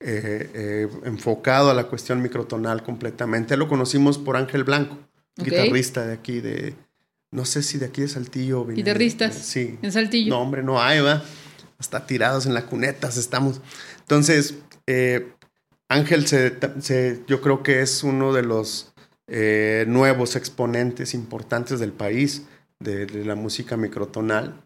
eh, 0.00 0.50
eh, 0.54 0.88
enfocado 1.04 1.70
a 1.70 1.74
la 1.74 1.84
cuestión 1.84 2.20
microtonal 2.20 2.82
completamente. 2.82 3.56
Lo 3.56 3.68
conocimos 3.68 4.18
por 4.18 4.36
Ángel 4.36 4.64
Blanco 4.64 4.98
okay. 5.38 5.50
guitarrista 5.50 6.06
de 6.06 6.12
aquí, 6.12 6.40
de. 6.40 6.74
No 7.30 7.44
sé 7.44 7.62
si 7.62 7.78
de 7.78 7.86
aquí 7.86 8.02
de 8.02 8.08
Saltillo. 8.08 8.66
Guitarrista. 8.66 9.30
Sí. 9.32 9.78
En 9.80 9.90
Saltillo. 9.90 10.30
No, 10.30 10.40
hombre, 10.40 10.62
no 10.62 10.80
hay, 10.80 11.00
va. 11.00 11.22
Hasta 11.78 12.06
tirados 12.06 12.46
en 12.46 12.54
la 12.54 12.66
cunetas 12.66 13.16
estamos. 13.16 13.60
Entonces, 14.00 14.56
eh, 14.86 15.32
Ángel, 15.88 16.26
se, 16.26 16.58
se, 16.80 17.22
yo 17.26 17.40
creo 17.40 17.62
que 17.62 17.80
es 17.80 18.02
uno 18.02 18.32
de 18.32 18.42
los 18.42 18.92
eh, 19.28 19.84
nuevos 19.88 20.36
exponentes 20.36 21.14
importantes 21.14 21.80
del 21.80 21.92
país 21.92 22.42
de, 22.80 23.06
de 23.06 23.24
la 23.24 23.34
música 23.34 23.76
microtonal, 23.76 24.62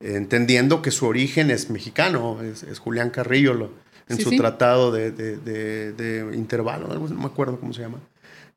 eh, 0.00 0.16
entendiendo 0.16 0.82
que 0.82 0.90
su 0.90 1.06
origen 1.06 1.50
es 1.50 1.70
mexicano, 1.70 2.42
es, 2.42 2.62
es 2.62 2.78
Julián 2.78 3.10
Carrillo 3.10 3.54
lo, 3.54 3.70
en 4.08 4.16
sí, 4.16 4.22
su 4.24 4.30
sí. 4.30 4.36
tratado 4.36 4.90
de, 4.92 5.12
de, 5.12 5.36
de, 5.92 6.36
intervalo, 6.36 6.88
no 6.88 7.08
me 7.08 7.26
acuerdo 7.26 7.58
cómo 7.60 7.72
se 7.72 7.82
llama. 7.82 8.00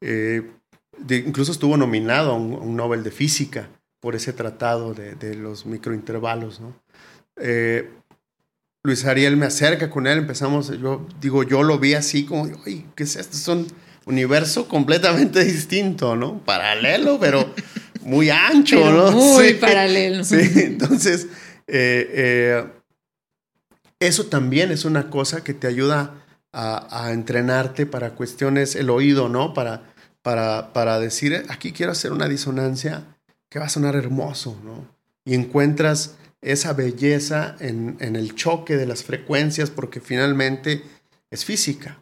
Eh, 0.01 0.51
de, 0.98 1.18
incluso 1.18 1.52
estuvo 1.52 1.78
nominado 1.78 2.32
a 2.32 2.36
un, 2.36 2.54
a 2.54 2.58
un, 2.58 2.76
Nobel 2.76 3.04
de 3.04 3.12
Física 3.12 3.70
por 4.00 4.16
ese 4.16 4.34
tratado 4.34 4.93
de, 4.93 5.16
de 5.16 5.36
los 5.36 5.66
microintervalos. 5.66 6.60
¿no? 6.60 6.74
Eh, 7.38 7.89
Luis 8.84 9.04
Ariel 9.06 9.36
me 9.36 9.48
acerca 9.48 9.89
con 9.89 10.06
él, 10.06 10.20
empezamos, 10.20 10.70
yo 10.80 11.08
digo, 11.20 11.43
yo 11.43 11.64
lo 11.64 11.80
vi 11.80 11.96
así 11.96 12.24
como, 12.24 12.43
oye, 12.43 12.86
¿qué 12.96 13.04
es 13.04 13.16
esto? 13.16 13.36
Es 13.36 13.48
un 13.48 13.68
universo 14.06 14.68
completamente 14.68 15.43
distinto, 15.43 16.16
¿no? 16.16 16.39
Paralelo, 16.46 17.20
pero 17.20 17.52
muy 18.02 18.30
ancho, 18.30 18.78
pero 18.78 18.91
¿no? 18.91 19.12
Muy 19.12 19.48
sí, 19.50 19.54
paralelo. 19.56 20.24
Sí, 20.24 20.38
entonces, 20.56 21.28
eh, 21.68 22.08
eh, 22.14 22.64
eso 24.00 24.28
también 24.28 24.72
es 24.72 24.86
una 24.86 25.10
cosa 25.10 25.43
que 25.43 25.56
te 25.56 25.66
ayuda 25.66 26.14
a, 26.54 27.06
a 27.06 27.12
entrenarte 27.12 27.88
para 27.88 28.12
cuestiones, 28.12 28.76
el 28.76 28.91
oído, 28.91 29.30
¿no? 29.30 29.56
Para 29.56 29.95
para, 30.26 30.73
para 30.73 30.99
decir, 30.99 31.45
aquí 31.49 31.71
quiero 31.71 31.91
hacer 31.91 32.11
una 32.11 32.28
disonancia 32.28 33.03
que 33.47 33.59
va 33.59 33.65
a 33.65 33.69
sonar 33.69 33.95
hermoso, 33.95 34.59
¿no? 34.65 34.95
y 35.23 35.36
encuentras 35.36 36.15
esa 36.41 36.73
belleza 36.73 37.55
en, 37.59 37.95
en 37.99 38.15
el 38.15 38.34
choque 38.34 38.76
de 38.76 38.88
las 38.88 39.03
frecuencias 39.03 39.69
porque 39.69 40.01
finalmente 40.01 40.82
es 41.30 41.45
física. 41.45 42.01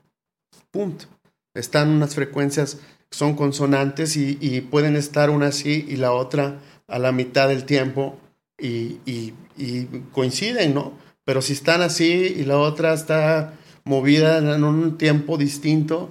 Punto. 0.71 1.07
Están 1.53 1.89
unas 1.89 2.15
frecuencias 2.15 2.75
que 3.09 3.17
son 3.17 3.35
consonantes 3.35 4.15
y, 4.15 4.61
pueden 4.71 4.95
estar 4.95 5.29
una 5.29 5.47
así 5.47 5.85
y 5.89 5.97
la 5.97 6.13
otra 6.13 6.61
a 6.87 6.99
la 6.99 7.11
mitad 7.11 7.49
del 7.49 7.65
tiempo 7.65 8.17
y, 8.57 8.99
y, 9.05 9.33
y, 9.57 9.83
coinciden, 10.13 10.73
¿no? 10.73 10.93
Pero 11.25 11.41
si 11.41 11.51
están 11.51 11.81
así 11.81 12.33
y 12.37 12.45
la 12.45 12.57
otra 12.57 12.93
está 12.93 13.53
movida 13.83 14.37
en 14.37 14.63
un 14.63 14.97
tiempo 14.97 15.37
distinto 15.37 16.09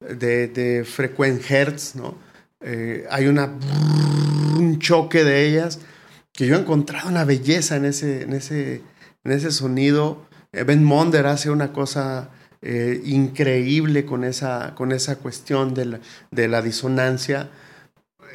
de, 0.00 0.48
de 0.48 0.84
frecuencia 0.84 1.60
hertz, 1.60 1.94
¿no? 1.94 2.30
Eh, 2.62 3.06
hay 3.10 3.26
un 3.26 4.78
choque 4.80 5.24
de 5.24 5.46
ellas 5.46 5.80
que 6.32 6.46
yo 6.46 6.56
he 6.56 6.58
encontrado 6.58 7.08
una 7.08 7.24
belleza 7.24 7.76
en 7.76 7.86
ese, 7.86 8.22
en 8.22 8.34
ese, 8.34 8.82
en 9.24 9.32
ese 9.32 9.50
sonido. 9.50 10.26
Eh, 10.52 10.64
ben 10.64 10.84
Monder 10.84 11.26
hace 11.26 11.50
una 11.50 11.72
cosa 11.72 12.30
eh, 12.60 13.00
increíble 13.04 14.04
con 14.04 14.24
esa, 14.24 14.74
con 14.74 14.92
esa 14.92 15.16
cuestión 15.16 15.72
de 15.74 15.84
la, 15.86 16.00
de 16.30 16.48
la 16.48 16.60
disonancia. 16.60 17.48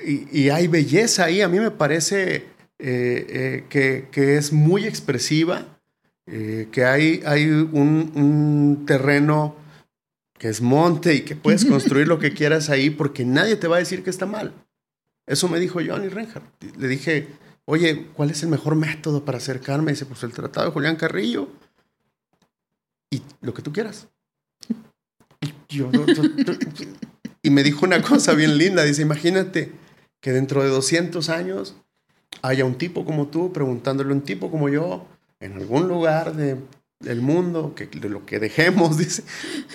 Y, 0.03 0.49
hay 0.49 0.67
belleza 0.67 1.25
ahí. 1.25 1.41
A 1.41 1.47
mí 1.47 1.59
me 1.59 1.71
parece 1.71 2.47
que, 2.77 3.65
que, 4.11 4.37
es 4.37 4.51
muy 4.53 4.85
expresiva, 4.85 5.65
que 6.27 6.85
hay, 6.85 7.23
hay 7.25 7.45
un 7.49 8.83
terreno 8.85 9.55
que 10.37 10.49
es 10.49 10.61
monte 10.61 11.13
y 11.13 11.21
que 11.21 11.35
puedes 11.35 11.65
construir 11.69 12.07
lo 12.07 12.19
que 12.19 12.33
quieras 12.33 12.69
ahí 12.69 12.89
porque 12.89 13.25
nadie 13.25 13.55
te 13.55 13.67
va 13.67 13.77
a 13.77 13.79
decir 13.79 14.03
que 14.03 14.09
está 14.09 14.25
mal. 14.25 14.53
Eso 15.25 15.47
me 15.47 15.59
dijo 15.59 15.79
Johnny 15.85 16.07
Reinhardt. 16.07 16.45
Le 16.77 16.87
dije, 16.87 17.27
oye, 17.65 18.07
¿cuál 18.13 18.29
es 18.29 18.43
el 18.43 18.49
mejor 18.49 18.75
método 18.75 19.25
para 19.25 19.39
acercarme? 19.39 19.91
dice, 19.91 20.05
pues 20.05 20.23
el 20.23 20.33
tratado 20.33 20.67
de 20.67 20.73
Julián 20.73 20.95
Carrillo 20.95 21.49
y 23.09 23.21
lo 23.41 23.53
que 23.53 23.61
tú 23.61 23.73
quieras. 23.73 24.07
Y, 25.41 25.77
yo, 25.77 25.89
y 27.41 27.49
me 27.49 27.63
dijo 27.63 27.85
una 27.85 28.01
cosa 28.01 28.33
bien 28.33 28.57
linda, 28.57 28.83
dice, 28.83 29.01
imagínate 29.01 29.71
que 30.21 30.31
dentro 30.31 30.63
de 30.63 30.69
200 30.69 31.29
años 31.29 31.75
haya 32.41 32.65
un 32.65 32.77
tipo 32.77 33.05
como 33.05 33.27
tú 33.27 33.51
preguntándole 33.51 34.11
a 34.11 34.15
un 34.15 34.21
tipo 34.21 34.51
como 34.51 34.69
yo 34.69 35.07
en 35.39 35.53
algún 35.53 35.87
lugar 35.87 36.35
de, 36.35 36.57
del 36.99 37.21
mundo, 37.21 37.75
que, 37.75 37.89
lo 38.07 38.25
que 38.25 38.39
dejemos, 38.39 38.97
dice, 38.99 39.23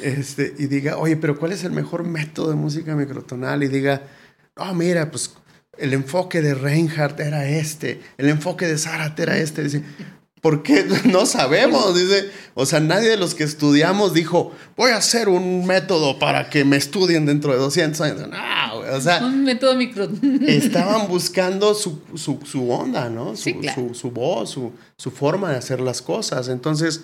este, 0.03 0.55
y 0.59 0.66
diga, 0.66 0.99
oye, 0.99 1.16
pero 1.16 1.39
¿cuál 1.39 1.53
es 1.53 1.64
el 1.64 1.73
mejor 1.73 2.05
método 2.05 2.51
de 2.51 2.57
música 2.57 2.95
microtonal? 2.95 3.62
Y 3.62 3.68
diga, 3.68 4.03
oh, 4.57 4.75
mira, 4.75 5.11
pues 5.11 5.35
el 5.79 5.93
enfoque 5.95 6.43
de 6.43 6.55
Reinhardt 6.55 7.21
era 7.21 7.49
este, 7.49 8.01
el 8.18 8.29
enfoque 8.29 8.66
de 8.66 8.79
Zárate 8.79 9.23
era 9.23 9.37
este. 9.39 9.62
Dice, 9.62 9.83
¿por 10.41 10.62
qué? 10.62 10.86
No 11.05 11.26
sabemos. 11.26 11.95
Dice, 11.95 12.30
o 12.55 12.66
sea, 12.66 12.80
nadie 12.80 13.09
de 13.09 13.16
los 13.16 13.34
que 13.34 13.45
estudiamos 13.45 14.14
dijo, 14.14 14.53
voy 14.76 14.91
a 14.91 14.97
hacer 14.97 15.28
un 15.28 15.66
método 15.66 16.18
para 16.18 16.51
que 16.51 16.64
me 16.64 16.76
estudien 16.76 17.26
dentro 17.26 17.53
de 17.53 17.59
200 17.59 18.01
años. 18.01 18.28
No, 18.28 18.78
o 18.78 19.01
sea. 19.01 19.24
Un 19.24 19.45
método 19.45 19.74
micro. 19.76 20.09
estaban 20.47 21.09
buscando 21.09 21.74
su, 21.74 22.01
su, 22.14 22.41
su 22.45 22.70
onda, 22.70 23.09
¿no? 23.09 23.36
Su, 23.36 23.59
claro. 23.61 23.88
su, 23.88 23.95
su 23.95 24.11
voz, 24.11 24.51
su, 24.51 24.72
su 24.97 25.11
forma 25.11 25.51
de 25.51 25.57
hacer 25.57 25.80
las 25.80 26.03
cosas. 26.03 26.49
Entonces, 26.49 27.03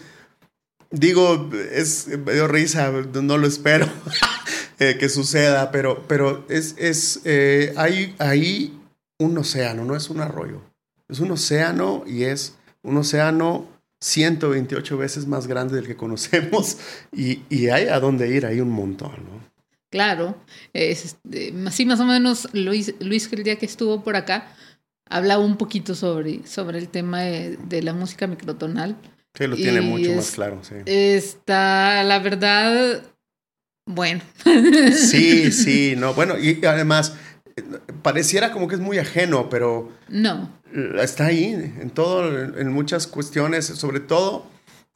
digo, 0.91 1.51
es, 1.72 2.09
me 2.09 2.32
dio 2.32 2.49
risa, 2.49 2.91
no 2.91 3.39
lo 3.39 3.47
espero 3.47 3.89
eh, 4.78 4.97
que 4.99 5.09
suceda, 5.09 5.70
pero, 5.70 6.05
pero 6.07 6.45
es, 6.49 6.74
es 6.78 7.20
eh, 7.24 7.72
hay 7.76 8.14
ahí 8.18 8.78
un 9.18 9.37
océano, 9.39 9.84
no 9.84 9.97
es 9.97 10.11
un 10.11 10.20
arroyo. 10.20 10.62
Es 11.09 11.20
un 11.20 11.30
océano 11.30 12.03
y 12.07 12.24
es 12.24 12.55
un 12.87 12.97
océano 12.97 13.66
128 14.01 14.97
veces 14.97 15.26
más 15.26 15.47
grande 15.47 15.76
del 15.76 15.87
que 15.87 15.97
conocemos 15.97 16.78
y, 17.12 17.43
y 17.51 17.68
hay 17.68 17.89
a 17.89 18.01
dónde 18.01 18.28
ir, 18.28 18.47
hay 18.47 18.61
un 18.61 18.70
montón, 18.70 19.12
¿no? 19.24 19.47
Claro, 19.91 20.37
es, 20.72 21.05
este, 21.05 21.55
así 21.66 21.87
más 21.87 22.01
o 22.01 22.05
menos 22.05 22.49
Luis, 22.53 22.95
Luis 23.01 23.32
el 23.32 23.45
día 23.45 23.57
que 23.57 23.66
estuvo 23.66 24.03
por 24.03 24.16
acá 24.16 24.49
hablaba 25.09 25.43
un 25.45 25.57
poquito 25.57 25.95
sobre, 25.95 26.47
sobre 26.47 26.78
el 26.78 26.89
tema 26.89 27.20
de, 27.22 27.57
de 27.57 27.82
la 27.82 27.93
música 27.93 28.26
microtonal. 28.26 28.97
Sí, 29.34 29.47
lo 29.47 29.57
tiene 29.57 29.80
Y 29.80 29.84
mucho 29.84 30.11
es- 30.11 30.16
más 30.16 30.30
claro, 30.32 30.59
sí. 30.62 30.74
Está, 30.87 32.03
la 32.05 32.18
verdad, 32.18 33.03
bueno. 33.87 34.22
Sí, 34.93 35.53
sí, 35.53 35.95
no, 35.97 36.14
bueno, 36.14 36.37
y 36.39 36.64
además 36.66 37.14
pareciera 38.03 38.53
como 38.53 38.69
que 38.69 38.75
es 38.75 38.81
muy 38.81 38.99
ajeno, 38.99 39.49
pero 39.49 39.91
No, 40.09 40.51
está 41.01 41.27
ahí 41.27 41.47
en 41.55 41.91
todo, 41.91 42.29
en, 42.59 42.71
muchas 42.71 43.07
cuestiones, 43.07 43.67
sobre 43.67 44.01
todo 44.01 44.47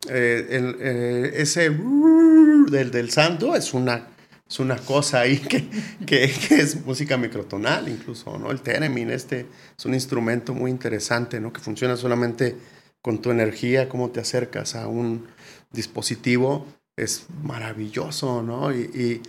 eh, 0.08 0.46
el, 0.50 0.76
eh, 0.80 1.32
ese 1.36 1.70
del, 1.70 2.90
del 2.90 3.10
santo 3.10 3.56
es 3.56 3.72
una, 3.72 4.08
es 4.48 4.60
una 4.60 4.76
cosa 4.76 5.20
ahí 5.20 5.38
que, 5.38 5.68
que, 6.06 6.30
que 6.30 6.56
es 6.56 6.84
música 6.84 7.16
microtonal 7.16 7.88
incluso, 7.88 8.38
¿no? 8.38 8.50
El 8.50 8.60
theremin 8.60 9.10
este 9.10 9.46
es 9.78 9.84
un 9.86 9.94
instrumento 9.94 10.52
muy 10.52 10.70
interesante, 10.70 11.40
¿no? 11.40 11.52
Que 11.52 11.60
funciona 11.60 11.96
solamente 11.96 12.56
con 13.00 13.22
tu 13.22 13.30
energía, 13.30 13.88
cómo 13.88 14.10
te 14.10 14.20
acercas 14.20 14.74
a 14.74 14.86
un 14.86 15.26
dispositivo, 15.72 16.66
es 16.96 17.26
maravilloso, 17.42 18.42
¿no? 18.42 18.72
Y, 18.74 18.80
y, 18.80 19.22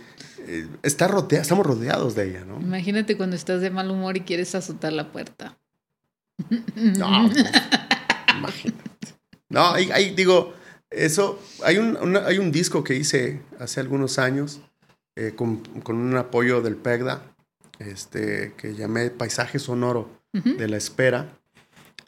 eh, 0.46 0.66
está 0.82 1.08
estamos 1.30 1.66
rodeados 1.66 2.14
de 2.14 2.30
ella, 2.30 2.44
¿no? 2.44 2.60
imagínate 2.60 3.16
cuando 3.16 3.36
estás 3.36 3.60
de 3.60 3.70
mal 3.70 3.90
humor 3.90 4.16
y 4.16 4.20
quieres 4.22 4.54
azotar 4.54 4.92
la 4.92 5.10
puerta. 5.12 5.56
No, 6.74 7.30
pues, 7.32 7.44
imagínate. 8.36 8.82
No, 9.48 9.72
ahí 9.92 10.14
digo, 10.14 10.54
eso, 10.90 11.38
hay 11.64 11.78
un, 11.78 11.96
una- 11.96 12.26
hay 12.26 12.38
un 12.38 12.50
disco 12.52 12.82
que 12.82 12.94
hice 12.94 13.42
hace 13.58 13.80
algunos 13.80 14.18
años 14.18 14.60
eh, 15.16 15.32
con, 15.36 15.58
con 15.82 15.96
un 15.96 16.16
apoyo 16.16 16.62
del 16.62 16.76
PEGDA, 16.76 17.22
este, 17.78 18.54
que 18.56 18.74
llamé 18.74 19.10
Paisaje 19.10 19.58
Sonoro 19.58 20.08
de 20.32 20.68
la 20.68 20.76
Espera. 20.78 21.28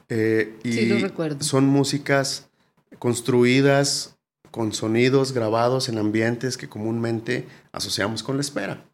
Eh, 0.08 0.56
y 0.64 0.72
Sí, 0.72 0.86
lo 0.86 0.98
recuerdo. 0.98 1.42
son 1.44 1.66
músicas 1.66 2.48
construidas 2.98 4.13
con 4.54 4.72
sonidos 4.72 5.32
grabados 5.32 5.88
en 5.88 5.98
ambientes 5.98 6.56
que 6.56 6.68
comúnmente 6.68 7.44
asociamos 7.72 8.22
con 8.22 8.36
la 8.36 8.42
espera. 8.42 8.84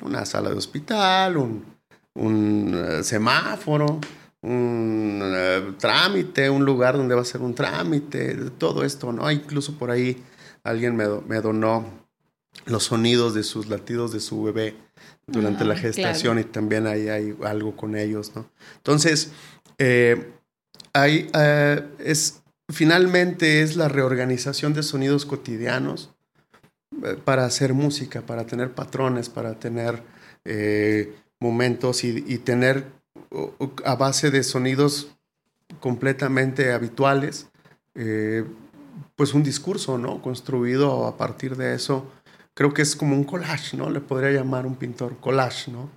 Una 0.00 0.24
sala 0.24 0.48
de 0.50 0.54
hospital, 0.56 1.38
un, 1.38 1.64
un 2.14 2.72
eh, 2.72 3.02
semáforo, 3.02 3.98
un 4.42 5.20
eh, 5.24 5.72
trámite, 5.80 6.48
un 6.50 6.64
lugar 6.64 6.96
donde 6.96 7.16
va 7.16 7.22
a 7.22 7.24
ser 7.24 7.40
un 7.40 7.52
trámite, 7.52 8.36
todo 8.58 8.84
esto, 8.84 9.12
¿no? 9.12 9.28
Incluso 9.28 9.76
por 9.76 9.90
ahí 9.90 10.22
alguien 10.62 10.94
me, 10.94 11.02
do- 11.02 11.24
me 11.26 11.40
donó 11.40 11.84
los 12.66 12.84
sonidos 12.84 13.34
de 13.34 13.42
sus 13.42 13.66
latidos 13.66 14.12
de 14.12 14.20
su 14.20 14.40
bebé 14.44 14.76
durante 15.26 15.64
Ah, 15.64 15.66
la 15.66 15.74
gestación 15.76 16.38
y 16.38 16.44
también 16.44 16.86
ahí 16.86 17.08
hay 17.08 17.36
algo 17.44 17.74
con 17.74 17.96
ellos, 17.96 18.36
¿no? 18.36 18.48
Entonces, 18.76 19.32
eh, 19.78 20.30
hay, 20.92 21.28
eh, 21.34 21.82
es, 21.98 22.40
finalmente 22.68 23.62
es 23.62 23.76
la 23.76 23.88
reorganización 23.88 24.74
de 24.74 24.82
sonidos 24.82 25.26
cotidianos 25.26 26.10
eh, 27.04 27.16
para 27.24 27.44
hacer 27.44 27.74
música, 27.74 28.22
para 28.22 28.46
tener 28.46 28.72
patrones, 28.72 29.28
para 29.28 29.58
tener 29.58 30.02
eh, 30.44 31.14
momentos 31.40 32.04
y, 32.04 32.38
tener 32.38 32.86
a 33.84 33.94
base 33.96 34.30
de 34.30 34.42
sonidos 34.42 35.08
completamente 35.80 36.72
habituales, 36.72 37.48
eh, 37.94 38.44
pues 39.16 39.34
un 39.34 39.42
discurso, 39.42 39.98
¿no? 39.98 40.22
Construido 40.22 41.06
a 41.06 41.16
partir 41.16 41.56
de 41.56 41.74
eso. 41.74 42.10
Creo 42.54 42.72
que 42.72 42.82
es 42.82 42.96
como 42.96 43.14
un 43.14 43.24
collage, 43.24 43.76
¿no? 43.76 43.90
Le 43.90 44.00
podría 44.00 44.30
llamar 44.30 44.66
un 44.66 44.76
pintor 44.76 45.18
collage, 45.18 45.70
¿no? 45.70 45.90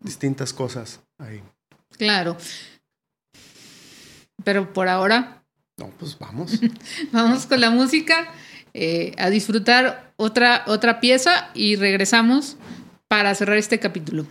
Distintas 0.00 0.52
cosas 0.52 1.00
ahí. 1.18 1.42
Claro. 1.98 2.36
Pero 4.44 4.72
por 4.72 4.88
ahora 4.88 5.35
No, 5.78 5.90
pues 5.98 6.18
vamos. 6.18 6.58
vamos 7.12 7.44
con 7.46 7.60
la 7.60 7.70
música, 7.70 8.28
eh, 8.72 9.14
a 9.18 9.28
disfrutar 9.28 10.12
otra, 10.16 10.64
otra 10.66 11.00
pieza 11.00 11.50
y 11.52 11.76
regresamos 11.76 12.56
para 13.08 13.34
cerrar 13.34 13.58
este 13.58 13.78
capítulo. 13.78 14.26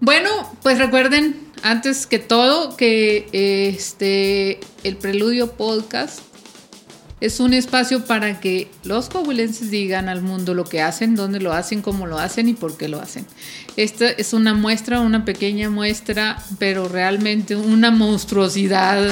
Bueno, 0.00 0.28
pues 0.62 0.78
recuerden, 0.78 1.36
antes 1.62 2.06
que 2.06 2.18
todo, 2.18 2.76
que 2.76 3.28
este 3.32 4.60
el 4.82 4.96
Preludio 4.96 5.52
Podcast 5.52 6.20
es 7.20 7.40
un 7.40 7.54
espacio 7.54 8.04
para 8.04 8.38
que 8.38 8.70
los 8.82 9.08
coahuilenses 9.08 9.70
digan 9.70 10.10
al 10.10 10.20
mundo 10.20 10.52
lo 10.52 10.64
que 10.64 10.82
hacen, 10.82 11.14
dónde 11.14 11.40
lo 11.40 11.54
hacen, 11.54 11.80
cómo 11.80 12.06
lo 12.06 12.18
hacen 12.18 12.50
y 12.50 12.54
por 12.54 12.76
qué 12.76 12.88
lo 12.88 13.00
hacen. 13.00 13.24
Esta 13.76 14.10
es 14.10 14.34
una 14.34 14.52
muestra, 14.52 15.00
una 15.00 15.24
pequeña 15.24 15.70
muestra, 15.70 16.42
pero 16.58 16.86
realmente 16.86 17.56
una 17.56 17.90
monstruosidad. 17.90 19.08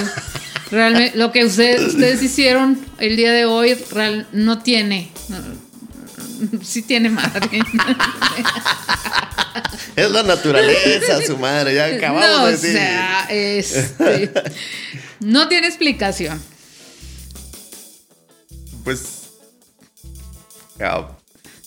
Realmente, 0.71 1.17
lo 1.17 1.33
que 1.33 1.47
ustedes, 1.47 2.23
hicieron 2.23 2.79
el 2.99 3.17
día 3.17 3.33
de 3.33 3.47
hoy 3.47 3.75
real, 3.91 4.27
no 4.33 4.59
tiene. 4.59 5.11
sí 6.63 6.83
tiene 6.83 7.09
madre. 7.09 7.49
Es 9.97 10.11
la 10.11 10.23
naturaleza, 10.23 11.21
su 11.27 11.37
madre, 11.37 11.75
ya 11.75 11.87
acabamos 11.97 12.29
no, 12.31 12.47
de 12.47 12.53
decir. 12.53 12.71
O 12.71 12.73
sea, 12.73 13.27
este, 13.31 14.31
no 15.21 15.49
tiene 15.49 15.67
explicación. 15.67 16.41
Pues. 18.85 19.03
ya, 20.79 21.09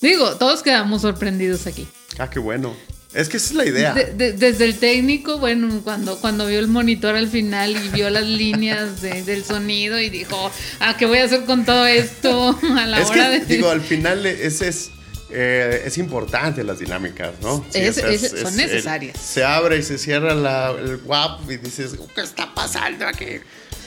Digo, 0.01 0.36
todos 0.36 0.61
quedamos 0.61 1.01
sorprendidos 1.01 1.65
aquí. 1.67 1.88
Ah, 2.17 2.30
qué 2.30 2.39
bueno. 2.39 2.76
Es 3.13 3.30
que 3.30 3.38
esa 3.38 3.47
es 3.47 3.53
la 3.55 3.65
idea. 3.65 3.93
De- 3.93 4.13
de- 4.13 4.34
desde 4.34 4.65
el 4.65 4.78
técnico, 4.78 5.38
bueno, 5.39 5.80
cuando, 5.86 6.17
cuando 6.19 6.45
vio 6.47 6.59
el 6.59 6.67
monitor 6.67 7.15
al 7.15 7.30
final 7.30 7.71
y 7.71 7.88
vio 7.89 8.09
las 8.09 8.26
líneas 8.26 9.01
de- 9.01 9.23
del 9.23 9.45
sonido 9.45 9.99
y 10.01 10.09
dijo, 10.09 10.51
ah, 10.82 10.97
¿qué 10.97 11.05
voy 11.05 11.19
a 11.19 11.23
hacer 11.23 11.45
con 11.45 11.63
todo 11.63 11.86
esto 11.86 12.59
a 12.78 12.86
la 12.86 12.99
es 12.99 13.09
hora 13.09 13.32
que, 13.32 13.39
de... 13.39 13.45
digo, 13.45 13.69
al 13.69 13.82
final 13.82 14.26
ese 14.26 14.67
es. 14.67 14.91
Eh, 15.38 15.83
es 15.86 15.97
importante 15.97 16.63
las 16.63 16.79
dinámicas, 16.79 17.33
¿no? 17.41 17.63
Es- 17.73 17.97
o 17.97 18.01
sea, 18.01 18.09
es- 18.09 18.31
son 18.41 18.55
necesarias. 18.55 19.19
se 19.19 19.43
abre 19.43 19.77
y 19.77 19.83
se 19.83 19.97
cierra 19.97 20.33
la- 20.33 20.71
el 20.71 21.01
WAP 21.05 21.51
y 21.51 21.57
dices, 21.57 21.95
¿qué 22.15 22.21
está 22.21 22.53
pasando 22.55 23.05
aquí? 23.05 23.39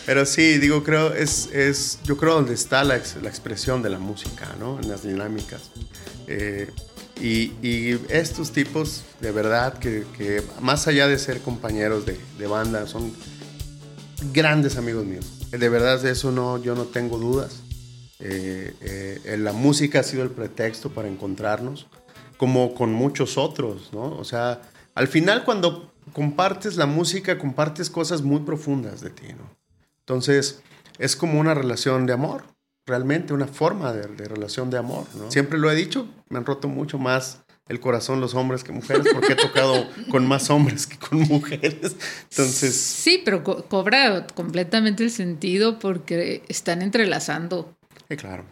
Pero 0.07 0.25
sí, 0.27 0.59
digo, 0.59 0.85
creo, 0.85 1.13
es, 1.15 1.49
es 1.53 1.99
yo 2.05 2.17
creo 2.17 2.35
donde 2.35 2.55
está 2.55 2.85
la, 2.85 2.97
ex- 2.97 3.17
la 3.23 3.29
expresión 3.29 3.83
de 3.83 3.91
la 3.91 3.99
música, 3.99 4.55
¿no? 4.61 4.79
En 4.81 4.89
las 4.89 5.03
dinámicas. 5.03 5.63
Eh, 6.27 6.71
y, 7.21 7.53
y 7.67 7.99
estos 8.11 8.53
tipos, 8.53 9.03
de 9.21 9.33
verdad, 9.33 9.79
que, 9.79 10.05
que 10.17 10.43
más 10.61 10.87
allá 10.87 11.09
de 11.09 11.19
ser 11.19 11.41
compañeros 11.41 12.07
de, 12.07 12.19
de 12.39 12.47
banda, 12.47 12.87
son 12.87 13.13
grandes 14.33 14.77
amigos 14.77 15.05
míos. 15.05 15.27
De 15.51 15.69
verdad, 15.69 16.01
de 16.01 16.11
eso 16.13 16.31
no, 16.31 16.63
yo 16.63 16.75
no 16.75 16.85
tengo 16.85 17.19
dudas. 17.19 17.57
Eh, 18.21 18.75
eh, 19.25 19.37
la 19.39 19.53
música 19.53 20.01
ha 20.01 20.03
sido 20.03 20.23
el 20.23 20.31
pretexto 20.31 20.91
para 20.91 21.09
encontrarnos, 21.09 21.87
como 22.37 22.75
con 22.75 22.93
muchos 22.93 23.39
otros, 23.39 23.91
¿no? 23.93 24.11
O 24.17 24.25
sea, 24.25 24.61
al 24.95 25.09
final 25.09 25.45
cuando 25.45 25.93
compartes 26.13 26.77
la 26.77 26.87
música, 26.87 27.39
compartes 27.39 27.91
cosas 27.91 28.23
muy 28.23 28.41
profundas 28.41 29.01
de 29.01 29.11
ti, 29.11 29.29
¿no? 29.29 29.49
Entonces, 30.01 30.63
es 30.99 31.15
como 31.17 31.39
una 31.39 31.55
relación 31.55 32.07
de 32.07 32.15
amor, 32.15 32.45
realmente 32.87 33.35
una 33.35 33.47
forma 33.47 33.93
de, 33.93 34.07
de 34.09 34.25
relación 34.27 34.71
de 34.71 34.79
amor, 34.79 35.05
¿no? 35.15 35.31
Siempre 35.31 35.59
lo 35.59 35.71
he 35.71 35.75
dicho, 35.77 36.09
me 36.29 36.39
han 36.39 36.47
roto 36.47 36.67
mucho 36.69 36.99
más 36.99 37.41
el 37.69 37.81
corazón 37.81 38.21
los 38.23 38.35
hombres 38.35 38.65
que 38.65 38.73
mujeres, 38.73 39.07
porque 39.13 39.35
he 39.35 39.37
tocado 39.37 39.87
con 40.11 40.27
más 40.27 40.49
hombres 40.49 40.87
que 40.87 40.97
con 40.99 41.21
mujeres. 41.21 41.95
Entonces, 42.31 42.75
Sí, 42.75 43.21
pero 43.25 43.45
co- 43.45 43.65
cobra 43.67 44.27
completamente 44.29 45.05
el 45.05 45.11
sentido 45.11 45.79
porque 45.79 46.43
están 46.49 46.81
entrelazando. 46.81 47.75
Sí, 48.09 48.17
claro. 48.17 48.45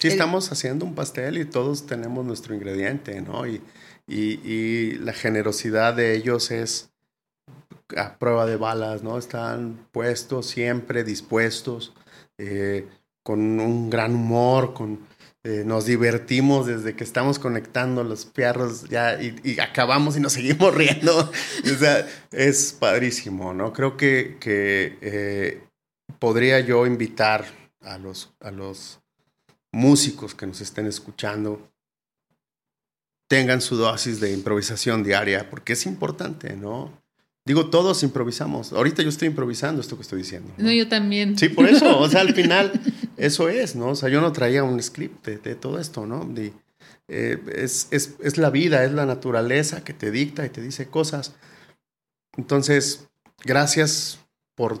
Sí, 0.00 0.08
El- 0.08 0.14
estamos 0.14 0.50
haciendo 0.50 0.84
un 0.84 0.94
pastel 0.94 1.38
y 1.38 1.44
todos 1.44 1.86
tenemos 1.86 2.24
nuestro 2.24 2.54
ingrediente, 2.54 3.20
¿no? 3.20 3.46
Y, 3.46 3.62
y- 4.06 4.40
y 4.48 4.92
la 4.94 5.12
generosidad 5.12 5.94
de 5.94 6.14
ellos 6.16 6.50
es 6.50 6.90
a 7.96 8.18
prueba 8.18 8.46
de 8.46 8.56
balas, 8.56 9.02
¿no? 9.02 9.18
Están 9.18 9.86
puestos 9.92 10.46
siempre, 10.46 11.04
dispuestos, 11.04 11.92
eh, 12.38 12.88
con 13.22 13.60
un 13.60 13.90
gran 13.90 14.14
humor, 14.14 14.72
con, 14.74 15.00
eh, 15.44 15.62
nos 15.66 15.86
divertimos 15.86 16.66
desde 16.66 16.94
que 16.96 17.04
estamos 17.04 17.38
conectando 17.38 18.02
los 18.04 18.24
perros 18.26 18.84
ya 18.88 19.20
y, 19.22 19.36
y 19.44 19.60
acabamos 19.60 20.16
y 20.16 20.20
nos 20.20 20.32
seguimos 20.32 20.74
riendo. 20.74 21.30
o 21.64 21.78
sea, 21.78 22.06
es 22.32 22.72
padrísimo, 22.78 23.52
¿no? 23.52 23.72
Creo 23.72 23.96
que, 23.96 24.38
que 24.40 24.98
eh, 25.00 25.62
podría 26.18 26.60
yo 26.60 26.86
invitar 26.86 27.44
a 27.84 27.98
los, 27.98 28.32
a 28.40 28.50
los 28.50 29.00
músicos 29.72 30.34
que 30.34 30.46
nos 30.46 30.60
estén 30.60 30.86
escuchando 30.86 31.68
tengan 33.28 33.60
su 33.62 33.76
dosis 33.76 34.20
de 34.20 34.32
improvisación 34.32 35.02
diaria, 35.02 35.48
porque 35.48 35.72
es 35.72 35.86
importante, 35.86 36.54
¿no? 36.54 36.92
Digo, 37.44 37.70
todos 37.70 38.02
improvisamos. 38.02 38.72
Ahorita 38.72 39.02
yo 39.02 39.08
estoy 39.08 39.28
improvisando 39.28 39.80
esto 39.80 39.96
que 39.96 40.02
estoy 40.02 40.18
diciendo. 40.18 40.52
¿no? 40.58 40.66
No, 40.66 40.72
yo 40.72 40.86
también. 40.86 41.36
Sí, 41.36 41.48
por 41.48 41.66
eso, 41.66 41.98
o 41.98 42.08
sea, 42.08 42.20
al 42.20 42.34
final 42.36 42.72
eso 43.16 43.48
es, 43.48 43.74
¿no? 43.74 43.88
O 43.88 43.94
sea, 43.96 44.10
yo 44.10 44.20
no 44.20 44.32
traía 44.32 44.62
un 44.62 44.80
script 44.82 45.26
de, 45.26 45.38
de 45.38 45.54
todo 45.54 45.80
esto, 45.80 46.06
¿no? 46.06 46.24
De, 46.24 46.52
eh, 47.08 47.42
es, 47.54 47.88
es, 47.90 48.14
es 48.22 48.38
la 48.38 48.50
vida, 48.50 48.84
es 48.84 48.92
la 48.92 49.06
naturaleza 49.06 49.82
que 49.82 49.92
te 49.92 50.10
dicta 50.10 50.46
y 50.46 50.50
te 50.50 50.60
dice 50.60 50.88
cosas. 50.88 51.34
Entonces, 52.36 53.08
gracias 53.44 54.20
por 54.54 54.80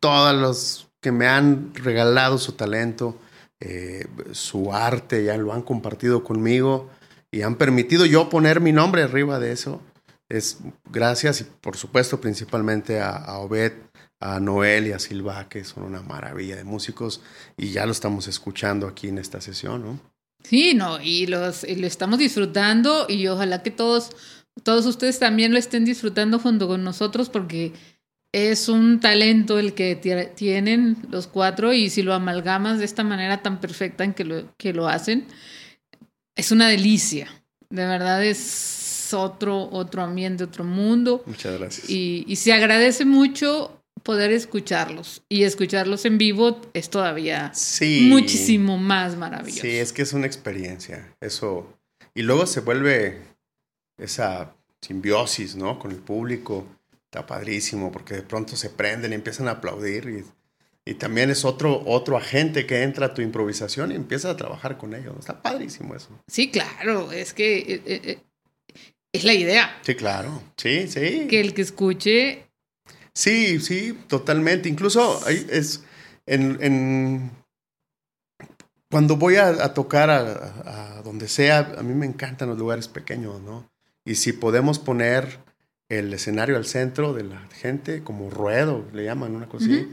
todos 0.00 0.34
los 0.34 0.91
que 1.02 1.12
me 1.12 1.26
han 1.26 1.74
regalado 1.74 2.38
su 2.38 2.52
talento, 2.52 3.18
eh, 3.60 4.06
su 4.32 4.72
arte, 4.72 5.24
ya 5.24 5.36
lo 5.36 5.52
han 5.52 5.60
compartido 5.60 6.24
conmigo 6.24 6.88
y 7.30 7.42
han 7.42 7.56
permitido 7.56 8.06
yo 8.06 8.30
poner 8.30 8.60
mi 8.60 8.72
nombre 8.72 9.02
arriba 9.02 9.38
de 9.38 9.52
eso. 9.52 9.82
Es 10.30 10.60
gracias 10.90 11.42
y 11.42 11.44
por 11.44 11.76
supuesto 11.76 12.20
principalmente 12.20 13.00
a, 13.00 13.10
a 13.10 13.38
Obed, 13.40 13.72
a 14.20 14.40
Noel 14.40 14.86
y 14.86 14.92
a 14.92 14.98
Silva, 14.98 15.48
que 15.48 15.64
son 15.64 15.82
una 15.82 16.00
maravilla 16.00 16.56
de 16.56 16.64
músicos 16.64 17.20
y 17.58 17.70
ya 17.70 17.84
lo 17.84 17.92
estamos 17.92 18.28
escuchando 18.28 18.86
aquí 18.86 19.08
en 19.08 19.18
esta 19.18 19.40
sesión, 19.40 19.82
¿no? 19.82 20.12
Sí, 20.44 20.74
no, 20.74 21.00
y, 21.00 21.26
los, 21.26 21.64
y 21.64 21.76
lo 21.76 21.86
estamos 21.86 22.18
disfrutando 22.18 23.06
y 23.08 23.26
ojalá 23.28 23.62
que 23.62 23.70
todos, 23.70 24.10
todos 24.62 24.86
ustedes 24.86 25.18
también 25.18 25.52
lo 25.52 25.58
estén 25.58 25.84
disfrutando 25.84 26.38
junto 26.38 26.66
con 26.66 26.82
nosotros 26.84 27.28
porque 27.28 27.72
es 28.32 28.68
un 28.68 28.98
talento 29.00 29.58
el 29.58 29.74
que 29.74 29.94
ti- 29.94 30.10
tienen 30.34 30.96
los 31.10 31.26
cuatro 31.26 31.72
y 31.72 31.90
si 31.90 32.02
lo 32.02 32.14
amalgamas 32.14 32.78
de 32.78 32.84
esta 32.86 33.04
manera 33.04 33.42
tan 33.42 33.60
perfecta 33.60 34.04
en 34.04 34.14
que 34.14 34.24
lo, 34.24 34.54
que 34.56 34.72
lo 34.72 34.88
hacen, 34.88 35.26
es 36.36 36.50
una 36.50 36.68
delicia. 36.68 37.28
De 37.68 37.86
verdad 37.86 38.24
es 38.24 39.10
otro, 39.12 39.68
otro 39.70 40.02
ambiente, 40.02 40.44
otro 40.44 40.64
mundo 40.64 41.22
Muchas 41.26 41.58
gracias. 41.58 41.90
y, 41.90 42.24
y 42.26 42.36
se 42.36 42.52
agradece 42.52 43.04
mucho 43.04 43.78
poder 44.02 44.32
escucharlos 44.32 45.22
y 45.28 45.44
escucharlos 45.44 46.04
en 46.06 46.18
vivo 46.18 46.60
es 46.72 46.88
todavía 46.90 47.52
sí. 47.54 48.06
muchísimo 48.10 48.78
más 48.78 49.16
maravilloso. 49.16 49.60
Sí, 49.62 49.68
es 49.76 49.92
que 49.92 50.02
es 50.02 50.12
una 50.12 50.26
experiencia. 50.26 51.14
Eso. 51.20 51.72
Y 52.14 52.22
luego 52.22 52.46
se 52.46 52.60
vuelve 52.60 53.20
esa 53.98 54.54
simbiosis, 54.80 55.54
¿no? 55.56 55.78
Con 55.78 55.92
el 55.92 55.98
público. 55.98 56.66
Está 57.12 57.26
padrísimo 57.26 57.92
porque 57.92 58.14
de 58.14 58.22
pronto 58.22 58.56
se 58.56 58.70
prenden 58.70 59.12
y 59.12 59.16
empiezan 59.16 59.46
a 59.46 59.50
aplaudir. 59.52 60.08
Y, 60.86 60.90
y 60.90 60.94
también 60.94 61.28
es 61.28 61.44
otro, 61.44 61.82
otro 61.84 62.16
agente 62.16 62.64
que 62.64 62.82
entra 62.82 63.06
a 63.08 63.12
tu 63.14 63.20
improvisación 63.20 63.92
y 63.92 63.96
empieza 63.96 64.30
a 64.30 64.36
trabajar 64.38 64.78
con 64.78 64.94
ellos. 64.94 65.14
Está 65.18 65.42
padrísimo 65.42 65.94
eso. 65.94 66.08
Sí, 66.26 66.50
claro, 66.50 67.12
es 67.12 67.34
que 67.34 67.58
eh, 67.58 67.82
eh, 67.84 68.00
eh, 68.02 68.18
es 69.12 69.24
la 69.24 69.34
idea, 69.34 69.78
Sí, 69.82 69.94
claro. 69.94 70.42
Sí, 70.56 70.88
sí. 70.88 71.26
que 71.28 71.40
el 71.40 71.52
que 71.52 71.60
escuche, 71.60 72.46
Sí, 73.14 73.60
sí, 73.60 73.92
totalmente. 74.08 74.70
Incluso 74.70 75.20
es 75.28 75.84
en, 76.24 76.56
en- 76.62 77.30
cuando 78.90 79.16
voy 79.18 79.36
a, 79.36 79.48
a 79.48 79.74
tocar 79.74 80.08
a, 80.08 80.96
a 80.98 81.02
donde 81.02 81.28
sea, 81.28 81.74
a 81.76 81.82
mí 81.82 81.92
me 81.94 82.06
encantan 82.06 82.48
los 82.48 82.56
lugares 82.58 82.88
pequeños, 82.88 83.42
¿no? 83.42 83.70
Y 84.06 84.14
si 84.14 84.32
podemos 84.32 84.78
poner 84.78 85.40
el 85.98 86.12
escenario 86.14 86.56
al 86.56 86.64
centro 86.64 87.12
de 87.12 87.24
la 87.24 87.40
gente, 87.60 88.02
como 88.02 88.30
ruedo, 88.30 88.88
le 88.92 89.04
llaman 89.04 89.34
una 89.34 89.46
cosa 89.46 89.66
así. 89.66 89.88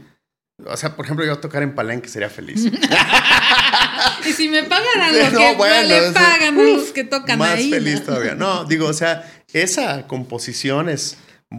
O 0.66 0.76
sea, 0.76 0.96
por 0.96 1.04
ejemplo, 1.04 1.24
yo 1.24 1.32
a 1.34 1.40
tocar 1.40 1.62
en 1.62 1.74
Palenque 1.74 2.08
sería 2.08 2.30
feliz. 2.30 2.64
y 4.26 4.32
si 4.32 4.48
me 4.48 4.62
pagan 4.64 5.00
a 5.00 5.12
los 5.12 5.32
No, 5.32 5.38
que 5.38 5.54
bueno, 5.56 5.88
le 5.88 6.12
pagan 6.12 6.58
a 6.58 6.62
los 6.62 6.92
que 6.92 7.04
tocan 7.04 7.38
Más 7.38 7.50
ahí. 7.50 7.70
feliz 7.70 8.00
¿no? 8.00 8.06
todavía. 8.06 8.34
No, 8.34 8.64
digo, 8.64 8.86
o 8.86 8.92
sea, 8.92 9.30
esa 9.52 10.06
composición 10.06 10.88
es 10.88 11.18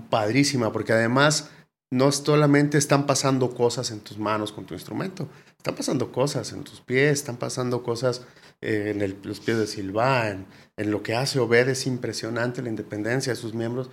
padrísima 0.09 0.71
porque 0.71 0.93
además 0.93 1.49
no 1.91 2.11
solamente 2.11 2.77
están 2.77 3.05
pasando 3.05 3.53
cosas 3.53 3.91
en 3.91 3.99
tus 3.99 4.17
manos 4.17 4.51
con 4.51 4.65
tu 4.65 4.73
instrumento, 4.73 5.27
están 5.57 5.75
pasando 5.75 6.11
cosas 6.11 6.51
en 6.53 6.63
tus 6.63 6.81
pies, 6.81 7.11
están 7.11 7.37
pasando 7.37 7.83
cosas 7.83 8.21
eh, 8.61 8.93
en 8.95 9.19
los 9.23 9.39
pies 9.39 9.57
de 9.57 9.67
Silva, 9.67 10.29
en, 10.29 10.45
lo 10.77 11.03
que 11.03 11.13
hace 11.13 11.39
Obed, 11.39 11.69
es 11.69 11.85
impresionante 11.85 12.63
la 12.63 12.69
independencia 12.69 13.33
de 13.33 13.39
sus 13.39 13.53
miembros. 13.53 13.89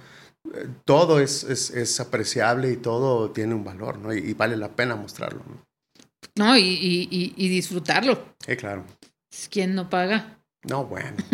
Eh, 0.55 0.69
todo 0.85 1.21
es, 1.21 1.45
es, 1.45 2.01
apreciable 2.01 2.71
y 2.73 2.77
todo 2.77 3.31
tiene 3.31 3.55
un 3.55 3.65
valor, 3.65 3.99
¿no? 3.99 4.15
Y, 4.15 4.35
vale 4.35 4.57
la 4.57 4.75
pena 4.75 4.97
mostrarlo, 4.97 5.43
¿no? 5.47 5.67
No, 6.35 6.57
y, 6.57 6.63
y, 6.63 7.35
y 7.37 7.49
disfrutarlo. 7.49 8.35
Sí, 8.47 8.57
claro. 8.57 8.85
¿Quién 9.51 9.75
no 9.75 9.91
paga? 9.91 10.39
No, 10.65 10.87
bueno. 10.87 11.17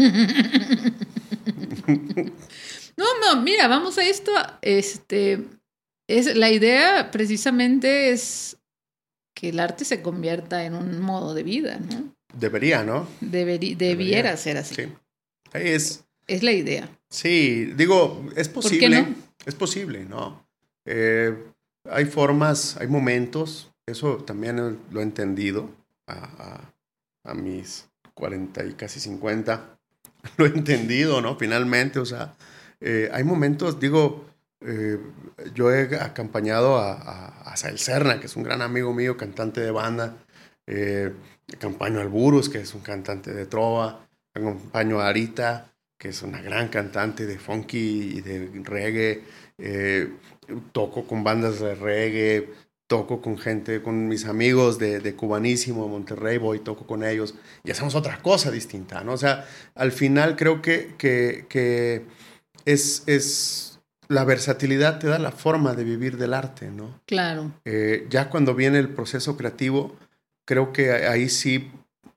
no, 2.96 3.04
no, 3.20 3.42
mira, 3.42 3.68
vamos 3.68 3.98
a 3.98 4.04
esto. 4.04 4.32
Este, 4.62 5.44
es, 6.08 6.36
la 6.36 6.50
idea 6.50 7.10
precisamente 7.10 8.10
es 8.10 8.58
que 9.34 9.50
el 9.50 9.60
arte 9.60 9.84
se 9.84 10.02
convierta 10.02 10.64
en 10.64 10.74
un 10.74 11.00
modo 11.00 11.34
de 11.34 11.42
vida, 11.42 11.78
¿no? 11.78 12.14
Debería, 12.34 12.82
¿no? 12.84 13.08
debiera 13.20 14.36
ser 14.36 14.56
así. 14.58 14.74
Sí. 14.74 14.92
Es, 15.52 16.04
es 16.26 16.42
la 16.42 16.52
idea. 16.52 16.88
Sí, 17.08 17.72
digo, 17.76 18.26
es 18.36 18.48
posible. 18.48 19.06
Es 19.44 19.54
posible, 19.54 20.04
¿no? 20.04 20.44
Eh, 20.86 21.34
hay 21.90 22.06
formas, 22.06 22.76
hay 22.78 22.88
momentos, 22.88 23.70
eso 23.86 24.16
también 24.16 24.78
lo 24.90 25.00
he 25.00 25.02
entendido 25.02 25.70
a, 26.06 26.70
a, 27.24 27.34
mis 27.34 27.86
40 28.14 28.64
y 28.64 28.72
casi 28.74 29.00
50. 29.00 29.78
Lo 30.38 30.46
he 30.46 30.48
entendido, 30.48 31.20
¿no? 31.20 31.36
Finalmente, 31.36 31.98
o 31.98 32.06
sea, 32.06 32.34
eh, 32.80 33.10
hay 33.12 33.24
momentos, 33.24 33.78
digo, 33.78 34.24
eh, 34.60 34.98
yo 35.54 35.70
he 35.72 35.96
acompañado 36.00 36.76
a, 36.78 36.94
a, 36.94 37.52
a 37.52 37.56
Serna, 37.56 38.20
que 38.20 38.26
es 38.26 38.36
un 38.36 38.42
gran 38.42 38.62
amigo 38.62 38.94
mío, 38.94 39.16
cantante 39.18 39.60
de 39.60 39.70
banda. 39.70 40.16
Eh, 40.66 41.12
acompaño 41.54 42.00
al 42.00 42.08
Burus, 42.08 42.48
que 42.48 42.60
es 42.60 42.74
un 42.74 42.80
cantante 42.80 43.32
de 43.32 43.46
trova. 43.46 44.06
Acompaño 44.32 45.00
a 45.00 45.08
Arita, 45.08 45.73
que 46.04 46.10
es 46.10 46.20
una 46.20 46.42
gran 46.42 46.68
cantante 46.68 47.24
de 47.24 47.38
funky 47.38 48.18
y 48.18 48.20
de 48.20 48.50
reggae. 48.62 49.22
Eh, 49.56 50.12
toco 50.70 51.06
con 51.06 51.24
bandas 51.24 51.60
de 51.60 51.74
reggae. 51.74 52.50
Toco 52.86 53.22
con 53.22 53.38
gente, 53.38 53.80
con 53.80 54.06
mis 54.06 54.26
amigos 54.26 54.78
de, 54.78 55.00
de 55.00 55.14
Cubanísimo, 55.16 55.88
Monterrey, 55.88 56.36
voy, 56.36 56.58
toco 56.58 56.86
con 56.86 57.02
ellos 57.02 57.34
y 57.64 57.70
hacemos 57.70 57.94
otra 57.94 58.18
cosa 58.20 58.50
distinta, 58.50 59.02
¿no? 59.02 59.14
O 59.14 59.16
sea, 59.16 59.46
al 59.74 59.90
final 59.90 60.36
creo 60.36 60.60
que, 60.60 60.94
que, 60.98 61.46
que 61.48 62.04
es, 62.66 63.02
es 63.06 63.80
la 64.08 64.24
versatilidad 64.24 64.98
te 64.98 65.06
da 65.06 65.18
la 65.18 65.32
forma 65.32 65.72
de 65.72 65.84
vivir 65.84 66.18
del 66.18 66.34
arte, 66.34 66.70
¿no? 66.70 67.00
Claro. 67.06 67.50
Eh, 67.64 68.06
ya 68.10 68.28
cuando 68.28 68.54
viene 68.54 68.78
el 68.78 68.90
proceso 68.90 69.38
creativo, 69.38 69.96
creo 70.44 70.74
que 70.74 70.92
ahí 70.92 71.30
sí 71.30 71.70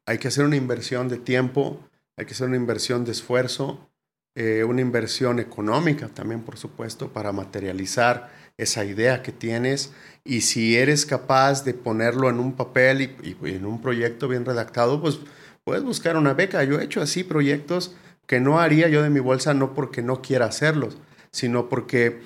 hay 0.06 0.18
que 0.18 0.28
hacer 0.28 0.44
una 0.44 0.58
inversión 0.58 1.08
de 1.08 1.18
tiempo, 1.18 1.87
hay 2.18 2.26
que 2.26 2.34
hacer 2.34 2.48
una 2.48 2.58
inversión 2.58 3.06
de 3.06 3.12
esfuerzo, 3.12 3.90
eh, 4.36 4.64
una 4.64 4.82
inversión 4.82 5.40
económica 5.40 6.10
también, 6.10 6.42
por 6.42 6.58
supuesto, 6.58 7.14
para 7.14 7.32
materializar 7.32 8.32
esa 8.58 8.84
idea 8.86 9.22
que 9.22 9.32
tienes. 9.32 9.94
Y 10.24 10.42
si 10.42 10.76
eres 10.78 11.06
capaz 11.06 11.64
de 11.64 11.76
ponerlo 11.76 12.30
en 12.30 12.40
un 12.40 12.54
papel 12.54 13.16
y, 13.24 13.38
en 13.48 13.66
un 13.66 13.82
proyecto 13.82 14.28
bien 14.28 14.46
redactado, 14.46 15.00
pues 15.00 15.20
puedes 15.64 15.84
buscar 15.84 16.18
una 16.18 16.34
beca. 16.34 16.64
Yo 16.64 16.80
he 16.80 16.84
hecho 16.84 17.02
así 17.02 17.24
proyectos 17.24 17.96
que 18.26 18.40
no 18.40 18.60
haría 18.60 18.90
yo 18.90 19.04
de 19.04 19.10
mi 19.10 19.20
bolsa, 19.20 19.54
no 19.54 19.74
porque 19.74 20.02
no 20.02 20.22
quiera 20.22 20.48
hacerlos, 20.48 20.98
sino 21.32 21.70
porque 21.70 22.20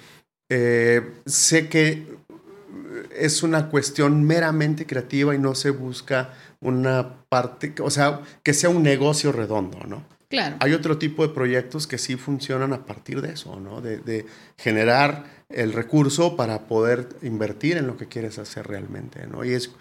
eh, 0.49 1.13
sé 1.25 1.69
que 1.69 2.17
es 3.15 3.43
una 3.43 3.69
cuestión 3.69 4.23
meramente 4.23 4.85
creativa 4.85 5.35
y 5.35 5.39
no 5.39 5.55
se 5.55 5.69
busca 5.71 6.33
una 6.59 7.23
parte, 7.29 7.73
o 7.81 7.89
sea, 7.89 8.21
que 8.43 8.53
sea 8.53 8.69
un 8.69 8.83
negocio 8.83 9.31
redondo, 9.31 9.79
¿no? 9.87 10.05
Claro. 10.29 10.55
Hay 10.61 10.73
otro 10.73 10.97
tipo 10.97 11.27
de 11.27 11.33
proyectos 11.33 11.87
que 11.87 11.97
sí 11.97 12.15
funcionan 12.15 12.71
a 12.71 12.85
partir 12.85 13.21
de 13.21 13.33
eso, 13.33 13.59
¿no? 13.59 13.81
De, 13.81 14.25
generar 14.57 15.25
el 15.49 15.73
recurso 15.73 16.37
para 16.37 16.67
poder 16.67 17.09
invertir 17.21 17.75
en 17.75 17.87
lo 17.87 17.97
que 17.97 18.07
quieres 18.07 18.39
hacer 18.39 18.67
realmente, 18.67 19.27
¿no? 19.27 19.43
Y 19.43 19.53
es, 19.53 19.71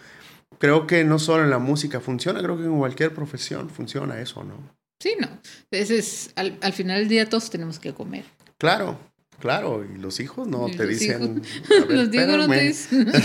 creo 0.58 0.88
que 0.88 1.04
no 1.04 1.20
solo 1.20 1.44
en 1.44 1.50
la 1.50 1.60
música 1.60 2.00
funciona, 2.00 2.42
creo 2.42 2.56
que 2.56 2.64
en 2.64 2.76
cualquier 2.76 3.14
profesión 3.14 3.70
funciona 3.70 4.20
eso, 4.20 4.42
¿no? 4.42 4.56
Sí, 4.98 5.14
no. 5.20 5.28
Entonces, 5.70 6.32
al, 6.34 6.58
al 6.60 6.72
final 6.72 6.98
del 6.98 7.08
día 7.08 7.28
todos 7.28 7.48
tenemos 7.48 7.78
que 7.78 7.94
comer. 7.94 8.24
Claro, 8.58 8.98
Claro, 9.40 9.84
y 9.84 9.98
los 9.98 10.20
hijos 10.20 10.46
no 10.46 10.66
te 10.66 10.86
dicen. 10.86 11.42
los 11.68 12.14
hijos 12.14 12.36
no 12.36 12.48
te 12.48 12.60
dicen. 12.60 13.10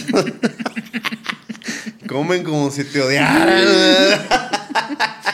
Comen 2.08 2.44
como 2.44 2.72
si 2.72 2.86
te 2.86 3.02
odiaran. 3.02 3.50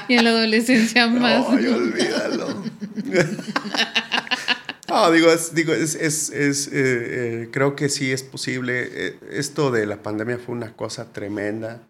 y 0.07 0.15
en 0.15 0.23
la 0.23 0.31
adolescencia 0.31 1.05
más. 1.07 1.45
Ay, 1.49 1.67
olvídalo. 1.67 2.63
no, 4.89 5.11
digo, 5.11 5.31
es, 5.31 5.53
digo, 5.53 5.71
es, 5.73 5.93
es, 5.93 6.31
es 6.31 6.65
eh, 6.67 6.71
eh, 6.73 7.49
creo 7.51 7.75
que 7.75 7.89
sí 7.89 8.11
es 8.11 8.23
posible. 8.23 8.89
Eh, 8.91 9.19
esto 9.31 9.69
de 9.69 9.85
la 9.85 10.01
pandemia 10.01 10.39
fue 10.39 10.55
una 10.55 10.73
cosa 10.73 11.13
tremenda. 11.13 11.87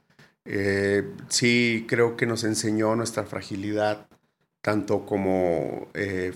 sí, 1.30 1.86
creo 1.88 2.18
que 2.18 2.26
nos 2.26 2.44
enseñó 2.44 2.94
nuestra 2.98 3.24
fragilidad, 3.24 4.08
tanto 4.62 5.06
como 5.06 5.88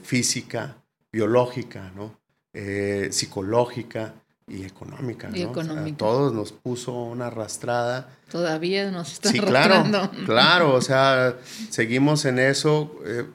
física, 0.04 0.78
biológica, 1.12 1.92
¿no? 1.96 2.25
Eh, 2.58 3.10
psicológica 3.12 4.14
y 4.48 4.64
económica. 4.64 5.30
Y 5.34 5.42
económica. 5.42 5.98
todos 5.98 6.34
nos 6.34 6.54
puso 6.54 6.94
una 6.94 7.28
arrastrada. 7.28 8.08
Todavía 8.32 8.90
nos 8.92 9.12
está 9.12 9.30
sí, 9.30 9.40
Claro, 9.40 10.10
claro, 10.26 10.74
o 10.74 10.82
sea, 10.82 11.36
seguimos 11.70 12.24
en 12.24 12.40
eso. 12.40 12.96
Eh, 13.06 13.26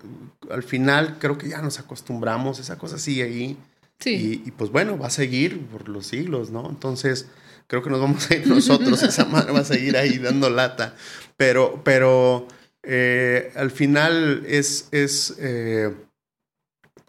al 0.50 0.62
final 0.62 1.18
creo 1.18 1.36
que 1.36 1.50
ya 1.50 1.60
nos 1.60 1.78
acostumbramos, 1.78 2.60
esa 2.60 2.78
cosa 2.78 2.98
sigue 2.98 3.24
ahí. 3.24 3.58
Sí. 3.98 4.42
Y, 4.46 4.50
pues 4.52 4.70
bueno, 4.70 4.98
va 4.98 5.08
a 5.08 5.10
seguir 5.10 5.66
por 5.66 5.90
los 5.90 6.06
siglos, 6.06 6.50
¿no? 6.50 6.70
Entonces, 6.70 7.28
creo 7.66 7.82
que 7.82 7.90
nos 7.90 8.00
vamos 8.00 8.30
a 8.30 8.36
ir 8.36 8.46
nosotros, 8.46 9.02
esa 9.02 9.26
madre 9.26 9.52
va 9.52 9.60
a 9.60 9.64
seguir 9.64 9.98
ahí 9.98 10.16
dando 10.16 10.48
lata. 10.48 10.94
Pero, 11.36 11.82
pero 11.84 12.48
eh, 12.82 13.52
al 13.54 13.70
final 13.70 14.44
es, 14.46 14.88
es 14.92 15.36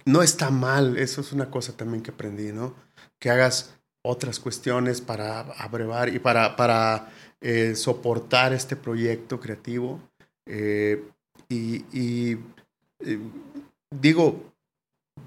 no 0.06 0.22
está 0.22 0.50
mal, 0.50 0.98
eso 0.98 1.22
es 1.22 1.32
una 1.32 1.50
cosa 1.50 1.76
también 1.76 2.04
que 2.04 2.12
aprendí, 2.12 2.52
¿no? 2.52 2.74
Que 3.20 3.30
hagas 3.30 3.76
otras 4.04 4.40
cuestiones 4.40 5.02
para 5.02 5.42
abrevar 5.42 6.10
y 6.10 6.20
para, 6.20 6.56
para 6.56 7.10
eh, 7.40 7.76
soportar 7.76 8.54
este 8.54 8.76
proyecto 8.76 9.40
creativo. 9.40 10.00
Eh, 10.46 11.04
y, 11.50 12.38
eh, 13.00 13.20
digo, 13.92 14.54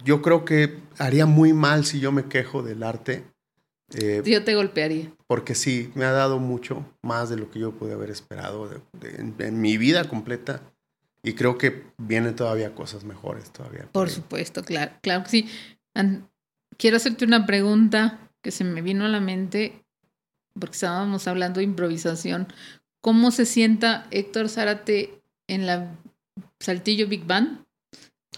yo 0.04 0.22
creo 0.22 0.44
que 0.44 0.78
haría 0.98 1.26
muy 1.26 1.52
mal 1.52 1.84
si 1.84 2.00
yo 2.00 2.12
me 2.12 2.24
quejo 2.24 2.62
del 2.62 2.82
arte. 2.82 3.24
yo 3.90 4.44
te 4.44 4.54
golpearía. 4.54 5.12
Porque 5.26 5.54
sí, 5.54 5.92
me 5.94 6.04
ha 6.04 6.12
dado 6.12 6.38
mucho 6.38 6.84
más 7.02 7.28
de 7.30 7.36
lo 7.36 7.50
que 7.50 7.60
yo 7.60 7.72
pude 7.72 7.92
haber 7.92 8.10
esperado 8.10 8.70
en 9.02 9.60
mi 9.60 9.76
vida 9.76 10.08
completa 10.08 10.62
y 11.24 11.32
creo 11.32 11.56
que 11.56 11.84
vienen 11.96 12.36
todavía 12.36 12.74
cosas 12.74 13.02
mejores 13.04 13.50
todavía. 13.50 13.88
Por 13.90 14.10
supuesto, 14.10 14.62
claro, 14.62 14.92
claro 15.00 15.24
que 15.24 15.30
sí. 15.30 15.48
Quiero 16.76 16.98
hacerte 16.98 17.24
una 17.24 17.46
pregunta 17.46 18.30
que 18.42 18.50
se 18.50 18.62
me 18.62 18.82
vino 18.82 19.06
a 19.06 19.08
la 19.08 19.20
mente 19.20 19.82
porque 20.58 20.74
estábamos 20.74 21.26
hablando 21.26 21.58
de 21.58 21.64
improvisación. 21.64 22.52
¿Cómo 23.00 23.30
se 23.30 23.46
sienta 23.46 24.06
Héctor 24.10 24.48
Zárate 24.48 25.22
en 25.48 25.66
la 25.66 25.96
Saltillo 26.60 27.08
Big 27.08 27.24
Band 27.24 27.64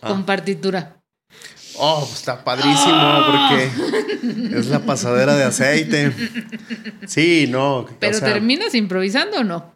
con 0.01 0.21
ah. 0.21 0.27
partitura? 0.27 0.97
Oh, 1.79 2.01
pues 2.01 2.21
está 2.21 2.43
padrísimo 2.43 3.25
porque 3.27 4.59
es 4.59 4.67
la 4.69 4.81
pasadera 4.81 5.35
de 5.35 5.45
aceite. 5.45 6.13
Sí, 7.07 7.47
no. 7.51 7.87
Pero 7.99 8.21
terminas 8.21 8.75
improvisando 8.75 9.41
o 9.41 9.45
no? 9.45 9.76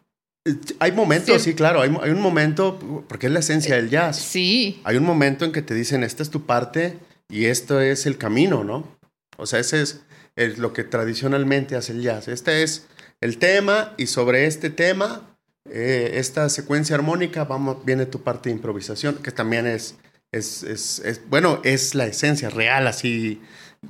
Hay 0.79 0.91
momentos, 0.91 1.39
sí, 1.43 1.53
claro, 1.53 1.81
hay, 1.81 1.89
un 1.89 2.19
momento, 2.19 3.05
porque 3.07 3.27
es 3.27 3.31
la 3.31 3.41
esencia 3.41 3.75
del 3.75 3.91
jazz. 3.91 4.17
Sí. 4.17 4.81
Hay 4.83 4.97
un 4.97 5.03
momento 5.03 5.45
en 5.45 5.51
que 5.51 5.61
te 5.61 5.75
dicen, 5.75 6.03
esta 6.03 6.23
es 6.23 6.31
tu 6.31 6.47
parte 6.47 6.97
y 7.29 7.45
esto 7.45 7.79
es 7.79 8.07
el 8.07 8.17
camino, 8.17 8.63
¿no? 8.63 8.97
O 9.37 9.45
sea, 9.45 9.59
ese 9.59 9.83
es, 9.83 10.57
lo 10.57 10.73
que 10.73 10.83
tradicionalmente 10.83 11.75
hace 11.75 11.91
el 11.91 12.01
jazz. 12.01 12.27
Este 12.27 12.63
es 12.63 12.87
el 13.19 13.37
tema 13.37 13.93
y 13.97 14.07
sobre 14.07 14.47
este 14.47 14.71
tema, 14.71 15.37
eh, 15.69 16.13
esta 16.15 16.49
secuencia 16.49 16.95
armónica, 16.95 17.43
vamos, 17.43 17.85
viene 17.85 18.07
tu 18.07 18.23
parte 18.23 18.49
de 18.49 18.55
improvisación, 18.55 19.17
que 19.17 19.31
también 19.31 19.67
es, 19.67 19.95
es, 20.31 20.63
es, 20.63 21.21
bueno, 21.29 21.61
es 21.63 21.93
la 21.93 22.07
esencia 22.07 22.49
real, 22.49 22.87
así 22.87 23.39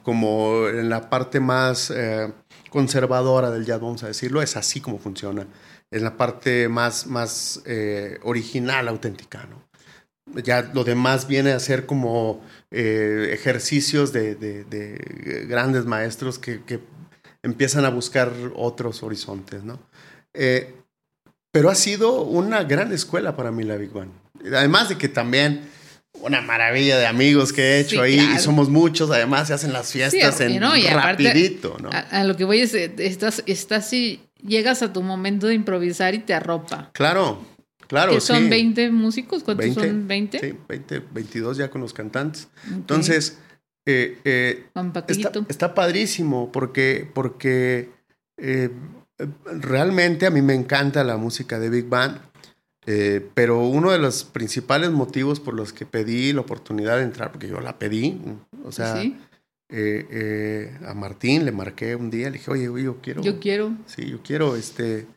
como 0.04 0.68
en 0.68 0.90
la 0.90 1.10
parte 1.10 1.40
más 1.40 1.94
eh, 1.96 2.30
conservadora 2.70 3.52
del 3.52 3.66
jazz, 3.66 3.80
vamos 3.80 4.04
a 4.04 4.08
decirlo, 4.08 4.42
es 4.42 4.58
así 4.58 4.82
como 4.82 5.00
funciona 5.00 5.48
es 5.92 6.02
la 6.02 6.18
parte 6.18 6.70
más, 6.70 7.06
más 7.06 7.62
eh, 7.66 8.18
original, 8.24 8.88
auténtica, 8.88 9.46
¿no? 9.50 9.70
Ya 10.44 10.72
lo 10.74 10.86
demás 10.86 11.28
viene 11.28 11.52
a 11.52 11.60
ser 11.60 11.86
como 11.86 12.42
eh, 12.70 13.32
ejercicios 13.34 14.14
de, 14.14 14.36
de, 14.36 15.46
grandes 15.48 15.86
maestros 15.86 16.40
que, 16.40 16.64
que 16.64 16.80
empiezan 17.44 17.84
a 17.84 17.90
buscar 17.90 18.32
otros 18.56 19.04
horizontes, 19.04 19.64
¿no? 19.64 19.80
Eh, 20.34 20.74
pero 21.52 21.70
ha 21.70 21.76
sido 21.76 22.22
una 22.22 22.64
gran 22.64 22.94
escuela 22.94 23.36
para 23.36 23.52
mí 23.52 23.64
la 23.64 23.76
Big 23.76 23.92
Band. 23.92 24.14
Además 24.56 24.88
de 24.88 24.98
que 24.98 25.10
también 25.10 25.70
una 26.14 26.42
maravilla 26.42 26.98
de 26.98 27.08
amigos 27.08 27.52
que 27.52 27.62
he 27.62 27.80
hecho 27.80 28.02
ahí 28.02 28.20
y 28.36 28.40
somos 28.40 28.70
muchos, 28.70 29.10
además 29.12 29.48
se 29.48 29.54
hacen 29.54 29.74
las 29.74 29.92
fiestas 29.92 30.40
en 30.42 30.60
no, 30.60 30.72
rapidito, 30.76 31.78
¿no? 31.82 31.90
A, 31.92 32.24
lo 32.24 32.38
que 32.38 32.44
voy 32.44 32.62
es, 32.62 32.74
estás, 32.74 33.44
estás 33.48 33.92
y 33.92 34.22
llegas 34.46 34.82
a 34.82 34.94
tu 34.94 35.02
momento 35.02 35.48
de 35.48 35.56
improvisar 35.56 36.16
y 36.16 36.20
te 36.20 36.34
arropa. 36.34 36.90
Claro, 36.94 37.42
claro. 37.88 38.14
Que 38.14 38.22
son 38.22 38.50
20 38.50 38.92
músicos, 38.92 39.44
¿cuántos 39.44 39.74
son 39.74 40.08
20? 40.08 40.40
Sí, 40.40 40.58
20, 40.68 41.00
22 41.12 41.58
ya 41.58 41.70
con 41.70 41.82
los 41.82 41.94
cantantes. 41.94 42.48
Entonces, 42.72 43.40
eh, 43.86 44.18
eh, 44.24 44.66
está, 45.48 45.74
padrísimo 45.74 46.52
porque, 46.52 47.10
porque 47.14 47.90
eh, 48.38 48.70
realmente 49.46 50.26
a 50.26 50.30
mí 50.30 50.42
me 50.42 50.54
encanta 50.54 51.04
la 51.04 51.18
música 51.18 51.60
de 51.60 51.70
Big 51.70 51.88
Band. 51.88 52.20
Eh, 52.88 53.30
pero 53.36 53.60
uno 53.68 53.92
de 53.92 54.00
los 54.00 54.24
principales 54.24 54.90
motivos 54.90 55.40
por 55.40 55.54
los 55.54 55.72
que 55.72 55.86
pedí 55.86 56.34
la 56.34 56.42
oportunidad 56.42 56.98
de 56.98 57.04
entrar, 57.04 57.32
porque 57.32 57.48
yo 57.48 57.62
la 57.62 57.78
pedí, 57.78 58.20
o 58.64 58.72
sea, 58.72 59.04
eh, 59.72 60.08
eh, 60.12 60.78
a 60.86 60.94
Martín 60.94 61.46
le 61.46 61.52
marqué 61.52 61.96
un 61.96 62.10
día, 62.10 62.30
le 62.30 62.38
dije, 62.38 62.52
oye, 62.52 62.84
yo 62.84 62.98
quiero. 63.02 63.22
Yo 63.22 63.40
quiero. 63.40 63.72
Sí, 63.86 64.06
yo 64.10 64.22
quiero, 64.22 64.56
este, 64.56 65.08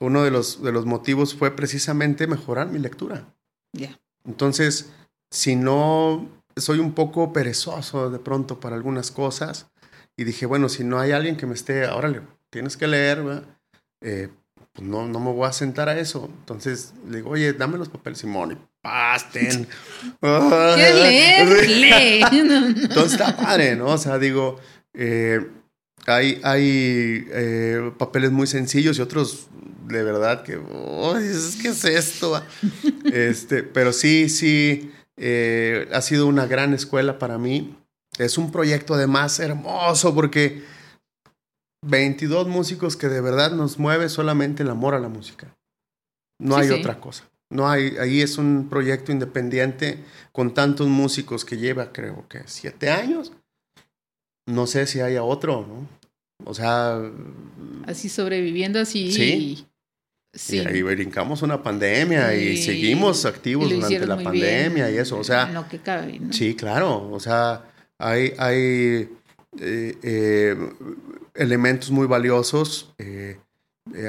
uno 0.00 0.22
de 0.24 0.30
los, 0.30 0.62
de 0.62 0.72
los 0.72 0.86
motivos 0.86 1.34
fue 1.34 1.54
precisamente 1.54 2.26
mejorar 2.26 2.68
mi 2.68 2.78
lectura. 2.78 3.26
Ya. 3.72 3.98
Entonces, 4.24 4.90
si 5.30 5.56
no, 5.56 6.28
soy 6.56 6.78
un 6.78 6.92
poco 6.92 7.32
perezoso 7.32 8.10
de 8.10 8.18
pronto 8.18 8.60
para 8.60 8.76
algunas 8.76 9.10
cosas, 9.10 9.66
y 10.16 10.24
dije, 10.24 10.46
bueno, 10.46 10.68
si 10.68 10.84
no 10.84 10.98
hay 10.98 11.12
alguien 11.12 11.36
que 11.36 11.46
me 11.46 11.54
esté, 11.54 11.86
órale, 11.86 12.20
tienes 12.50 12.76
que 12.76 12.86
leer, 12.86 13.44
eh, 14.00 14.28
pues 14.72 14.86
no, 14.86 15.06
no 15.06 15.20
me 15.20 15.32
voy 15.32 15.46
a 15.46 15.52
sentar 15.52 15.88
a 15.88 15.98
eso. 15.98 16.30
Entonces 16.40 16.94
le 17.08 17.18
digo, 17.18 17.30
oye, 17.30 17.52
dame 17.52 17.78
los 17.78 17.88
papeles, 17.88 18.18
Simón, 18.18 18.58
pasten. 18.82 19.66
¿Quieres 20.20 20.94
leer? 20.94 21.68
Lee. 21.70 22.20
Entonces 22.82 23.12
está 23.12 23.36
padre, 23.36 23.76
¿no? 23.76 23.86
O 23.86 23.98
sea, 23.98 24.18
digo, 24.18 24.58
eh, 24.92 25.40
hay, 26.06 26.40
hay 26.42 27.26
eh, 27.30 27.92
papeles 27.96 28.30
muy 28.30 28.46
sencillos 28.46 28.98
y 28.98 29.02
otros 29.02 29.48
de 29.86 30.02
verdad 30.02 30.42
que, 30.42 30.60
¿qué 31.60 31.68
es 31.68 31.84
esto? 31.84 32.42
este, 33.12 33.62
pero 33.62 33.92
sí, 33.92 34.28
sí, 34.28 34.92
eh, 35.16 35.88
ha 35.92 36.00
sido 36.00 36.26
una 36.26 36.46
gran 36.46 36.74
escuela 36.74 37.18
para 37.18 37.38
mí. 37.38 37.76
Es 38.18 38.38
un 38.38 38.52
proyecto 38.52 38.94
además 38.94 39.38
hermoso 39.40 40.14
porque 40.14 40.62
22 41.86 42.48
músicos 42.48 42.96
que 42.96 43.08
de 43.08 43.20
verdad 43.20 43.52
nos 43.52 43.78
mueve 43.78 44.08
solamente 44.08 44.62
el 44.62 44.70
amor 44.70 44.94
a 44.94 45.00
la 45.00 45.08
música. 45.08 45.54
No 46.38 46.56
hay 46.56 46.70
otra 46.70 47.00
cosa. 47.00 47.24
No 47.52 47.68
hay, 47.68 47.96
ahí 48.00 48.22
es 48.22 48.38
un 48.38 48.68
proyecto 48.70 49.12
independiente 49.12 49.98
con 50.32 50.54
tantos 50.54 50.88
músicos 50.88 51.44
que 51.44 51.58
lleva, 51.58 51.92
creo 51.92 52.26
que, 52.28 52.40
siete 52.46 52.88
años. 52.88 53.32
No 54.46 54.66
sé 54.66 54.86
si 54.86 55.00
haya 55.00 55.22
otro, 55.22 55.66
¿no? 55.68 55.86
O 56.44 56.54
sea. 56.54 56.98
Así 57.86 58.08
sobreviviendo 58.08 58.80
así. 58.80 59.12
Sí. 59.12 59.66
Sí. 60.34 60.56
Y 60.56 60.60
ahí 60.60 60.82
brincamos 60.82 61.42
una 61.42 61.62
pandemia 61.62 62.34
y 62.34 62.56
seguimos 62.56 63.26
activos 63.26 63.68
durante 63.68 64.06
la 64.06 64.16
pandemia 64.16 64.90
y 64.90 64.96
eso. 64.96 65.18
O 65.18 65.24
sea. 65.24 65.50
lo 65.52 65.68
que 65.68 65.78
cabe, 65.78 66.18
¿no? 66.18 66.32
Sí, 66.32 66.54
claro. 66.54 67.10
O 67.12 67.20
sea, 67.20 67.70
hay, 67.98 68.32
hay 68.38 69.10
eh, 69.60 69.98
eh, 70.02 70.56
elementos 71.34 71.90
muy 71.90 72.06
valiosos. 72.06 72.94
Eh, 72.98 73.38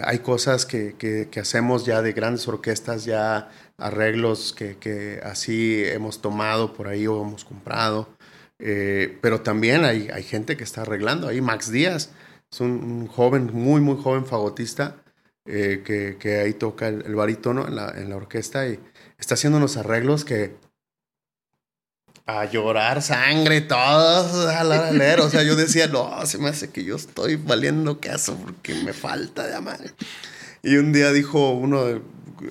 hay 0.04 0.20
cosas 0.20 0.66
que, 0.66 0.96
que, 0.98 1.40
hacemos 1.40 1.86
ya 1.86 2.02
de 2.02 2.14
grandes 2.14 2.48
orquestas, 2.48 3.06
ya 3.06 3.50
arreglos 3.78 4.54
que, 4.54 4.78
que, 4.78 5.20
así 5.24 5.84
hemos 5.86 6.22
tomado 6.22 6.74
por 6.74 6.88
ahí 6.88 7.08
o 7.08 7.22
hemos 7.22 7.44
comprado. 7.44 8.10
pero 8.58 9.42
también 9.42 9.84
hay, 9.84 10.10
hay, 10.10 10.24
gente 10.24 10.58
que 10.58 10.64
está 10.64 10.84
arreglando. 10.84 11.28
Ahí 11.28 11.42
Max 11.42 11.72
Díaz 11.72 12.12
es 12.52 12.62
un, 12.62 13.08
joven, 13.08 13.50
muy, 13.54 13.82
muy 13.82 14.02
joven 14.02 14.26
fagotista 14.26 14.98
que, 15.46 16.18
que, 16.20 16.40
ahí 16.40 16.54
toca 16.54 16.88
el, 16.88 17.04
el 17.06 17.16
barítono 17.16 17.68
en 17.68 17.76
la, 17.76 17.90
en 17.98 18.10
la 18.10 18.16
orquesta 18.16 18.68
y 18.68 18.80
está 19.18 19.34
haciendo 19.34 19.58
unos 19.58 19.78
arreglos 19.78 20.24
que 20.24 20.56
a 22.26 22.46
llorar 22.46 23.02
sangre, 23.02 23.62
todo 23.62 24.50
a 24.50 24.64
la 24.64 24.92
leer. 24.92 25.20
O 25.20 25.30
sea, 25.30 25.44
yo 25.44 25.56
decía, 25.56 25.88
no, 25.88 26.26
se 26.26 26.38
me 26.38 26.50
hace 26.50 26.70
que 26.70 26.84
yo 26.84 26.96
estoy 26.96 27.36
valiendo 27.36 28.00
caso 28.00 28.38
porque 28.38 28.76
me 28.76 28.94
falta 28.94 29.46
de 29.48 29.56
amar. 29.56 29.80
Y 30.62 30.78
un 30.78 30.94
día 30.94 31.12
dijo 31.12 31.52
uno 31.52 31.84
de 31.86 32.02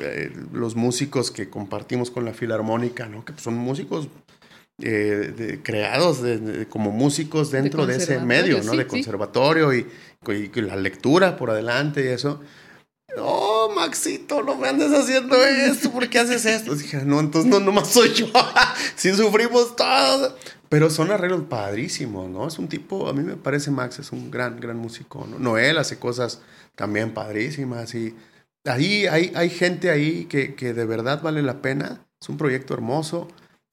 eh, 0.01 0.33
los 0.53 0.77
músicos 0.77 1.31
que 1.31 1.49
compartimos 1.49 2.11
con 2.11 2.25
la 2.25 2.35
Filarmónica, 2.35 3.07
¿no? 3.07 3.25
Que 3.25 3.33
son 3.39 3.55
músicos 3.55 4.09
eh, 4.83 5.61
creados 5.63 6.21
como 6.69 6.91
músicos 6.91 7.51
dentro 7.51 7.87
de, 7.87 7.97
ese 7.97 8.19
medio, 8.21 8.63
¿no? 8.63 8.75
de 8.75 8.87
conservatorio 8.87 9.73
y, 9.75 9.87
y, 10.29 10.61
la 10.61 10.77
lectura 10.77 11.37
por 11.37 11.51
adelante 11.51 12.05
y 12.05 12.09
eso. 12.09 12.41
Oh, 13.19 13.73
Maxito, 13.75 14.43
no 14.43 14.57
me 14.57 14.69
andes 14.69 14.93
haciendo 14.93 15.37
esto, 15.45 15.91
¿por 15.93 16.09
qué 16.09 16.19
haces 16.19 16.47
esto? 16.47 16.75
Dije, 16.75 17.05
no, 17.05 17.21
entonces 17.21 17.51
no, 17.51 17.61
nomás 17.61 17.89
soy 17.89 18.13
yo, 18.15 18.27
si 18.97 19.13
sufrimos 19.15 19.77
todos. 19.77 20.35
Pero 20.69 20.89
son 20.89 21.11
arreglos 21.11 21.43
padrísimos, 21.43 22.31
¿no? 22.31 22.49
Es 22.49 22.59
un 22.59 22.69
tipo, 22.69 23.09
a 23.09 23.13
mí 23.13 23.23
me 23.23 23.37
parece 23.37 23.71
Max 23.71 23.99
es 23.99 24.13
un 24.13 24.31
gran, 24.31 24.59
gran 24.59 24.79
músico, 24.79 25.27
¿no? 25.31 25.39
Noel 25.39 25.77
hace 25.77 25.99
cosas 25.99 26.41
también 26.75 27.13
padrísimas 27.13 27.95
y 27.95 28.15
ahí 28.65 29.07
hay, 29.07 29.33
hay 29.35 29.51
gente 29.51 29.91
ahí 29.91 30.25
que, 30.25 30.55
que 30.55 30.73
de 30.73 30.87
verdad 30.87 31.21
vale 31.23 31.43
la 31.43 31.61
pena. 31.61 32.07
Es 32.21 32.29
un 32.31 32.39
proyecto 32.39 32.73
hermoso 32.73 33.29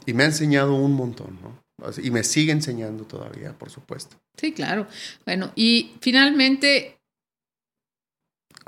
y 0.05 0.13
me 0.13 0.23
ha 0.23 0.25
enseñado 0.25 0.75
un 0.75 0.93
montón, 0.93 1.39
¿no? 1.41 1.69
Y 2.03 2.11
me 2.11 2.23
sigue 2.23 2.51
enseñando 2.51 3.05
todavía, 3.05 3.53
por 3.53 3.69
supuesto. 3.69 4.17
Sí, 4.35 4.51
claro. 4.51 4.87
Bueno, 5.25 5.51
y 5.55 5.93
finalmente, 6.01 6.98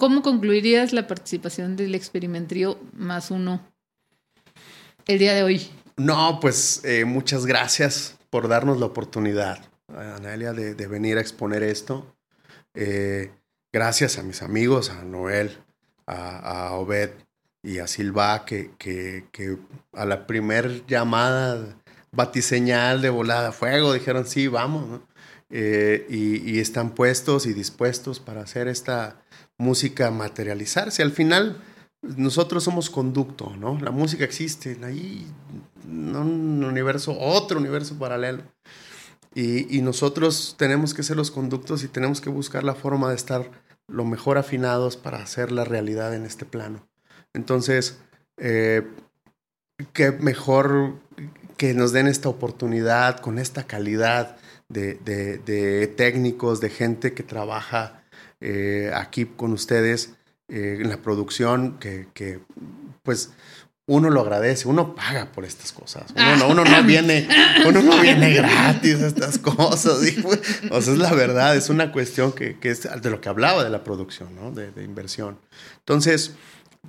¿Cómo 0.02 0.23
concluirías 0.23 0.94
la 0.94 1.06
participación 1.06 1.76
del 1.76 1.94
experimentrío 1.94 2.80
más 2.98 3.30
uno 3.30 3.61
el 5.06 5.19
día 5.19 5.36
de 5.36 5.44
hoy? 5.44 5.69
No, 5.95 6.40
pues 6.40 6.82
eh, 6.86 7.06
muchas 7.06 7.45
gracias 7.45 8.18
por 8.32 8.48
darnos 8.48 8.80
la 8.80 8.88
oportunidad, 8.88 9.60
Anelia, 9.88 10.53
de, 10.53 10.88
venir 10.88 11.19
a 11.19 11.22
exponer 11.22 11.61
esto. 11.61 12.15
Eh, 12.73 13.30
gracias 13.72 14.18
a 14.18 14.23
mis 14.23 14.41
amigos, 14.41 14.90
a 14.90 15.03
Noel, 15.03 15.56
a, 16.07 16.72
Obed 16.73 17.11
y 17.61 17.78
a 17.78 17.86
Silva, 17.86 18.44
que, 18.44 18.72
a 19.94 20.06
la 20.06 20.26
primer 20.26 20.84
llamada 20.88 21.78
batiseñal 22.11 23.03
de 23.03 23.11
volada 23.11 23.52
fuego 23.52 23.94
dijeron 23.94 24.26
sí, 24.26 24.48
vamos, 24.48 25.02
eh, 25.52 26.07
y, 26.10 26.53
y, 26.53 26.60
están 26.60 26.95
puestos 26.95 27.45
y 27.45 27.53
dispuestos 27.53 28.19
para 28.19 28.41
hacer 28.41 28.68
esta, 28.68 29.20
música 29.62 30.12
materializarse. 30.12 31.04
Al 31.04 31.12
final, 31.12 31.62
nosotros 32.02 32.64
somos 32.64 32.90
conducto, 32.90 33.54
¿no? 33.58 33.80
La 33.80 33.92
música 33.92 34.26
existe 34.26 34.78
ahí, 34.84 35.26
un 35.86 36.64
universo, 36.64 37.16
otro 37.18 37.60
universo 37.60 37.98
paralelo. 37.98 38.44
Y, 39.34 39.82
nosotros 39.82 40.56
tenemos 40.58 40.94
que 40.94 41.04
ser 41.04 41.16
los 41.16 41.32
conductos 41.32 41.84
y 41.84 41.88
tenemos 41.88 42.20
que 42.20 42.30
buscar 42.30 42.66
la 42.66 42.76
forma 42.76 43.10
de 43.10 43.16
estar 43.16 43.50
lo 43.88 44.04
mejor 44.04 44.38
afinados 44.38 44.98
para 44.98 45.20
hacer 45.20 45.54
la 45.54 45.64
realidad 45.64 46.14
en 46.14 46.26
este 46.26 46.44
plano. 46.44 46.86
Entonces, 47.34 48.00
eh, 48.38 48.86
qué 49.94 50.12
mejor 50.12 51.00
que 51.56 51.74
nos 51.74 51.94
den 51.94 52.08
esta 52.08 52.28
oportunidad 52.28 53.20
con 53.20 53.40
esta 53.40 53.64
calidad 53.64 54.36
de, 54.68 54.96
de 54.96 55.88
técnicos, 55.88 56.60
de 56.60 56.70
gente 56.70 57.14
que 57.14 57.24
trabaja 57.24 58.01
eh, 58.42 58.92
aquí 58.94 59.26
con 59.26 59.54
ustedes 59.54 60.14
eh, 60.48 60.80
en 60.82 60.90
la 60.90 60.98
producción, 60.98 61.78
que, 61.80 62.08
que, 62.14 62.40
pues 63.04 63.32
uno 63.88 64.10
lo 64.10 64.22
agradece, 64.22 64.68
uno 64.68 64.96
paga 64.96 65.32
por 65.32 65.44
estas 65.44 65.72
cosas. 65.72 66.14
Uno 66.48 66.64
no, 66.64 66.84
viene, 66.84 67.28
uno 67.66 67.82
no 67.82 68.00
viene 68.02 68.34
gratis 68.34 69.02
a 69.02 69.08
estas 69.08 69.38
cosas. 69.38 70.00
Pues, 70.22 70.40
o 70.70 70.82
sea, 70.82 70.94
es 70.94 71.00
la 71.00 71.14
verdad, 71.14 71.56
es 71.56 71.70
una 71.70 71.92
cuestión 71.92 72.32
que, 72.32 72.58
que, 72.60 72.70
es 72.70 72.88
de 73.02 73.10
lo 73.10 73.22
que 73.22 73.30
hablaba 73.30 73.64
de 73.64 73.70
la 73.70 73.84
producción, 73.84 74.36
¿no? 74.36 74.52
de, 74.52 74.72
de 74.72 74.84
inversión. 74.84 75.40
Entonces, 75.80 76.36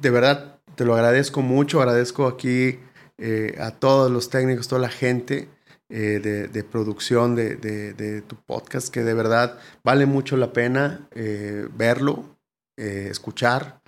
de 0.00 0.10
verdad, 0.10 0.58
te 0.74 0.84
lo 0.84 0.94
agradezco 0.94 1.42
mucho, 1.42 1.80
agradezco 1.80 2.26
aquí 2.26 2.78
eh, 3.18 3.56
a 3.60 3.70
todos 3.70 4.10
los 4.10 4.30
técnicos, 4.30 4.68
toda 4.68 4.80
la 4.80 4.88
gente. 4.88 5.48
Eh, 5.94 6.48
de, 6.50 6.64
producción 6.64 7.34
de, 7.34 8.22
tu 8.26 8.36
podcast, 8.36 8.88
que 8.88 9.02
de 9.02 9.12
verdad 9.12 9.58
vale 9.84 10.06
mucho 10.06 10.38
la 10.38 10.50
pena 10.54 11.06
eh, 11.14 11.68
verlo, 11.74 12.38
eh, 12.78 13.08
escuchar. 13.10 13.82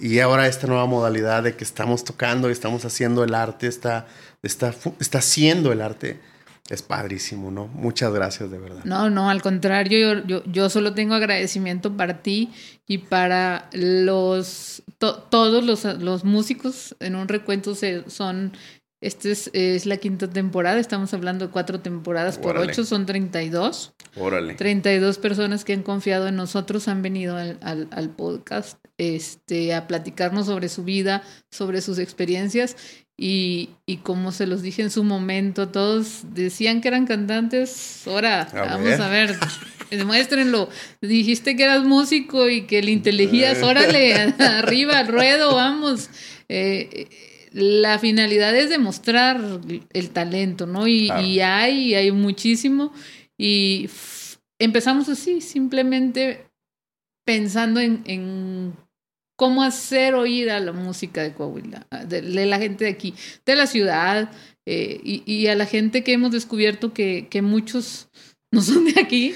y 0.00 0.18
ahora 0.18 0.48
esta 0.48 0.66
nueva 0.66 0.86
modalidad 0.86 1.44
de 1.44 1.54
que 1.54 1.62
estamos 1.62 2.02
tocando 2.02 2.48
y 2.48 2.52
estamos 2.52 2.84
haciendo 2.84 3.22
el 3.22 3.34
arte, 3.34 3.68
está, 3.68 4.08
está, 4.42 4.74
está 4.98 5.18
haciendo 5.18 5.70
el 5.70 5.82
arte. 5.82 6.18
es 6.68 6.82
padrísimo, 6.82 7.52
¿no? 7.52 7.68
Muchas 7.68 8.12
gracias, 8.12 8.50
de 8.50 8.58
verdad. 8.58 8.82
No, 8.84 9.08
no, 9.08 9.30
al 9.30 9.42
contrario, 9.42 10.24
yo, 10.26 10.42
yo, 10.44 10.70
solo 10.70 10.92
tengo 10.92 11.14
agradecimiento 11.14 11.96
para 11.96 12.20
ti 12.22 12.50
y 12.88 12.98
para 12.98 13.68
los 13.72 14.82
todos 14.98 15.64
los, 15.64 15.84
los, 16.00 16.24
músicos 16.24 16.96
en 16.98 17.14
un 17.14 17.28
recuento 17.28 17.76
se, 17.76 18.08
son 18.10 18.52
esta 19.02 19.28
es, 19.28 19.84
la 19.84 19.96
quinta 19.96 20.30
temporada, 20.30 20.78
estamos 20.78 21.12
hablando 21.12 21.46
de 21.46 21.52
cuatro 21.52 21.80
temporadas 21.80 22.38
por 22.38 22.56
ocho, 22.56 22.84
son 22.84 23.04
32. 23.04 23.94
Órale. 24.16 24.54
32 24.54 25.18
personas 25.18 25.64
que 25.64 25.72
han 25.72 25.82
confiado 25.82 26.28
en 26.28 26.36
nosotros 26.36 26.86
han 26.86 27.02
venido 27.02 27.36
al, 27.36 27.58
al, 27.60 28.10
podcast 28.10 28.78
este, 28.98 29.74
a 29.74 29.88
platicarnos 29.88 30.46
sobre 30.46 30.68
su 30.68 30.84
vida, 30.84 31.24
sobre 31.50 31.80
sus 31.80 31.98
experiencias 31.98 32.76
y, 33.16 33.70
y, 33.86 33.98
como 33.98 34.30
se 34.30 34.46
los 34.46 34.62
dije 34.62 34.82
en 34.82 34.90
su 34.90 35.02
momento, 35.02 35.68
todos 35.68 36.22
decían 36.32 36.80
que 36.80 36.88
eran 36.88 37.06
cantantes. 37.06 38.06
Ahora, 38.06 38.48
vamos 38.52 39.00
a 39.00 39.08
ver, 39.08 39.36
demuéstrenlo. 39.90 40.68
Dijiste 41.00 41.56
que 41.56 41.64
eras 41.64 41.84
músico 41.84 42.48
y 42.48 42.62
que 42.62 42.82
le 42.82 42.92
inteligías, 42.92 43.62
órale, 43.62 44.14
arriba, 44.38 45.00
al 45.00 45.08
ruedo, 45.08 45.54
vamos. 45.54 46.08
Eh, 46.48 47.08
la 47.52 47.98
finalidad 47.98 48.54
es 48.56 48.70
demostrar 48.70 49.40
el 49.92 50.10
talento, 50.10 50.66
¿no? 50.66 50.86
Y, 50.86 51.10
hay, 51.10 51.94
hay 51.94 52.12
muchísimo. 52.12 52.92
Y 53.36 53.88
empezamos 54.58 55.08
así, 55.08 55.40
simplemente 55.40 56.46
pensando 57.24 57.80
en, 57.80 58.74
cómo 59.36 59.62
hacer 59.62 60.14
oír 60.14 60.50
a 60.50 60.60
la 60.60 60.72
música 60.72 61.22
de 61.22 61.32
Coahuila, 61.32 61.86
de, 62.06 62.46
la 62.46 62.58
gente 62.58 62.84
de 62.84 62.90
aquí, 62.90 63.14
de 63.44 63.56
la 63.56 63.66
ciudad, 63.66 64.30
eh, 64.66 65.00
y, 65.02 65.46
a 65.48 65.56
la 65.56 65.66
gente 65.66 66.04
que 66.04 66.12
hemos 66.12 66.30
descubierto 66.30 66.92
que, 66.92 67.26
que 67.28 67.42
muchos 67.42 68.08
no 68.52 68.60
son 68.60 68.84
de 68.84 69.00
aquí. 69.00 69.34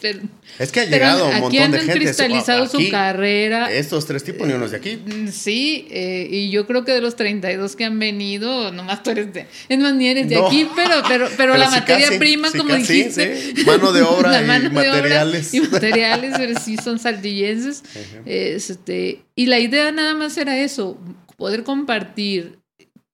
es 0.58 0.70
que 0.70 0.80
ha 0.80 0.84
llegado 0.84 1.26
un 1.26 1.40
montón 1.40 1.72
de 1.72 1.78
gente. 1.80 1.92
cristalizado 1.92 2.68
su 2.68 2.88
carrera. 2.88 3.70
Estos 3.72 4.06
tres 4.06 4.22
tipos, 4.22 4.46
ni 4.46 4.54
unos 4.54 4.70
de 4.70 4.76
aquí. 4.76 4.96
Mm, 4.96 5.26
sí, 5.28 5.88
eh, 5.90 6.28
y 6.30 6.50
yo 6.50 6.64
creo 6.64 6.84
que 6.84 6.92
de 6.92 7.00
los 7.00 7.16
32 7.16 7.74
que 7.74 7.84
han 7.84 7.98
venido, 7.98 8.70
nomás 8.70 9.02
tú 9.02 9.10
eres 9.10 9.34
de. 9.34 9.48
Es 9.68 9.78
más, 9.80 9.94
ni 9.94 10.06
eres 10.06 10.28
de 10.28 10.36
aquí, 10.36 10.68
pero, 10.76 11.02
pero, 11.08 11.28
pero, 11.36 11.56
la 11.56 11.68
materia 11.68 12.16
prima, 12.16 12.48
como 12.52 12.76
dijiste. 12.76 13.54
Mano 13.66 13.92
de 13.92 14.02
obra 14.02 14.40
y 14.40 14.70
materiales. 14.70 15.52
y 15.52 15.60
materiales, 15.60 16.34
pero 16.38 16.60
sí 16.60 16.76
son 16.76 17.00
saldillenses. 17.00 17.82
este, 18.24 19.24
y 19.34 19.46
la 19.46 19.58
idea 19.58 19.90
nada 19.90 20.14
más 20.14 20.36
era 20.38 20.56
eso: 20.56 20.96
poder 21.36 21.64
compartir 21.64 22.60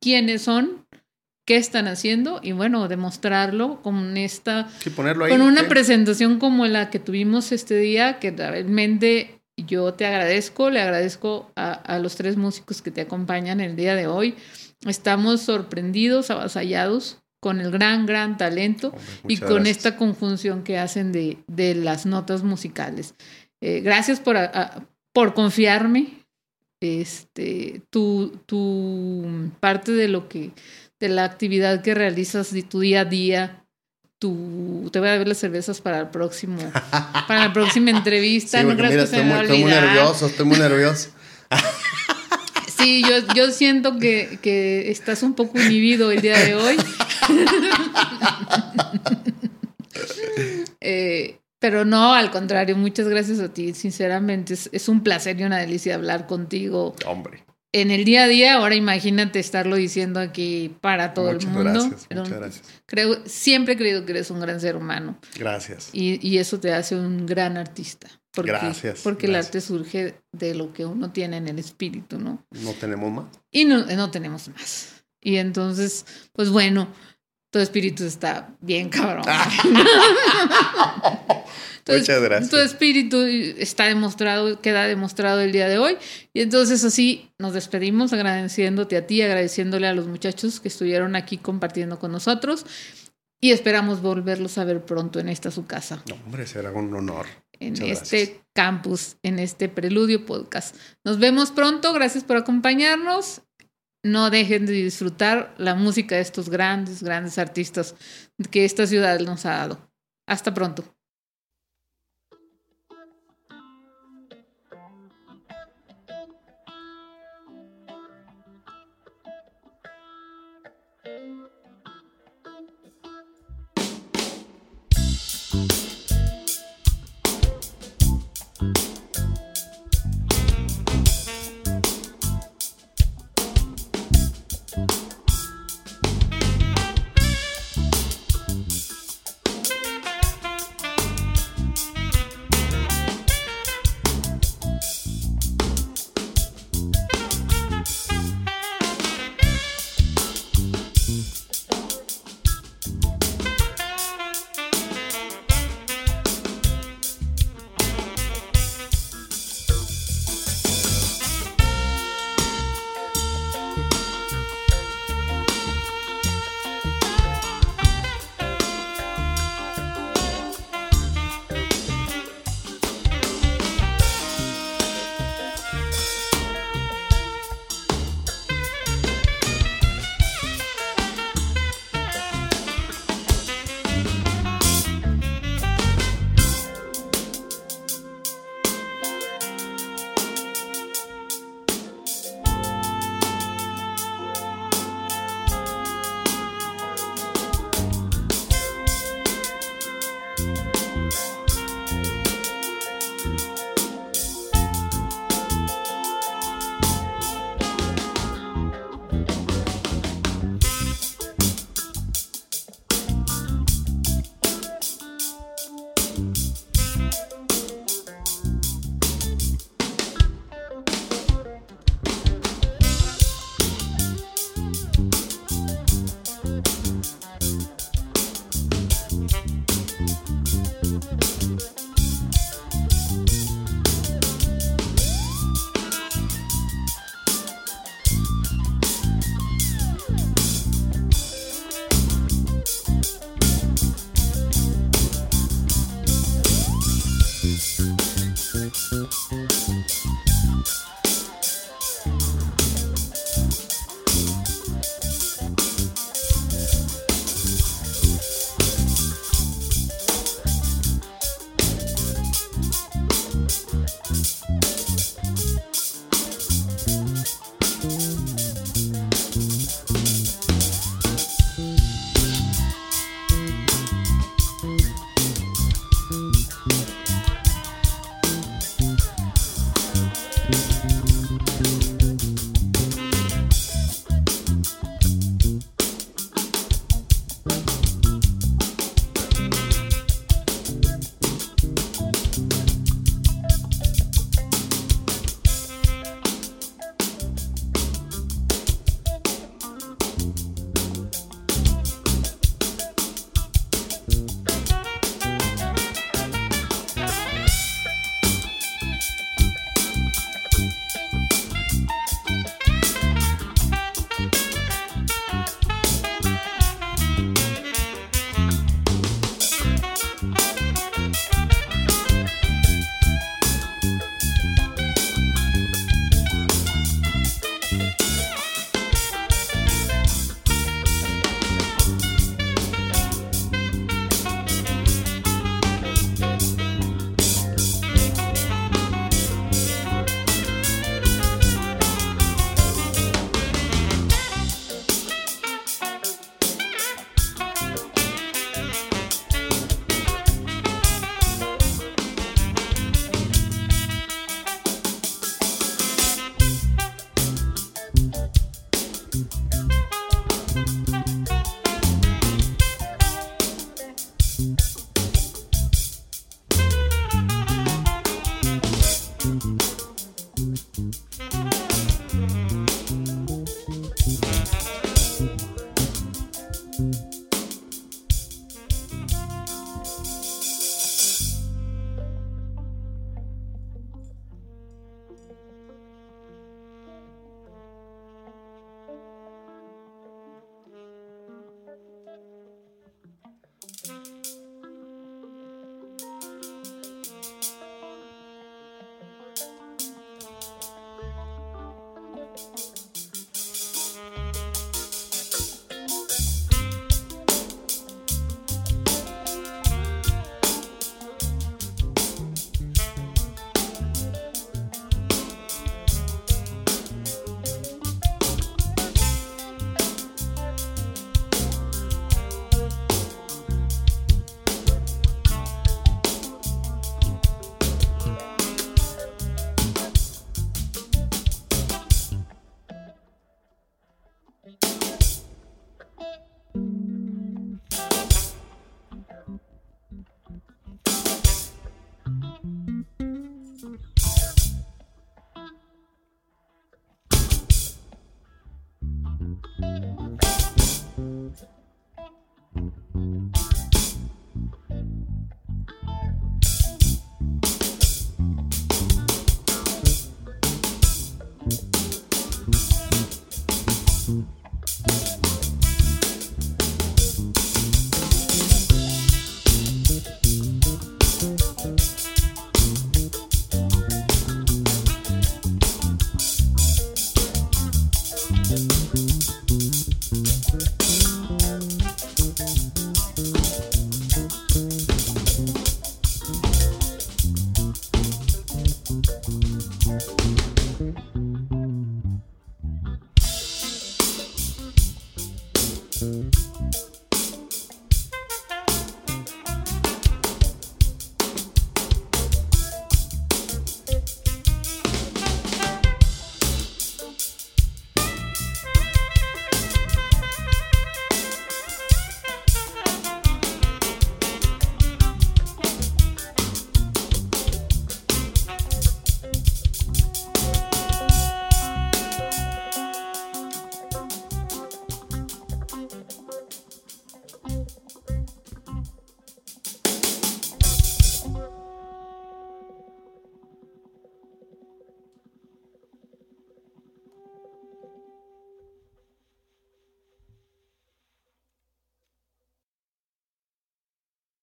quiénes 0.01 0.43
son 0.43 0.85
qué 1.51 1.57
están 1.57 1.89
haciendo 1.89 2.39
y 2.45 2.53
bueno, 2.53 2.87
demostrarlo 2.87 3.83
con 3.83 4.17
esta, 4.17 4.69
con 4.95 5.43
una 5.43 5.67
presentación 5.67 6.39
como 6.39 6.65
la 6.67 6.91
que 6.91 7.01
tuvimos 7.01 7.51
este 7.51 7.77
día, 7.77 8.21
que 8.21 8.31
realmente 8.31 9.43
yo 9.57 9.93
te 9.95 10.07
agradezco, 10.07 10.71
le 10.71 10.81
agradezco 10.81 11.51
a, 11.57 11.99
los 11.99 12.15
tres 12.15 12.37
músicos 12.37 12.83
que 12.83 12.93
te 12.93 13.01
acompañan 13.01 13.61
el 13.61 13.75
día 13.75 13.97
de 13.97 14.07
hoy. 14.07 14.37
Estamos 14.87 15.41
sorprendidos, 15.41 16.31
avasallados 16.31 17.19
con 17.41 17.61
el 17.61 17.73
gran, 17.73 18.07
gran 18.07 18.37
talento 18.37 18.95
y 19.27 19.39
con 19.39 19.67
esta 19.67 19.97
conjunción 19.97 20.63
que 20.63 20.79
hacen 20.79 21.11
de, 21.11 21.39
de 21.49 21.75
las 21.75 22.07
notas 22.07 22.45
musicales. 22.45 23.17
Eh, 23.61 23.81
gracias 23.81 24.21
por, 24.21 24.37
por 25.13 25.35
confiarme. 25.35 26.21
Este, 26.83 27.83
tu, 27.91 28.39
tu 28.47 29.51
parte 29.59 29.93
de 29.93 30.09
lo 30.09 30.31
que 30.31 30.53
de 31.01 31.09
la 31.09 31.25
actividad 31.25 31.83
que 31.83 31.95
realizas 31.95 32.53
de 32.53 32.63
tu 32.63 32.81
día 32.81 33.01
a 33.01 33.05
día. 33.07 33.65
Tu, 34.19 34.91
te 34.93 35.01
voy 35.01 35.09
a 35.09 35.17
ver 35.17 35.27
las 35.27 35.39
cervezas 35.39 35.81
para 35.81 35.99
el 35.99 36.09
próximo, 36.09 36.59
para 37.27 37.47
la 37.47 37.53
próxima 37.55 37.91
entrevista. 37.91 38.63
no 38.63 38.77
creas 38.77 38.93
que 38.93 39.03
estoy, 39.03 39.23
muy, 39.23 39.41
estoy 39.41 39.63
muy 39.63 39.71
nervioso, 39.71 40.27
estoy 40.27 40.47
muy 40.47 40.59
nervioso. 40.59 41.09
Sí, 42.77 43.03
yo, 43.03 43.35
yo 43.35 43.51
siento 43.51 43.99
que, 43.99 44.39
que 44.43 44.91
estás 44.91 45.23
un 45.23 45.35
poco 45.35 45.61
inhibido 45.61 46.11
el 46.11 46.21
día 46.21 46.39
de 46.39 46.55
hoy. 46.55 46.77
eh, 50.81 51.39
pero 51.59 51.85
no, 51.85 52.15
al 52.15 52.31
contrario, 52.31 52.77
muchas 52.77 53.09
gracias 53.09 53.41
a 53.41 53.53
ti. 53.53 53.75
Sinceramente, 53.75 54.55
es, 54.55 54.71
es, 54.73 54.89
un 54.89 55.03
placer 55.03 55.39
y 55.39 55.45
una 55.45 55.59
delicia 55.59 55.95
hablar 55.95 56.27
contigo. 56.27 56.95
Hombre 57.07 57.45
en 57.73 57.91
el 57.91 58.05
día 58.05 58.25
a 58.25 58.29
día, 58.29 58.55
ahora 58.55 58.75
imagínate 58.75 59.39
estarlo 59.39 59.77
diciendo 59.77 60.21
aquí 60.21 60.77
para 60.81 61.15
todo 61.15 61.31
el 61.31 61.47
mundo. 61.47 61.65
Gracias, 61.65 62.07
muchas 62.11 62.39
gracias. 62.39 62.83
Creo, 62.87 63.23
siempre 63.27 63.75
he 63.75 63.77
creído 63.77 64.05
que 64.05 64.13
eres 64.13 64.31
un 64.31 64.41
gran 64.41 64.61
ser 64.61 64.77
humano. 64.77 65.19
Gracias. 65.39 65.91
Y, 65.93 66.27
y 66.27 66.39
eso 66.39 66.59
te 66.59 66.73
hace 66.73 66.97
un 66.97 67.27
gran 67.27 67.57
artista. 67.57 68.09
Porque, 68.33 68.53
gracias. 68.53 69.01
Porque 69.03 69.27
el 69.27 69.35
arte 69.35 69.61
surge 69.61 70.15
de 70.33 70.55
lo 70.55 70.73
que 70.73 70.85
uno 70.85 71.11
tiene 71.13 71.37
en 71.37 71.49
el 71.49 71.59
espíritu, 71.59 72.19
¿no? 72.19 72.45
No 72.51 72.73
tenemos 72.75 73.11
más. 73.13 73.27
Y 73.51 73.65
no, 73.65 73.85
no 73.85 74.11
tenemos 74.11 74.49
más. 74.49 75.05
Y 75.21 75.37
entonces, 75.37 76.07
pues 76.33 76.49
bueno, 76.51 76.89
tu 77.51 77.59
espíritu 77.59 78.05
está 78.05 78.55
bien 78.61 78.89
cabrón. 78.89 79.25
Muchas 81.89 82.23
gracias. 82.23 82.51
Tu 82.51 82.57
espíritu 82.57 83.23
está 83.23 83.87
demostrado, 83.87 84.61
queda 84.61 84.87
demostrado 84.87 85.41
el 85.41 85.51
día 85.51 85.69
de 85.69 85.79
hoy. 85.79 85.97
Y 86.33 86.43
entonces 86.43 86.85
así 86.85 87.31
nos 87.39 87.53
despedimos 87.53 88.13
agradeciéndote 88.13 88.97
a 88.97 89.07
ti, 89.07 89.23
agradeciéndole 89.23 89.89
a 89.89 89.95
los 89.95 90.07
muchachos 90.07 90.61
que 90.61 90.69
estuvieron 90.69 91.17
aquí 91.17 91.37
compartiendo 91.39 91.99
con 91.99 92.13
nosotros. 92.13 92.65
Y 93.41 93.53
esperamos 93.53 94.03
volverlos 94.03 94.59
a 94.59 94.65
ver 94.65 94.85
pronto 94.85 95.19
en 95.19 95.29
esta 95.29 95.51
su 95.51 95.67
casa. 95.67 96.03
No, 96.09 96.17
hombre, 96.27 96.47
será 96.47 96.71
un 96.73 96.95
honor. 96.95 97.27
En 97.59 97.81
este 97.83 98.43
campus, 98.53 99.17
en 99.23 99.39
este 99.39 99.69
Preludio 99.69 100.25
Podcast. 100.27 100.77
Nos 101.05 101.19
vemos 101.19 101.51
pronto. 101.51 101.93
Gracias 101.93 102.23
por 102.23 102.37
acompañarnos. 102.37 103.43
No 104.03 104.31
dejen 104.31 104.65
de 104.65 104.73
disfrutar 104.73 105.55
la 105.59 105.75
música 105.75 106.15
de 106.15 106.23
estos 106.23 106.49
grandes, 106.49 107.03
grandes 107.03 107.37
artistas 107.39 107.95
que 108.51 108.65
esta 108.65 108.87
ciudad 108.87 109.21
nos 109.21 109.45
ha 109.45 109.51
dado. 109.51 109.91
Hasta 110.27 110.55
pronto. 110.55 110.85